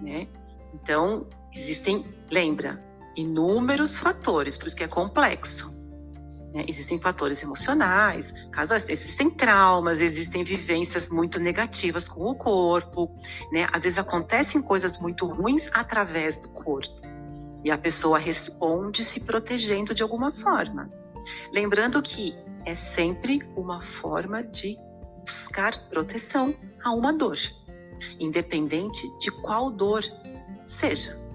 né? 0.00 0.26
Então, 0.72 1.28
existem, 1.52 2.06
lembra, 2.30 2.82
inúmeros 3.16 3.98
fatores, 3.98 4.56
por 4.56 4.66
isso 4.66 4.76
que 4.76 4.84
é 4.84 4.88
complexo. 4.88 5.74
né? 6.52 6.64
Existem 6.68 7.00
fatores 7.00 7.42
emocionais, 7.42 8.32
caso 8.52 8.74
existem 8.74 9.30
traumas, 9.30 10.00
existem 10.00 10.44
vivências 10.44 11.08
muito 11.08 11.38
negativas 11.38 12.08
com 12.08 12.30
o 12.30 12.34
corpo, 12.34 13.10
né? 13.50 13.68
Às 13.72 13.82
vezes 13.82 13.98
acontecem 13.98 14.60
coisas 14.62 14.98
muito 15.00 15.26
ruins 15.26 15.68
através 15.72 16.36
do 16.40 16.48
corpo. 16.50 17.00
E 17.64 17.70
a 17.70 17.78
pessoa 17.78 18.18
responde 18.18 19.02
se 19.02 19.24
protegendo 19.24 19.94
de 19.94 20.02
alguma 20.02 20.30
forma. 20.32 20.90
Lembrando 21.52 22.00
que 22.00 22.34
é 22.64 22.74
sempre 22.74 23.42
uma 23.56 23.80
forma 24.00 24.42
de 24.42 24.76
buscar 25.20 25.76
proteção 25.88 26.54
a 26.84 26.92
uma 26.92 27.12
dor, 27.12 27.36
independente 28.20 29.02
de 29.18 29.30
qual 29.42 29.70
dor 29.70 30.04
seja. 30.64 31.25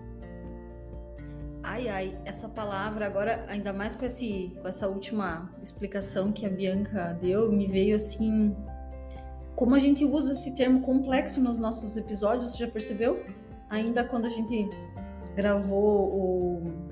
Ai, 1.73 1.87
ai, 1.87 2.17
essa 2.25 2.49
palavra 2.49 3.05
agora, 3.05 3.45
ainda 3.47 3.71
mais 3.71 3.95
com, 3.95 4.03
esse, 4.03 4.51
com 4.61 4.67
essa 4.67 4.89
última 4.89 5.49
explicação 5.63 6.29
que 6.29 6.45
a 6.45 6.49
Bianca 6.49 7.17
deu, 7.21 7.49
me 7.49 7.65
veio 7.65 7.95
assim. 7.95 8.53
Como 9.55 9.73
a 9.73 9.79
gente 9.79 10.03
usa 10.03 10.33
esse 10.33 10.53
termo 10.53 10.81
complexo 10.81 11.39
nos 11.41 11.57
nossos 11.57 11.95
episódios, 11.95 12.51
você 12.51 12.65
já 12.65 12.67
percebeu? 12.69 13.23
Ainda 13.69 14.03
quando 14.03 14.25
a 14.25 14.29
gente 14.29 14.69
gravou 15.33 16.09
o. 16.13 16.90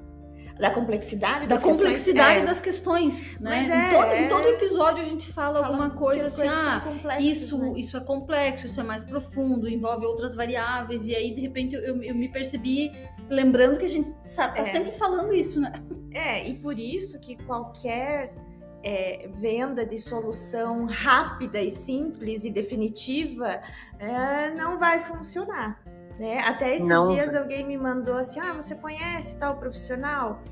da 0.59 0.69
complexidade 0.71 1.47
Da 1.47 1.55
das 1.55 1.63
questões- 1.63 1.77
complexidade 1.77 2.39
é, 2.41 2.45
das 2.45 2.59
questões, 2.61 3.31
né? 3.39 3.49
Mas 3.49 3.67
em, 3.69 3.71
é, 3.71 3.89
todo, 3.89 4.11
é. 4.11 4.21
em 4.23 4.27
todo 4.27 4.47
episódio 4.49 5.01
a 5.01 5.05
gente 5.07 5.31
fala, 5.31 5.61
fala 5.61 5.67
alguma 5.67 5.89
coisa 5.91 6.27
as 6.27 6.39
assim, 6.39 6.47
ah, 6.49 7.17
isso, 7.19 7.57
né? 7.57 7.73
isso 7.77 7.95
é 7.95 8.01
complexo, 8.01 8.65
isso 8.65 8.79
é 8.79 8.83
mais 8.83 9.03
profundo, 9.03 9.69
envolve 9.69 10.05
outras 10.05 10.35
variáveis, 10.35 11.05
e 11.07 11.15
aí 11.15 11.33
de 11.33 11.39
repente 11.41 11.75
eu, 11.75 11.81
eu- 11.81 12.03
eu 12.03 12.13
me 12.15 12.27
percebi 12.27 12.91
lembrando 13.29 13.77
que 13.79 13.85
a 13.85 13.89
gente 13.89 14.09
sa- 14.25 14.49
tá 14.49 14.61
É. 14.61 14.65
sempre 14.65 14.91
falando 14.91 15.33
isso, 15.33 15.61
né? 15.61 15.71
É, 16.13 16.47
e 16.47 16.55
por 16.55 16.77
isso 16.77 17.19
que 17.21 17.35
qualquer 17.45 18.33
é, 18.81 19.29
venda 19.33 19.85
de 19.85 19.97
solução 19.97 20.85
rápida 20.85 21.61
e 21.61 21.69
simples 21.69 22.45
e 22.45 22.49
definitiva 22.49 23.61
é, 23.99 24.51
não 24.51 24.79
vai 24.79 25.01
funcionar. 25.01 25.81
Né? 26.19 26.39
Até 26.39 26.75
esses 26.75 26.89
Não 26.89 27.13
dias 27.13 27.33
alguém 27.33 27.65
me 27.65 27.77
mandou 27.77 28.17
assim: 28.17 28.39
ah, 28.41 28.51
você 28.53 28.75
conhece 28.75 29.39
tal 29.39 29.55
profissional? 29.55 30.43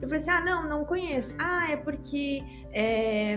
Eu 0.00 0.08
falei 0.08 0.16
assim: 0.16 0.30
ah, 0.30 0.40
não, 0.40 0.68
não 0.68 0.84
conheço. 0.84 1.34
Ah, 1.38 1.70
é 1.70 1.76
porque 1.76 2.42
é, 2.72 3.36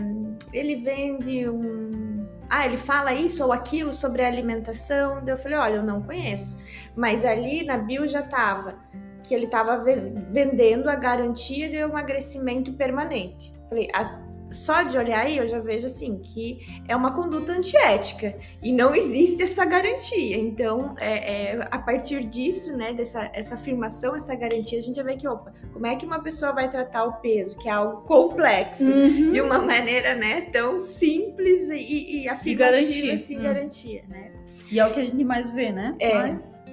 ele 0.52 0.78
vende 0.78 1.48
um. 1.48 2.26
Ah, 2.50 2.66
ele 2.66 2.78
fala 2.78 3.14
isso 3.14 3.44
ou 3.44 3.54
aquilo 3.54 3.94
sobre 3.94 4.24
a 4.24 4.28
alimentação. 4.28 5.24
Daí 5.24 5.34
eu 5.34 5.38
falei: 5.38 5.58
olha, 5.58 5.76
eu 5.76 5.84
não 5.84 6.02
conheço. 6.02 6.60
Mas 6.96 7.24
ali 7.24 7.64
na 7.64 7.78
bio 7.78 8.08
já 8.08 8.24
tava 8.24 8.76
que 9.22 9.34
ele 9.34 9.46
estava 9.46 9.84
vendendo 10.32 10.88
a 10.90 10.96
garantia 10.96 11.70
de 11.70 11.78
um 11.84 11.90
emagrecimento 11.90 12.74
permanente. 12.74 13.54
Falei, 13.70 13.88
a- 13.94 14.22
só 14.52 14.84
de 14.84 14.98
olhar 14.98 15.22
aí 15.26 15.38
eu 15.38 15.48
já 15.48 15.60
vejo 15.60 15.86
assim 15.86 16.20
que 16.20 16.60
é 16.88 16.96
uma 16.96 17.12
conduta 17.14 17.52
antiética 17.52 18.36
e 18.62 18.72
não 18.72 18.96
existe 18.96 19.42
essa 19.44 19.66
garantia. 19.66 20.38
Então, 20.38 20.96
é, 21.00 21.54
é, 21.56 21.68
a 21.72 21.80
partir 21.80 22.24
disso, 22.24 22.78
né, 22.78 22.94
dessa 22.94 23.30
essa 23.34 23.56
afirmação, 23.56 24.16
essa 24.16 24.36
garantia, 24.36 24.80
a 24.80 24.82
gente 24.82 24.96
já 24.96 25.04
vê 25.04 25.16
que, 25.16 25.28
opa, 25.28 25.54
como 25.74 25.86
é 25.88 25.96
que 25.96 26.06
uma 26.06 26.20
pessoa 26.20 26.52
vai 26.52 26.70
tratar 26.70 27.06
o 27.06 27.14
peso, 27.14 27.58
que 27.60 27.68
é 27.68 27.72
algo 27.72 28.02
complexo, 28.04 28.90
Uhum. 28.90 29.32
de 29.32 29.42
uma 29.42 29.60
maneira, 29.60 30.16
né, 30.16 30.42
tão 30.42 30.78
simples 30.80 31.70
e, 31.70 32.22
e 32.24 32.30
afirmativa, 32.30 32.72
garantia. 32.72 33.14
assim, 33.14 33.40
Hum. 33.40 33.44
garantia, 33.44 34.04
né? 34.08 34.32
E 34.72 34.80
é 34.80 34.86
o 34.86 34.94
que 34.94 35.00
a 35.00 35.04
gente 35.04 35.24
mais 35.24 35.50
vê, 35.50 35.72
né? 35.72 35.96
É. 36.00 36.14
Mas 36.14 36.64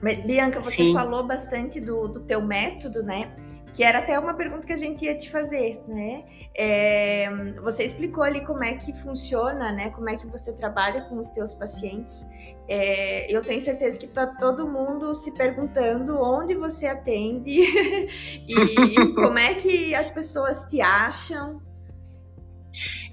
Mas, 0.00 0.16
Bianca, 0.18 0.60
você 0.60 0.78
Sim. 0.78 0.92
falou 0.94 1.24
bastante 1.24 1.80
do, 1.80 2.08
do 2.08 2.20
teu 2.20 2.42
método, 2.42 3.04
né? 3.04 3.30
Que 3.72 3.82
era 3.82 4.00
até 4.00 4.18
uma 4.18 4.34
pergunta 4.34 4.66
que 4.66 4.72
a 4.72 4.76
gente 4.76 5.04
ia 5.04 5.16
te 5.16 5.30
fazer, 5.30 5.82
né? 5.88 6.24
É, 6.54 7.30
você 7.62 7.84
explicou 7.84 8.22
ali 8.22 8.44
como 8.44 8.62
é 8.62 8.74
que 8.74 8.92
funciona, 8.92 9.72
né? 9.72 9.90
Como 9.90 10.10
é 10.10 10.16
que 10.16 10.26
você 10.26 10.54
trabalha 10.54 11.02
com 11.02 11.18
os 11.18 11.30
teus 11.30 11.54
pacientes. 11.54 12.26
É, 12.68 13.34
eu 13.34 13.42
tenho 13.42 13.60
certeza 13.60 13.98
que 13.98 14.06
tá 14.06 14.26
todo 14.26 14.68
mundo 14.68 15.14
se 15.14 15.34
perguntando 15.34 16.16
onde 16.20 16.54
você 16.54 16.86
atende 16.86 17.50
e 18.46 19.14
como 19.14 19.38
é 19.38 19.54
que 19.54 19.94
as 19.94 20.10
pessoas 20.10 20.62
te 20.66 20.80
acham. 20.80 21.60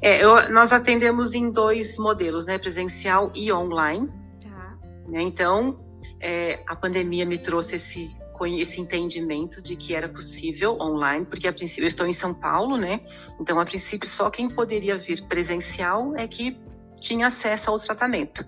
É, 0.02 0.24
eu- 0.24 0.50
nós 0.52 0.72
atendemos 0.72 1.34
em 1.34 1.50
dois 1.52 1.98
modelos, 1.98 2.46
né? 2.46 2.58
Presencial 2.58 3.32
e 3.36 3.52
online. 3.52 4.10
Tá. 4.42 4.78
né? 5.08 5.22
Então, 5.22 5.80
é, 6.22 6.64
a 6.68 6.76
pandemia 6.76 7.26
me 7.26 7.38
trouxe 7.38 7.76
esse, 7.76 8.16
esse 8.46 8.80
entendimento 8.80 9.62
de 9.62 9.76
que 9.76 9.94
era 9.94 10.08
possível 10.08 10.78
online, 10.80 11.26
porque 11.26 11.48
a 11.48 11.54
princípio 11.54 11.84
eu 11.84 11.88
estou 11.88 12.06
em 12.06 12.14
São 12.14 12.34
Paulo, 12.34 12.78
né? 12.78 13.02
Então, 13.40 13.60
a 13.60 13.66
princípio, 13.66 14.08
só 14.08 14.30
quem 14.30 14.48
poderia 14.48 14.98
vir 14.98 15.26
presencial 15.28 16.16
é 16.16 16.28
que 16.28 16.58
tinha 17.00 17.28
acesso 17.28 17.70
ao 17.70 17.80
tratamento. 17.80 18.46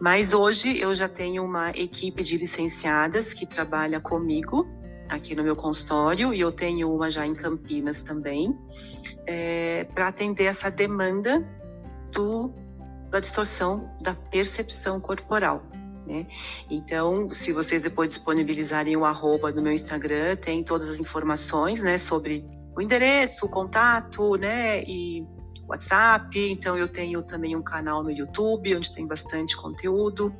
Mas 0.00 0.32
hoje 0.32 0.78
eu 0.78 0.94
já 0.94 1.08
tenho 1.08 1.44
uma 1.44 1.70
equipe 1.70 2.22
de 2.22 2.36
licenciadas 2.36 3.32
que 3.32 3.46
trabalha 3.46 4.00
comigo 4.00 4.66
aqui 5.08 5.34
no 5.34 5.42
meu 5.42 5.56
consultório 5.56 6.32
e 6.32 6.40
eu 6.40 6.52
tenho 6.52 6.94
uma 6.94 7.10
já 7.10 7.26
em 7.26 7.34
Campinas 7.34 8.02
também, 8.02 8.56
para 9.94 10.08
atender 10.08 10.44
essa 10.44 10.70
demanda 10.70 11.46
do, 12.12 12.52
da 13.10 13.20
distorção 13.20 13.90
da 14.00 14.14
percepção 14.14 15.00
corporal. 15.00 15.62
Né? 16.06 16.26
Então, 16.70 17.30
se 17.30 17.52
vocês 17.52 17.82
depois 17.82 18.10
disponibilizarem 18.10 18.96
o 18.96 19.04
arroba 19.04 19.50
do 19.50 19.62
meu 19.62 19.72
Instagram, 19.72 20.36
tem 20.36 20.62
todas 20.62 20.88
as 20.88 21.00
informações, 21.00 21.82
né, 21.82 21.98
sobre 21.98 22.44
o 22.76 22.82
endereço, 22.82 23.46
o 23.46 23.48
contato, 23.48 24.36
né, 24.36 24.82
e 24.84 25.26
WhatsApp. 25.66 26.38
Então, 26.38 26.76
eu 26.76 26.88
tenho 26.88 27.22
também 27.22 27.56
um 27.56 27.62
canal 27.62 28.02
no 28.02 28.10
YouTube, 28.10 28.76
onde 28.76 28.94
tem 28.94 29.06
bastante 29.06 29.56
conteúdo, 29.56 30.34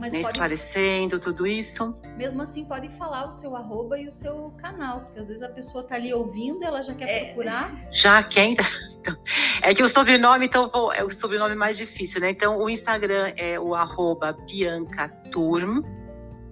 Mas 0.00 0.14
né, 0.14 0.22
pode, 0.22 0.32
esclarecendo 0.38 1.20
tudo 1.20 1.46
isso. 1.46 1.94
mesmo 2.16 2.40
assim, 2.40 2.64
pode 2.64 2.88
falar 2.88 3.26
o 3.28 3.30
seu 3.30 3.54
arroba 3.54 3.98
e 3.98 4.08
o 4.08 4.12
seu 4.12 4.50
canal, 4.52 5.00
porque 5.02 5.20
às 5.20 5.28
vezes 5.28 5.42
a 5.42 5.48
pessoa 5.50 5.84
tá 5.84 5.94
ali 5.96 6.12
ouvindo, 6.14 6.64
ela 6.64 6.80
já 6.82 6.94
quer 6.94 7.08
É. 7.08 7.24
procurar. 7.26 7.70
Já 7.92 8.22
quem? 8.22 8.56
Então, 9.00 9.16
é 9.62 9.74
que 9.74 9.82
o 9.82 9.88
sobrenome, 9.88 10.44
então, 10.44 10.92
é 10.92 11.02
o 11.02 11.10
sobrenome 11.10 11.54
mais 11.54 11.74
difícil, 11.74 12.20
né? 12.20 12.28
Então, 12.32 12.58
o 12.58 12.68
Instagram 12.68 13.32
é 13.34 13.58
o 13.58 13.74
arroba 13.74 14.36
Bianca 14.46 15.08
Turm, 15.30 15.80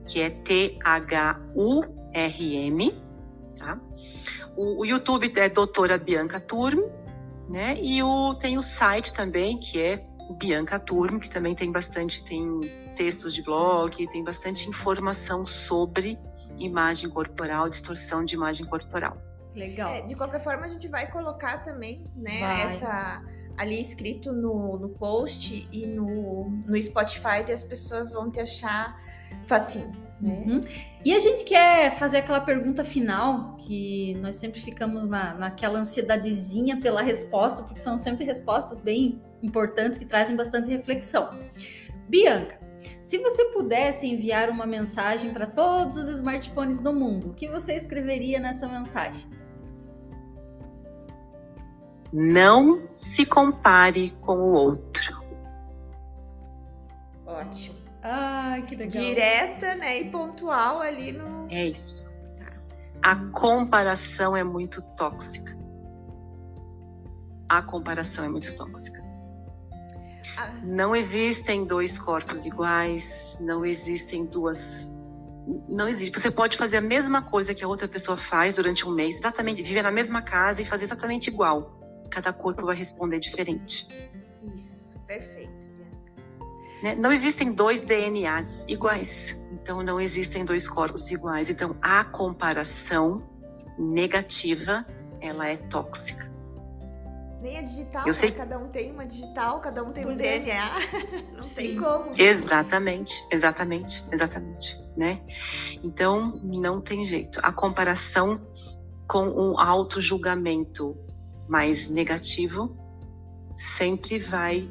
que 0.07 0.23
é 0.23 0.31
T-H-U-R-M, 1.69 2.95
tá? 3.59 3.79
O, 4.57 4.81
o 4.81 4.85
YouTube 4.87 5.31
é 5.37 5.51
Doutora 5.51 5.99
Bianca 5.99 6.41
Turm, 6.41 6.81
né? 7.51 7.77
E 7.83 8.03
o, 8.03 8.35
tem 8.37 8.57
o 8.57 8.63
site 8.63 9.13
também, 9.13 9.59
que 9.59 9.79
é 9.79 10.03
Bianca 10.39 10.79
Turm, 10.79 11.19
que 11.19 11.29
também 11.29 11.55
tem 11.55 11.71
bastante, 11.71 12.25
tem 12.25 12.61
textos 12.99 13.33
de 13.33 13.43
blog, 13.43 14.07
tem 14.09 14.23
bastante 14.23 14.69
informação 14.69 15.47
sobre 15.47 16.19
imagem 16.59 17.09
corporal, 17.09 17.71
distorção 17.71 18.25
de 18.25 18.35
imagem 18.35 18.67
corporal. 18.67 19.17
Legal. 19.55 19.95
É, 19.95 20.03
de 20.03 20.15
qualquer 20.15 20.41
forma, 20.41 20.67
a 20.67 20.69
gente 20.69 20.89
vai 20.89 21.11
colocar 21.11 21.65
também, 21.65 22.05
né, 22.15 22.41
Vai. 22.41 22.63
essa 22.63 23.23
ali 23.57 23.81
escrito 23.81 24.33
no, 24.33 24.79
no 24.79 24.89
post 24.91 25.69
e 25.73 25.87
no, 25.87 26.51
no 26.67 26.81
Spotify, 26.81 27.45
e 27.49 27.53
as 27.53 27.63
pessoas 27.63 28.13
vão 28.13 28.31
te 28.31 28.39
achar 28.39 28.97
facinho. 29.47 29.93
Né? 30.21 30.45
Uhum. 30.47 30.65
E 31.05 31.13
a 31.15 31.19
gente 31.19 31.45
quer 31.45 31.91
fazer 31.93 32.19
aquela 32.19 32.41
pergunta 32.41 32.85
final, 32.85 33.57
que 33.57 34.15
nós 34.21 34.37
sempre 34.37 34.61
ficamos 34.61 35.09
na, 35.09 35.35
naquela 35.35 35.81
ansiedadezinha 35.81 36.79
pela 36.81 37.03
resposta, 37.03 37.63
porque 37.63 37.81
são 37.81 37.97
sempre 37.99 38.25
respostas 38.25 38.81
bem 38.81 39.21
importantes 39.43 39.99
que 39.99 40.07
trazem 40.07 40.37
bastante 40.37 40.71
reflexão. 40.71 41.37
Bianca, 42.09 42.59
se 43.03 43.19
você 43.19 43.47
pudesse 43.47 44.07
enviar 44.07 44.49
uma 44.49 44.67
mensagem 44.67 45.33
para 45.33 45.47
todos 45.47 45.97
os 45.97 46.09
smartphones 46.09 46.81
do 46.81 46.93
mundo, 46.93 47.31
o 47.31 47.35
que 47.35 47.49
você 47.49 47.75
escreveria 47.75 48.39
nessa 48.39 48.69
mensagem? 48.69 49.31
Não 52.13 52.89
se 52.95 53.27
compare 53.27 54.11
com 54.21 54.39
o 54.39 54.53
outro. 54.53 55.19
Ótimo. 57.27 57.77
Ai, 58.03 58.63
que 58.63 58.75
legal. 58.75 59.03
Direta, 59.03 59.75
né, 59.75 60.01
e 60.01 60.11
pontual 60.11 60.81
ali 60.81 61.13
no. 61.13 61.47
É 61.51 61.67
isso. 61.69 62.03
Tá. 62.39 62.53
A 63.03 63.17
comparação 63.33 64.37
é 64.37 64.43
muito 64.43 64.81
tóxica. 64.97 65.57
A 67.49 67.63
comparação 67.63 68.25
é 68.25 68.29
muito 68.29 68.55
tóxica. 68.57 68.98
Não 70.63 70.95
existem 70.95 71.65
dois 71.65 71.99
corpos 71.99 72.45
iguais, 72.45 73.05
não 73.41 73.65
existem 73.65 74.27
duas. 74.27 74.59
Não 75.69 75.89
existe. 75.89 76.21
Você 76.21 76.31
pode 76.31 76.57
fazer 76.57 76.77
a 76.77 76.81
mesma 76.81 77.23
coisa 77.23 77.55
que 77.55 77.65
a 77.65 77.69
outra 77.69 77.89
pessoa 77.89 78.17
faz 78.17 78.55
durante 78.55 78.87
um 78.87 78.91
mês, 78.91 79.17
exatamente, 79.17 79.63
viver 79.63 79.83
na 79.83 79.91
mesma 79.91 80.23
casa 80.23 80.61
e 80.61 80.65
fazer 80.65 80.85
exatamente 80.85 81.29
igual. 81.29 81.79
Cada 82.11 82.33
corpo 82.33 82.65
vai 82.67 82.77
responder 82.77 83.19
diferente. 83.19 83.87
Isso, 84.55 85.05
perfeito. 85.07 85.69
Né? 86.83 86.95
Não 86.95 87.11
existem 87.11 87.53
dois 87.53 87.81
DNAs 87.83 88.65
iguais, 88.69 89.11
então 89.53 89.83
não 89.83 90.01
existem 90.01 90.45
dois 90.45 90.69
corpos 90.69 91.11
iguais. 91.11 91.51
Então 91.51 91.77
a 91.83 92.05
comparação 92.05 93.23
negativa 93.79 94.87
ela 95.21 95.49
é 95.49 95.57
tóxica. 95.57 96.28
Nem 97.41 97.57
é 97.57 97.63
digital, 97.63 98.03
Eu 98.03 98.09
né? 98.09 98.13
sei... 98.15 98.33
cada 98.33 98.59
um 98.59 98.69
tem 98.69 98.91
uma 98.91 99.07
digital, 99.07 99.61
cada 99.61 99.83
um 99.85 99.93
tem 99.93 100.03
pois 100.03 100.21
um 100.21 100.25
é. 100.25 100.39
DNA. 100.39 100.73
Não 101.35 101.43
Sim. 101.43 101.63
tem 101.63 101.77
como. 101.77 102.13
Exatamente, 102.17 103.15
exatamente, 103.31 104.03
exatamente, 104.13 104.77
né? 104.97 105.21
Então 105.83 106.33
não 106.43 106.81
tem 106.81 107.05
jeito. 107.05 107.39
A 107.43 107.53
comparação 107.53 108.41
com 109.07 109.25
um 109.25 109.59
auto-julgamento 109.59 110.97
mais 111.49 111.89
negativo 111.89 112.77
sempre 113.77 114.19
vai 114.19 114.69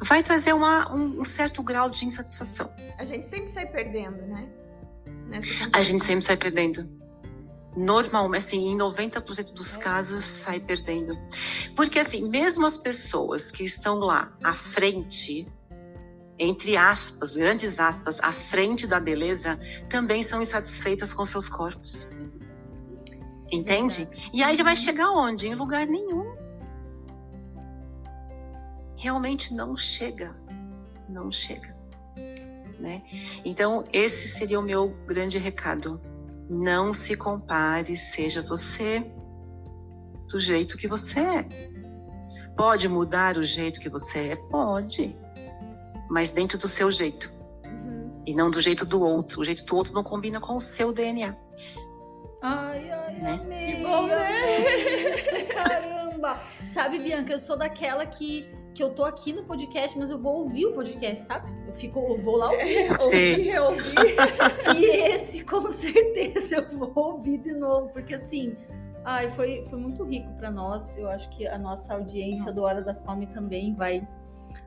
vai 0.00 0.22
trazer 0.22 0.52
uma, 0.52 0.92
um, 0.92 1.20
um, 1.20 1.24
certo 1.24 1.62
grau 1.62 1.88
de 1.88 2.04
insatisfação. 2.04 2.70
A 2.98 3.04
gente 3.04 3.24
sempre 3.24 3.48
sai 3.48 3.66
perdendo, 3.66 4.22
né? 4.26 4.48
a 5.72 5.82
gente 5.82 6.04
sempre 6.04 6.24
sai 6.24 6.36
perdendo. 6.36 7.03
Normalmente, 7.76 8.46
assim, 8.46 8.68
em 8.68 8.76
90% 8.76 9.52
dos 9.52 9.76
casos, 9.76 10.24
sai 10.24 10.60
perdendo. 10.60 11.18
Porque, 11.74 11.98
assim, 11.98 12.28
mesmo 12.28 12.66
as 12.66 12.78
pessoas 12.78 13.50
que 13.50 13.64
estão 13.64 13.98
lá 13.98 14.32
à 14.42 14.54
frente, 14.54 15.46
entre 16.38 16.76
aspas, 16.76 17.32
grandes 17.32 17.78
aspas, 17.80 18.16
à 18.20 18.32
frente 18.32 18.86
da 18.86 19.00
beleza, 19.00 19.58
também 19.90 20.22
são 20.22 20.40
insatisfeitas 20.40 21.12
com 21.12 21.24
seus 21.24 21.48
corpos. 21.48 22.08
Entende? 23.50 24.08
E 24.32 24.42
aí 24.42 24.56
já 24.56 24.64
vai 24.64 24.76
chegar 24.76 25.10
onde? 25.10 25.46
Em 25.46 25.54
lugar 25.54 25.86
nenhum 25.86 26.44
realmente 29.04 29.52
não 29.52 29.76
chega, 29.76 30.34
não 31.06 31.30
chega, 31.30 31.76
né? 32.80 33.02
Então 33.44 33.86
esse 33.92 34.38
seria 34.38 34.58
o 34.58 34.62
meu 34.62 34.88
grande 35.06 35.36
recado. 35.36 36.00
Não 36.48 36.92
se 36.92 37.16
compare, 37.16 37.96
seja 37.96 38.42
você 38.42 39.04
do 40.28 40.40
jeito 40.40 40.76
que 40.76 40.86
você 40.86 41.20
é. 41.20 41.46
Pode 42.56 42.88
mudar 42.88 43.36
o 43.36 43.44
jeito 43.44 43.80
que 43.80 43.88
você 43.88 44.30
é, 44.30 44.36
pode, 44.36 45.14
mas 46.08 46.30
dentro 46.30 46.58
do 46.58 46.68
seu 46.68 46.90
jeito 46.90 47.30
uhum. 47.64 48.22
e 48.26 48.34
não 48.34 48.50
do 48.50 48.60
jeito 48.60 48.84
do 48.84 49.02
outro. 49.02 49.40
O 49.40 49.44
jeito 49.44 49.64
do 49.64 49.76
outro 49.76 49.92
não 49.92 50.04
combina 50.04 50.40
com 50.40 50.56
o 50.56 50.60
seu 50.60 50.92
DNA. 50.92 51.34
Ai, 52.42 52.90
ai, 52.90 53.14
né? 53.14 53.40
amei. 53.42 53.72
Que 53.72 53.82
bom, 53.82 54.06
né? 54.06 55.10
Isso, 55.10 55.46
caramba. 55.52 56.40
Sabe, 56.62 56.98
Bianca, 56.98 57.32
eu 57.32 57.38
sou 57.38 57.56
daquela 57.56 58.06
que 58.06 58.46
que 58.74 58.82
eu 58.82 58.90
tô 58.90 59.04
aqui 59.04 59.32
no 59.32 59.44
podcast, 59.44 59.96
mas 59.96 60.10
eu 60.10 60.18
vou 60.18 60.38
ouvir 60.40 60.66
o 60.66 60.72
podcast, 60.72 61.26
sabe? 61.26 61.50
Eu 61.66 61.72
fico, 61.72 62.00
eu 62.00 62.18
vou 62.18 62.36
lá 62.36 62.50
ouvir, 62.50 62.90
ouvir, 63.00 63.42
reouvir. 63.42 63.94
e 64.76 64.84
esse, 65.12 65.44
com 65.44 65.62
certeza, 65.70 66.56
eu 66.56 66.78
vou 66.78 66.92
ouvir 66.96 67.38
de 67.38 67.54
novo, 67.54 67.88
porque 67.90 68.14
assim, 68.14 68.56
ai, 69.04 69.30
foi, 69.30 69.62
foi 69.64 69.78
muito 69.78 70.02
rico 70.04 70.28
para 70.34 70.50
nós. 70.50 70.96
Eu 70.96 71.08
acho 71.08 71.30
que 71.30 71.46
a 71.46 71.56
nossa 71.56 71.94
audiência 71.94 72.46
nossa. 72.46 72.60
do 72.60 72.64
Hora 72.64 72.82
da 72.82 72.94
Fome 72.94 73.26
também 73.28 73.74
vai, 73.74 74.06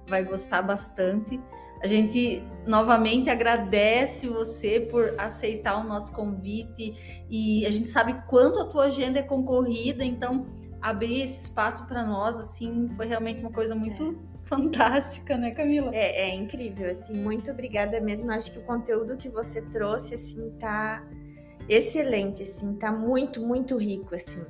vai 0.08 0.24
gostar 0.24 0.62
bastante. 0.62 1.40
A 1.84 1.86
gente 1.86 2.42
novamente 2.66 3.30
agradece 3.30 4.28
você 4.28 4.80
por 4.80 5.14
aceitar 5.20 5.78
o 5.80 5.84
nosso 5.84 6.12
convite 6.14 7.26
e 7.30 7.66
a 7.68 7.72
gente 7.72 7.88
sabe 7.88 8.16
quanto 8.28 8.60
a 8.60 8.66
tua 8.66 8.86
agenda 8.86 9.20
é 9.20 9.24
concorrida, 9.24 10.04
então 10.04 10.46
abrir 10.82 11.22
esse 11.22 11.46
espaço 11.46 11.88
para 11.88 12.06
nós, 12.06 12.40
assim, 12.40 12.88
foi 12.90 13.08
realmente 13.08 13.40
uma 13.40 13.52
coisa 13.52 13.76
muito 13.76 14.20
é. 14.34 14.38
fantástica, 14.48 15.38
né, 15.38 15.52
Camila? 15.52 15.94
É, 15.94 16.30
é, 16.30 16.36
incrível, 16.36 16.90
assim, 16.90 17.22
muito 17.22 17.52
obrigada 17.52 18.00
mesmo. 18.00 18.32
Acho 18.32 18.52
que 18.52 18.60
o 18.60 18.64
conteúdo 18.64 19.18
que 19.18 19.30
você 19.30 19.62
trouxe, 19.70 20.16
assim, 20.16 20.52
tá 20.60 21.06
excelente, 21.68 22.44
assim, 22.44 22.76
tá 22.76 22.92
muito, 22.92 23.42
muito 23.46 23.78
rico, 23.78 24.16
assim. 24.16 24.46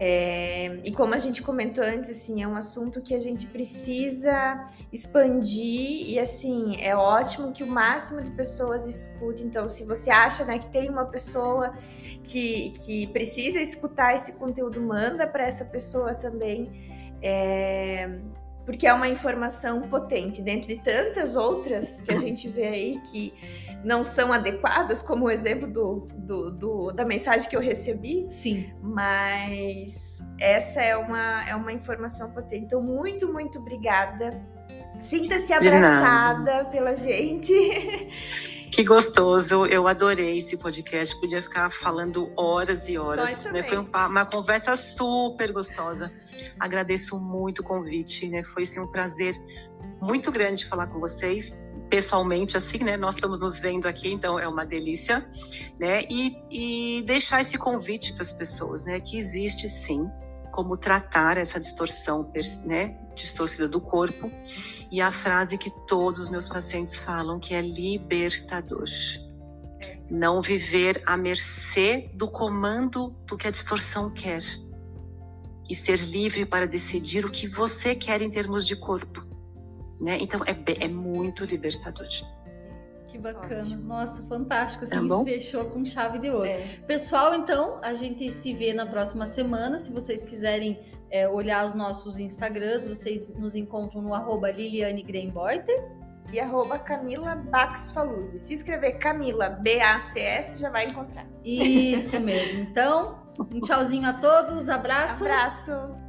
É, 0.00 0.80
e 0.82 0.90
como 0.90 1.14
a 1.14 1.18
gente 1.18 1.40
comentou 1.42 1.84
antes, 1.84 2.10
assim, 2.10 2.42
é 2.42 2.48
um 2.48 2.56
assunto 2.56 3.00
que 3.00 3.14
a 3.14 3.20
gente 3.20 3.46
precisa 3.46 4.68
expandir 4.92 6.10
e, 6.10 6.18
assim, 6.18 6.76
é 6.80 6.96
ótimo 6.96 7.52
que 7.52 7.62
o 7.62 7.66
máximo 7.66 8.20
de 8.20 8.30
pessoas 8.32 8.88
escute. 8.88 9.44
Então, 9.44 9.68
se 9.68 9.84
você 9.84 10.10
acha, 10.10 10.44
né, 10.44 10.58
que 10.58 10.66
tem 10.66 10.90
uma 10.90 11.06
pessoa 11.06 11.74
que, 12.24 12.70
que 12.84 13.06
precisa 13.08 13.60
escutar 13.60 14.14
esse 14.14 14.32
conteúdo, 14.32 14.80
manda 14.80 15.26
para 15.26 15.44
essa 15.44 15.64
pessoa 15.64 16.14
também. 16.14 16.70
É, 17.22 18.18
porque 18.66 18.86
é 18.86 18.92
uma 18.92 19.08
informação 19.08 19.82
potente, 19.82 20.40
dentro 20.40 20.68
de 20.68 20.76
tantas 20.76 21.36
outras 21.36 22.00
que 22.00 22.12
a 22.12 22.18
gente 22.18 22.48
vê 22.48 22.66
aí 22.66 23.00
que 23.10 23.32
não 23.84 24.02
são 24.02 24.32
adequadas, 24.32 25.02
como 25.02 25.26
o 25.26 25.30
exemplo 25.30 25.70
do, 25.70 26.08
do, 26.14 26.50
do, 26.50 26.92
da 26.92 27.04
mensagem 27.04 27.48
que 27.48 27.56
eu 27.56 27.60
recebi. 27.60 28.24
Sim. 28.28 28.72
Mas 28.82 30.20
essa 30.40 30.80
é 30.82 30.96
uma, 30.96 31.48
é 31.48 31.54
uma 31.54 31.72
informação 31.72 32.32
potente. 32.32 32.64
Então, 32.64 32.82
muito, 32.82 33.32
muito 33.32 33.58
obrigada. 33.58 34.30
Sinta-se 34.98 35.52
abraçada 35.52 36.64
pela 36.66 36.96
gente. 36.96 37.52
Que 38.74 38.82
gostoso, 38.82 39.66
eu 39.66 39.86
adorei 39.86 40.40
esse 40.40 40.56
podcast. 40.56 41.14
Podia 41.20 41.40
ficar 41.40 41.70
falando 41.70 42.28
horas 42.36 42.82
e 42.88 42.98
horas. 42.98 43.40
Né? 43.44 43.62
Foi 43.62 43.78
uma, 43.78 44.26
conversa 44.26 44.74
super 44.74 45.52
gostosa. 45.52 46.10
Agradeço 46.58 47.16
muito 47.16 47.60
o 47.60 47.62
convite, 47.62 48.28
né? 48.28 48.42
Foi 48.52 48.64
assim, 48.64 48.80
um 48.80 48.90
prazer 48.90 49.32
muito 50.00 50.30
grande 50.30 50.68
falar 50.68 50.86
com 50.88 51.00
vocês 51.00 51.52
pessoalmente 51.88 52.56
assim, 52.56 52.78
né? 52.78 52.96
Nós 52.96 53.14
estamos 53.14 53.38
nos 53.38 53.58
vendo 53.58 53.86
aqui, 53.86 54.12
então 54.12 54.38
é 54.38 54.48
uma 54.48 54.64
delícia, 54.64 55.24
né? 55.78 56.02
E, 56.10 56.36
e 56.50 57.02
deixar 57.02 57.40
esse 57.40 57.56
convite 57.56 58.12
para 58.14 58.22
as 58.22 58.32
pessoas, 58.32 58.84
né? 58.84 59.00
Que 59.00 59.18
existe 59.18 59.68
sim 59.68 60.08
como 60.50 60.76
tratar 60.76 61.36
essa 61.38 61.58
distorção, 61.58 62.30
né? 62.64 62.98
Distorcida 63.14 63.68
do 63.68 63.80
corpo 63.80 64.30
e 64.90 65.00
a 65.00 65.12
frase 65.12 65.58
que 65.58 65.70
todos 65.86 66.20
os 66.20 66.28
meus 66.28 66.48
pacientes 66.48 66.96
falam 66.96 67.40
que 67.40 67.54
é 67.54 67.60
libertador. 67.60 68.88
Não 70.10 70.42
viver 70.42 71.02
à 71.06 71.16
mercê 71.16 72.10
do 72.14 72.30
comando 72.30 73.10
do 73.26 73.36
que 73.36 73.48
a 73.48 73.50
distorção 73.50 74.12
quer 74.12 74.42
e 75.68 75.74
ser 75.74 75.98
livre 75.98 76.44
para 76.44 76.66
decidir 76.66 77.24
o 77.24 77.30
que 77.30 77.48
você 77.48 77.94
quer 77.94 78.20
em 78.20 78.30
termos 78.30 78.66
de 78.66 78.76
corpo 78.76 79.33
né? 80.00 80.18
Então 80.20 80.40
é, 80.44 80.84
é 80.84 80.88
muito 80.88 81.44
libertador. 81.44 82.06
Que 83.14 83.18
bacana. 83.18 83.60
Ótimo. 83.60 83.84
Nossa, 83.84 84.22
fantástico. 84.24 84.84
Assim, 84.84 85.08
tá 85.08 85.24
fechou 85.24 85.64
com 85.66 85.84
chave 85.84 86.18
de 86.18 86.30
ouro. 86.30 86.46
É. 86.46 86.58
Pessoal, 86.86 87.34
então, 87.34 87.80
a 87.82 87.94
gente 87.94 88.28
se 88.28 88.52
vê 88.52 88.72
na 88.72 88.86
próxima 88.86 89.24
semana. 89.24 89.78
Se 89.78 89.92
vocês 89.92 90.24
quiserem 90.24 90.80
é, 91.10 91.28
olhar 91.28 91.64
os 91.64 91.74
nossos 91.74 92.18
Instagrams, 92.18 92.88
vocês 92.88 93.32
nos 93.36 93.54
encontram 93.54 94.02
no 94.02 94.12
arroba 94.12 94.50
Liliane 94.50 95.02
Greenboiter 95.02 95.88
e 96.32 96.40
arroba 96.40 96.76
Camila 96.76 97.36
Baxfaluzzi. 97.36 98.36
Se 98.36 98.54
escrever 98.54 98.98
Camila 98.98 99.48
B-A-C-S, 99.48 100.60
já 100.60 100.70
vai 100.70 100.86
encontrar. 100.86 101.24
Isso 101.44 102.18
mesmo. 102.18 102.58
Então, 102.60 103.22
um 103.38 103.60
tchauzinho 103.60 104.08
a 104.08 104.14
todos, 104.14 104.68
abraço. 104.68 105.24
Abraço. 105.24 106.03